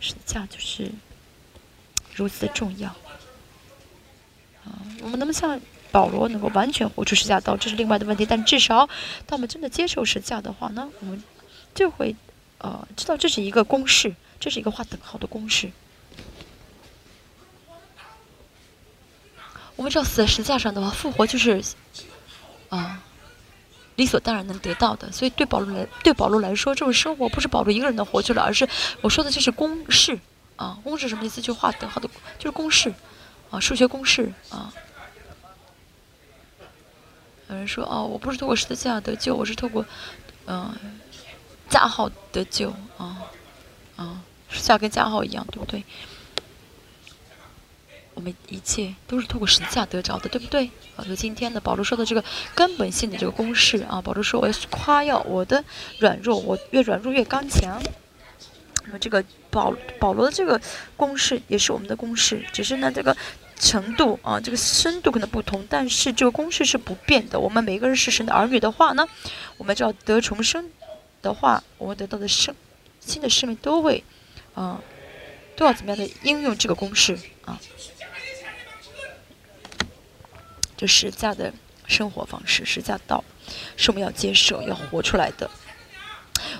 [0.00, 0.90] 十字架就是
[2.14, 2.88] 如此的重要
[4.64, 4.78] 啊！
[5.02, 5.60] 我们能不能像
[5.90, 8.26] 保罗能够完全活出十字架道，这是另外的问题。
[8.26, 8.86] 但至少，
[9.26, 11.22] 当我们真的接受十字架的话呢，我们
[11.74, 12.14] 就会。
[12.60, 15.70] 呃，知道这是一个公式，这是一个画等号的公式。
[19.76, 21.62] 我们知道死在十字架上的话，复活就是
[22.68, 23.00] 啊
[23.98, 25.12] 理所当然能得到的。
[25.12, 28.66] 所以对保罗来，对保罗来说，这种生活不是保罗一个人能活出来，而是
[29.02, 30.18] 我说的这是公式
[30.56, 30.78] 啊。
[30.82, 31.42] 公式什么意思？
[31.42, 32.08] 就画等号的，
[32.38, 32.94] 就是公式
[33.50, 34.72] 啊，数学公式啊。
[37.50, 39.84] 有人说哦，我不是透过十字架得救，我是透过
[40.46, 40.74] 嗯。
[41.70, 43.18] 加号得救啊
[43.94, 45.84] 啊，像跟加号一样，对不对？
[48.18, 50.68] 我们一切都是透过十字架得着的，对不对？
[50.96, 55.64] 啊，就今天的保罗说的这个根本性的这个公式啊，保罗说我要夸耀我的
[56.00, 57.80] 软弱，我越软弱越刚强。
[58.86, 60.60] 那么这个保保罗的这个
[60.96, 63.16] 公式也是我们的公式，只是呢这个
[63.60, 67.38] 程度啊，这个深度可能不同，但是这个公式是不变的。
[67.38, 69.06] 我们每个人是神的儿女的话呢，
[69.58, 70.68] 我们就要得重生。
[71.22, 72.52] 的话，我们得到的生
[72.98, 74.02] 新的生命都会，
[74.54, 74.80] 啊，
[75.56, 77.60] 都要怎么样的应用这个公式啊？
[80.78, 81.52] 这实价的
[81.86, 83.22] 生活方式，实价道，
[83.76, 85.50] 是我们要接受、要活出来的。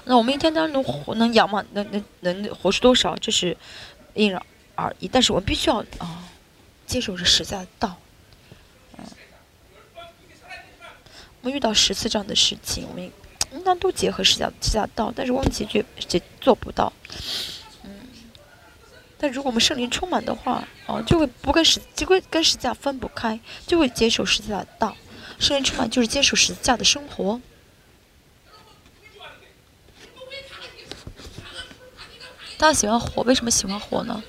[0.05, 1.65] 那我们一天当中能活、能养嘛？
[1.73, 3.17] 能能能活出多少？
[3.17, 3.57] 这是
[4.13, 4.39] 因人
[4.75, 5.09] 而异。
[5.09, 6.29] 但是我们必须要啊，
[6.87, 7.97] 接受这实价道。
[8.99, 9.05] 嗯，
[11.41, 13.11] 我们遇到十次这样的事情，我们。
[13.51, 16.93] 应当都结合十架十架道，但是我们解决解做不到。
[19.19, 24.97] 但如果我们圣灵充满的话，哦，就会不跟十就会跟十字架分不开，就会接受十字架的道。
[25.39, 27.41] 圣灵充满就是接受十字架的生活。
[32.57, 34.23] 大家喜欢火，为什么喜欢火呢？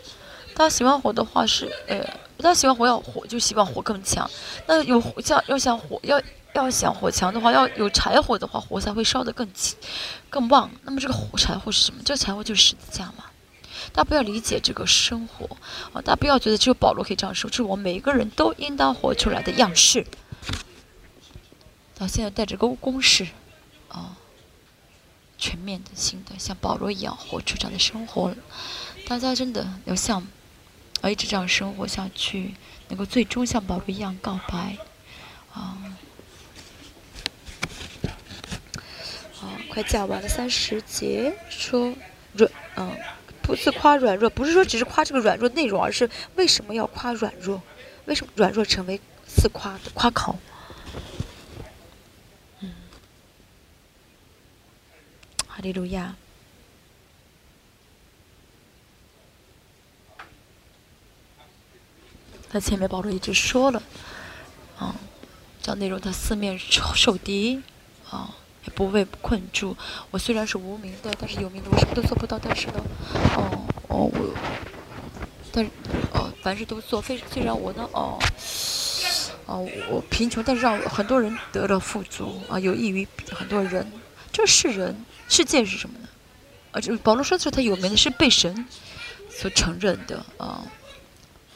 [0.56, 2.00] 大家喜欢火的话是，呃，
[2.38, 4.30] 大家喜欢火要火就希望火更强。
[4.68, 6.22] 那有像要想火要。
[6.56, 9.78] 要想火强的话，要有柴火的话，火才会烧得更起、
[10.32, 10.70] 更旺。
[10.84, 12.02] 那么这个火柴火是什么？
[12.04, 13.29] 这个柴火就是十字架嘛。
[13.92, 15.58] 大家不要理解这个生活
[15.94, 16.02] 啊！
[16.02, 20.06] 大家不要觉得只有保罗可以这样说，这是我们每一个人都应当活出来的样式。
[21.96, 23.28] 到现在带着个公式
[23.90, 24.18] 啊，
[25.38, 28.34] 全面的、新的，像保罗一样活出这样的生活。
[29.08, 30.26] 大家真的要像
[31.02, 32.56] 啊，一直这样生活下去，
[32.88, 34.78] 能够最终像保罗一样告白
[35.54, 35.78] 啊。
[39.70, 41.94] 快讲完了三十节，说
[42.34, 42.98] 软，嗯，
[43.50, 47.60] 不自夸软弱，不是说只是夸这个软弱内容，而是为什么要夸软弱？
[48.06, 50.38] 为什么软弱成为自夸的夸口？
[52.60, 52.72] 嗯，
[55.48, 56.16] 哈利路亚。
[62.52, 63.82] 他前面保罗一直说了，
[64.78, 64.94] 啊，
[65.60, 67.64] 讲内容他四面受敌，
[68.12, 68.36] 啊。
[68.70, 69.76] 不被困住。
[70.12, 72.40] 我虽然是无名的，但是有名的我什么都做不到。
[72.40, 72.84] 但是呢，
[73.36, 74.34] 哦哦我，
[75.52, 75.66] 但
[76.14, 77.02] 哦凡事都做。
[77.02, 78.18] 非虽然我呢，哦
[79.46, 83.92] 哦我贫穷，但是让很多人得了富足啊，有益于很多人。
[84.32, 84.96] 这是人
[85.28, 86.08] 世界是什么呢？
[86.72, 88.66] 啊，就保罗说的是他有名的是被神
[89.30, 90.64] 所承认的啊。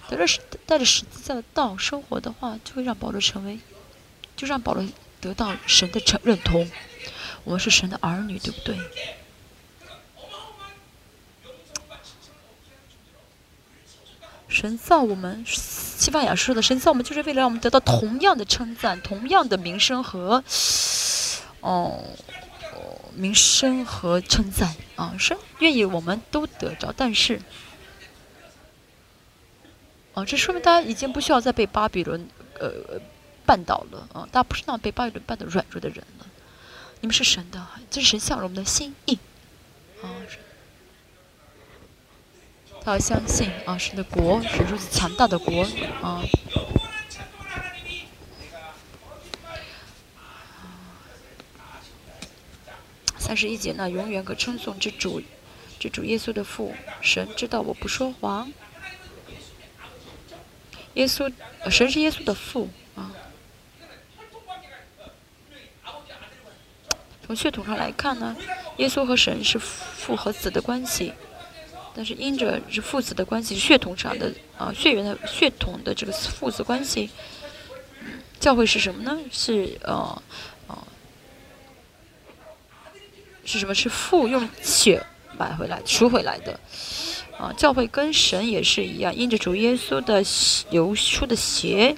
[0.09, 3.57] 带着带着十字架的道生活的话，就会让保罗成为，
[4.35, 4.85] 就让保罗
[5.21, 6.69] 得到神的承认同。
[7.43, 8.77] 我们是神的儿女，对不对？
[14.47, 20.43] 神造我们，西班牙说的神造我们，就是为了让我们得到同样的称赞、同样的名声和，
[21.59, 22.03] 哦，
[23.15, 25.15] 名声和称赞啊！
[25.17, 27.41] 是愿意我们都得着，但是，
[30.13, 32.29] 哦，这说明大家已经不需要再被巴比伦
[32.59, 33.01] 呃
[33.47, 34.29] 绊倒了啊！
[34.31, 36.27] 大家不是那被巴比伦绊得软弱的人了。
[37.03, 39.19] 你们是神的，这是神向着我们的心意
[40.01, 40.07] 啊！
[42.81, 45.63] 他要相信啊，神的国是如此强大的国
[46.01, 46.23] 啊！
[53.17, 55.21] 三十一节，那永远可称颂之主，
[55.77, 58.49] 之主耶稣的父神知道我不说谎，
[60.93, 61.29] 耶稣，
[61.69, 63.11] 神是耶稣的父啊。
[67.25, 68.35] 从血统上来看呢，
[68.77, 71.13] 耶稣和神是父和子的关系，
[71.95, 77.09] 但是因着是父子的关系，血统上的啊血缘的血统的这个父子关系，
[78.41, 79.17] 教会是什么呢？
[79.31, 80.21] 是呃
[80.67, 80.77] 呃
[83.45, 83.73] 是什么？
[83.73, 85.01] 是父用血
[85.37, 86.59] 买回来赎回来的
[87.37, 87.53] 啊。
[87.55, 90.21] 教会跟神也是一样，因着主耶稣的
[90.71, 91.95] 流出的血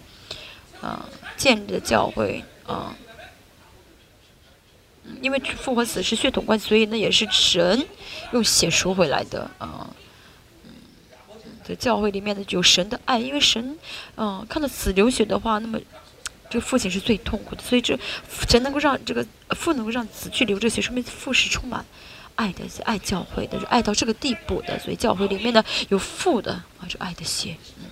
[0.82, 2.96] 啊建立的教会啊。
[5.22, 7.86] 因为父和子是血统关系，所以那也是神
[8.32, 9.90] 用血赎回来的啊。
[10.64, 10.72] 嗯，
[11.64, 13.78] 在教会里面的有神的爱，因为神，
[14.18, 15.80] 嗯，看到子流血的话，那么
[16.50, 17.98] 这个父亲是最痛苦的，所以这
[18.48, 21.86] 神能够让这个父能够让子去流这血，说明父是充满
[22.36, 24.78] 爱的，爱教会的，是爱到这个地步的。
[24.80, 27.86] 所以教会里面呢有父的啊，这爱的血，嗯，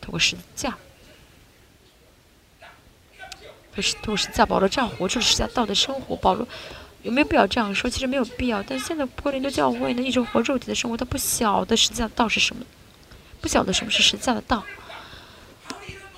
[0.00, 0.76] 透过十字架。
[3.82, 6.16] 是都是在保罗这样活出十字架道的生活。
[6.16, 6.46] 保罗
[7.02, 7.88] 有没有必要这样说？
[7.88, 8.62] 其实没有必要。
[8.62, 12.64] 但现在柏林的教会呢，一直活肉体的生活，他不晓得十字架道是什么，
[13.40, 14.64] 不晓得什么是十字架的道。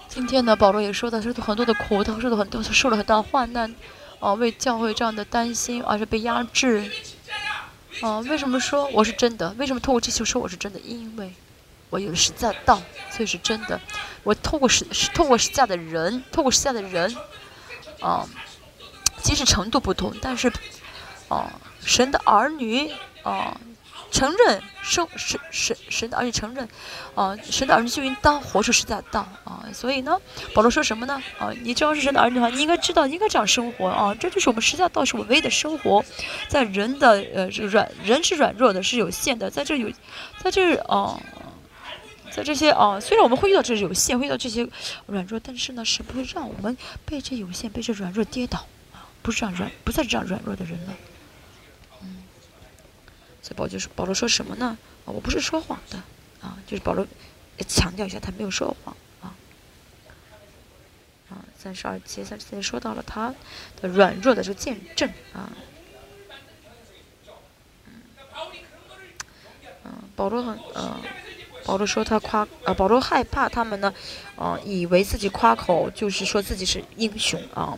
[0.08, 3.72] 今天呢，保罗也说到，受了很多的苦，他受了很多，他受了很大的患难，
[4.18, 6.90] 啊，为教会这样的担心，而且被压制。
[8.00, 9.50] 啊，为什么说我是真的？
[9.58, 10.80] 为什么通过这些说我是真的？
[10.80, 11.32] 因为
[11.90, 12.80] 我有了十字架道，
[13.10, 13.78] 所以是真的。
[14.22, 17.14] 我透过十，透过十字架的人，透过十字架的人。
[18.00, 18.26] 啊，
[19.22, 20.52] 即使程度不同，但是，
[21.28, 21.50] 啊，
[21.80, 22.90] 神的儿女
[23.22, 23.58] 啊，
[24.10, 26.68] 承认生神神神的儿女承认，
[27.14, 29.64] 啊，神的儿女就应当活出实在道啊。
[29.72, 30.16] 所以呢，
[30.54, 31.22] 保罗说什么呢？
[31.38, 34.14] 啊，你只要是神的儿女的话，你应该知道应该这样生活啊。
[34.14, 36.04] 这就是我们实在道是我唯一的生活，
[36.48, 39.90] 在人的呃软人是软弱的，是有限的，在这有，
[40.42, 41.20] 在这啊
[42.44, 44.68] 这些啊，虽然我们会遇到这有限，会遇到这些
[45.06, 49.08] 软弱，但是呢，是不会让我们被这有限、被这软弱跌倒啊！
[49.22, 50.96] 不是这样软，不再是这样软弱的人了。
[52.02, 52.24] 嗯，
[53.42, 54.76] 所以保罗说，保罗说什么呢？
[55.04, 55.98] 啊，我不是说谎的
[56.40, 57.06] 啊，就是保罗
[57.66, 59.34] 强调一下，他没有说谎啊。
[61.30, 63.34] 啊，三十二节、三十节说到了他
[63.80, 65.50] 的软弱的这个见证啊。
[69.84, 71.00] 嗯，保罗很嗯。
[71.68, 73.92] 保罗说他夸，呃，保罗害怕他们呢，
[74.36, 77.76] 呃，以为自己夸口就是说自己是英雄啊。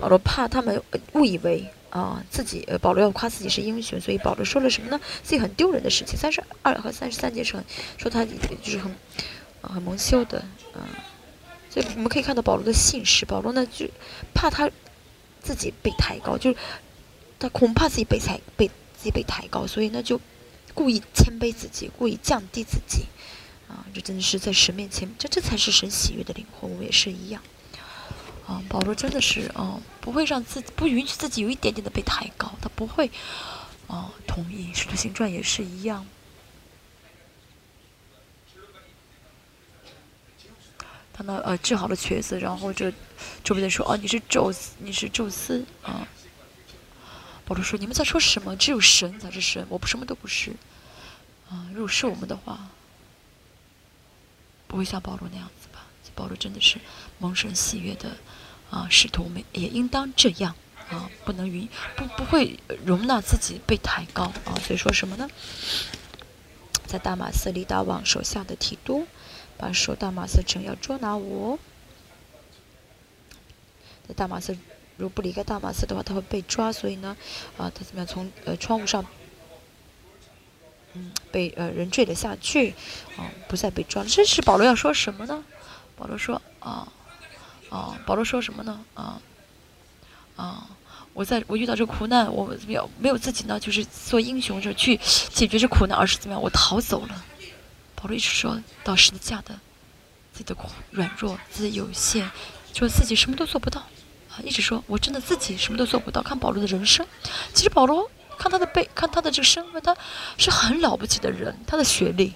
[0.00, 0.82] 保罗怕他们
[1.12, 4.98] 误以为啊自己，保罗要夸自己是英雄，所以保罗说了什么呢？
[5.22, 6.18] 自己很丢人的事情。
[6.18, 7.62] 三十二和三十三节是很，
[7.98, 8.32] 说他就
[8.64, 8.96] 是很，
[9.60, 10.38] 很蒙羞的，
[10.72, 10.88] 啊。
[11.68, 13.86] 所以我们可以看到保罗的信使，保罗呢就
[14.32, 14.70] 怕他
[15.42, 16.56] 自己被抬高，就是
[17.38, 20.18] 他恐怕自己被抬，被自己被抬高，所以呢就。
[20.74, 23.06] 故意谦卑自己，故意降低自己，
[23.68, 26.70] 啊，这真的是在神面前，这这才是神喜悦的灵魂。
[26.70, 27.42] 我们也是一样，
[28.46, 33.10] 啊，保罗真的是，啊，不会让自己不允许自己有一点点的被抬高，他不会，
[33.86, 34.72] 啊，同意。
[34.74, 36.06] 使徒行传也是一样，
[41.12, 42.90] 他呢，呃，治好了瘸子，然后这
[43.44, 46.08] 周边的说，哦，你是宙斯，你是宙斯，啊。
[47.52, 48.56] 保罗说：“你们在说什么？
[48.56, 50.52] 只有神才是神，我不什么都不是。
[51.50, 52.70] 啊，如果是我们的话，
[54.66, 55.84] 不会像保罗那样子吧？
[56.14, 56.78] 保罗真的是
[57.18, 58.16] 蒙神喜悦的
[58.70, 60.54] 啊，使徒们也应当这样
[60.88, 64.56] 啊，不能允不不会容纳自己被抬高啊。
[64.64, 65.28] 所以说什么呢？
[66.86, 69.06] 在大马斯里达王手下的提督，
[69.58, 71.58] 把守大马斯城要捉拿我，
[74.08, 74.56] 在大马斯。”
[74.96, 76.72] 如果不离开大马斯的话，他会被抓。
[76.72, 77.16] 所以呢，
[77.56, 79.04] 啊，他怎么样从呃窗户上，
[80.94, 82.74] 嗯，被呃人坠了下去，
[83.16, 84.04] 啊，不再被抓。
[84.04, 85.42] 这是保罗要说什么呢？
[85.96, 86.86] 保罗说啊
[87.70, 88.84] 啊，保罗说什么呢？
[88.94, 89.20] 啊
[90.36, 90.68] 啊，
[91.12, 93.58] 我在我遇到这苦难，我怎么样没有自己呢？
[93.60, 94.98] 就是做英雄，就去
[95.32, 96.42] 解决这苦难，而是怎么样？
[96.42, 97.24] 我逃走了。
[97.94, 99.58] 保罗一直说到十字架的
[100.32, 100.56] 自己的
[100.90, 102.28] 软弱，自己有限，
[102.74, 103.86] 说自己什么都做不到。
[104.42, 106.22] 一直说，我真的自己什么都做不到。
[106.22, 107.06] 看保罗的人生，
[107.52, 109.96] 其实保罗看他的背，看他的这个身份，他
[110.38, 111.56] 是很了不起的人。
[111.66, 112.34] 他的学历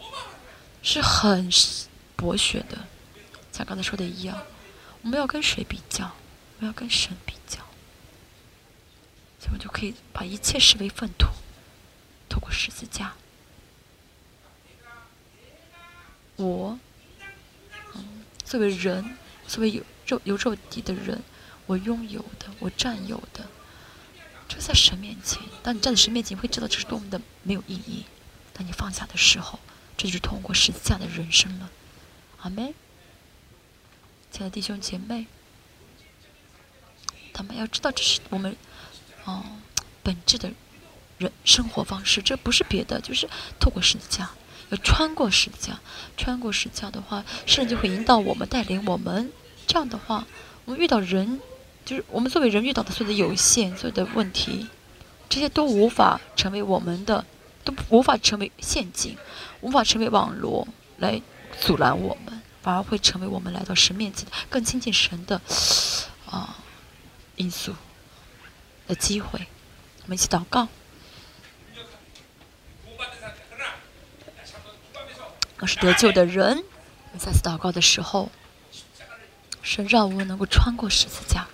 [0.83, 1.51] 是很
[2.15, 2.79] 博学的，
[3.53, 4.37] 像刚才说的一样。
[5.03, 6.05] 我们要跟谁比较？
[6.05, 7.59] 我们要跟神比较，
[9.39, 11.29] 所以我就可以把一切视为粪土，
[12.29, 13.15] 透过十字架。
[16.37, 16.79] 我，
[17.95, 19.17] 嗯，作为人，
[19.47, 21.23] 作为有肉有肉体的人。
[21.67, 23.47] 我拥有的，我占有的，
[24.49, 28.05] 就在神面前，当你站在神面前，你会知道这是多么的没有意义。
[28.53, 29.59] 当你放下的时候，
[29.97, 31.71] 这就是通过十字架的人生了。
[32.41, 32.73] 阿门。
[34.31, 35.27] 亲爱的弟兄姐妹，
[37.33, 38.57] 他们要知道这是我们
[39.25, 39.45] 哦
[40.03, 40.53] 本质的
[41.19, 43.29] 人生活方式，这不是别的，就是
[43.59, 44.31] 透过十字架，
[44.69, 45.81] 要穿过十字架，
[46.17, 49.33] 穿过十字架的话，圣就会引导我们，带领我们。
[49.67, 50.27] 这样的话，
[50.65, 51.41] 我们遇到人，
[51.87, 54.67] 就是我们作为人遇到的所有的有限、所有的问题，
[55.29, 57.25] 这些都无法成为我们的，
[57.65, 59.17] 都无法成为陷阱，
[59.61, 60.67] 无法成为网络
[60.99, 61.23] 来
[61.61, 62.43] 阻拦我们。
[62.61, 65.41] 反而会成为我们来到神面前更亲近神的
[66.29, 66.57] 啊
[67.37, 67.73] 因素
[68.89, 69.47] 的机会。
[70.03, 70.67] 我们一起祷告。
[75.61, 76.57] 我是得救的人。
[76.57, 78.31] 我们再次祷告的时候，
[79.63, 81.47] 神让我们能够穿过十字架，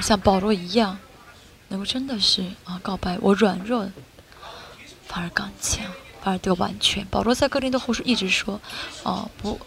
[0.00, 0.98] 像保罗一样，
[1.68, 3.90] 能够真的是啊告白我软弱，
[5.06, 5.84] 反而刚强。
[6.22, 7.02] 反而得完全。
[7.06, 8.60] 保罗在哥林多后书一直说
[9.04, 9.58] ：“哦，不，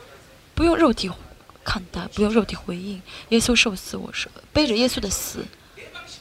[0.53, 1.09] 不用肉体
[1.63, 3.01] 看待，不用肉体回应。
[3.29, 5.43] 耶稣受死，我说背着耶稣的死，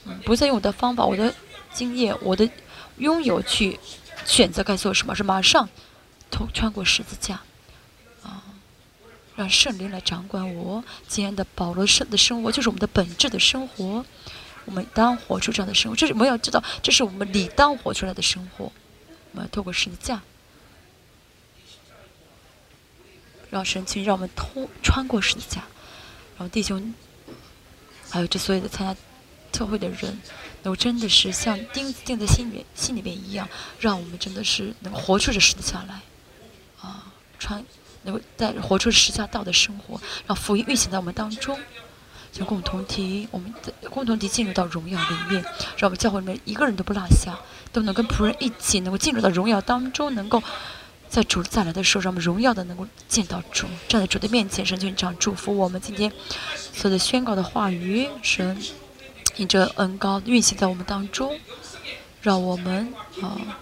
[0.07, 1.35] 嗯，不再用我的方法、我的
[1.71, 2.49] 经验、我的
[2.97, 3.79] 拥有去
[4.25, 5.69] 选择该做什么，是马上
[6.31, 7.39] 通穿过十字架，
[9.37, 10.83] 让圣灵来掌管我。
[11.09, 14.05] 今天的保罗生的生活，就是我们的本质的生活。
[14.65, 18.71] 我们当活出这样的生活，这是我们要知道，这是我们理当活出来的生活。”
[19.35, 20.21] 我们要透过十字架，
[23.49, 25.63] 让神去让我们通穿过十字架，
[26.37, 26.93] 然后弟兄，
[28.11, 29.01] 还有这所有的参加
[29.51, 30.21] 特会的人，
[30.63, 33.49] 能够真的是像钉子钉在心里面心里面一样，
[33.81, 36.03] 让我们真的是能活出这十字架来，
[36.83, 37.65] 啊，穿
[38.03, 41.59] 能够带活出十架道的生活，让福音运行在我们当中。
[42.33, 45.43] 就共同体，我们的共同体进入到荣耀里面，
[45.77, 47.39] 让我们教会里面一个人都不落下，
[47.71, 50.43] 都能跟仆人一起能够进入到荣耀当中，能够
[51.11, 56.11] 在主再来的时候，让我们荣耀的能够见到主，站在主的面前，神就这样祝福我们今天
[56.57, 58.59] 所有的宣告的话语，神
[59.37, 61.39] 以这恩高运行在我们当中，
[62.23, 63.59] 让我们啊。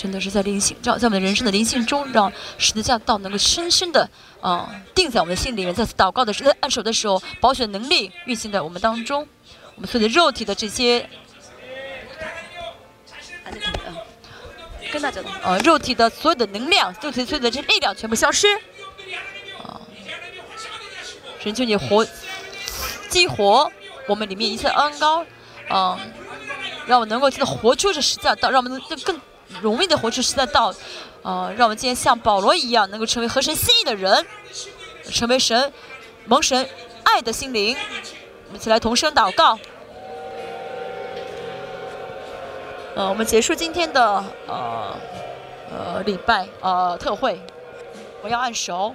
[0.00, 4.08] 真的是在灵性，让在我们的人生的灵性中，让十字架道能够深深的
[4.40, 5.74] 啊定在我们的心里面。
[5.74, 9.28] 在祷告的时候，按手的时候，保险能力运行在我们当中。
[9.74, 11.06] 我们所有的肉体的这些，
[14.90, 18.46] 跟大家讲，呃，肉体的所有的能量，肉体所有的这力量全部消失。
[19.62, 19.78] 啊，
[21.42, 22.06] 神求你活
[23.10, 23.70] 激活
[24.06, 25.26] 我们里面一切恩高，
[25.68, 26.00] 啊，
[26.86, 29.20] 让我能够真的活出这十字架道，让我们能更。
[29.62, 30.72] 容易的活出实在道，
[31.22, 34.26] 呃，让我们今天像保罗一样，能够成为合神心意的人，
[35.10, 35.72] 成为神
[36.26, 36.68] 蒙神
[37.04, 37.76] 爱的心灵。
[38.46, 39.58] 我们一起来同声祷告。
[42.96, 44.96] 呃，我们结束今天的呃
[45.70, 47.40] 呃礼拜呃特会，
[48.22, 48.94] 我要按手。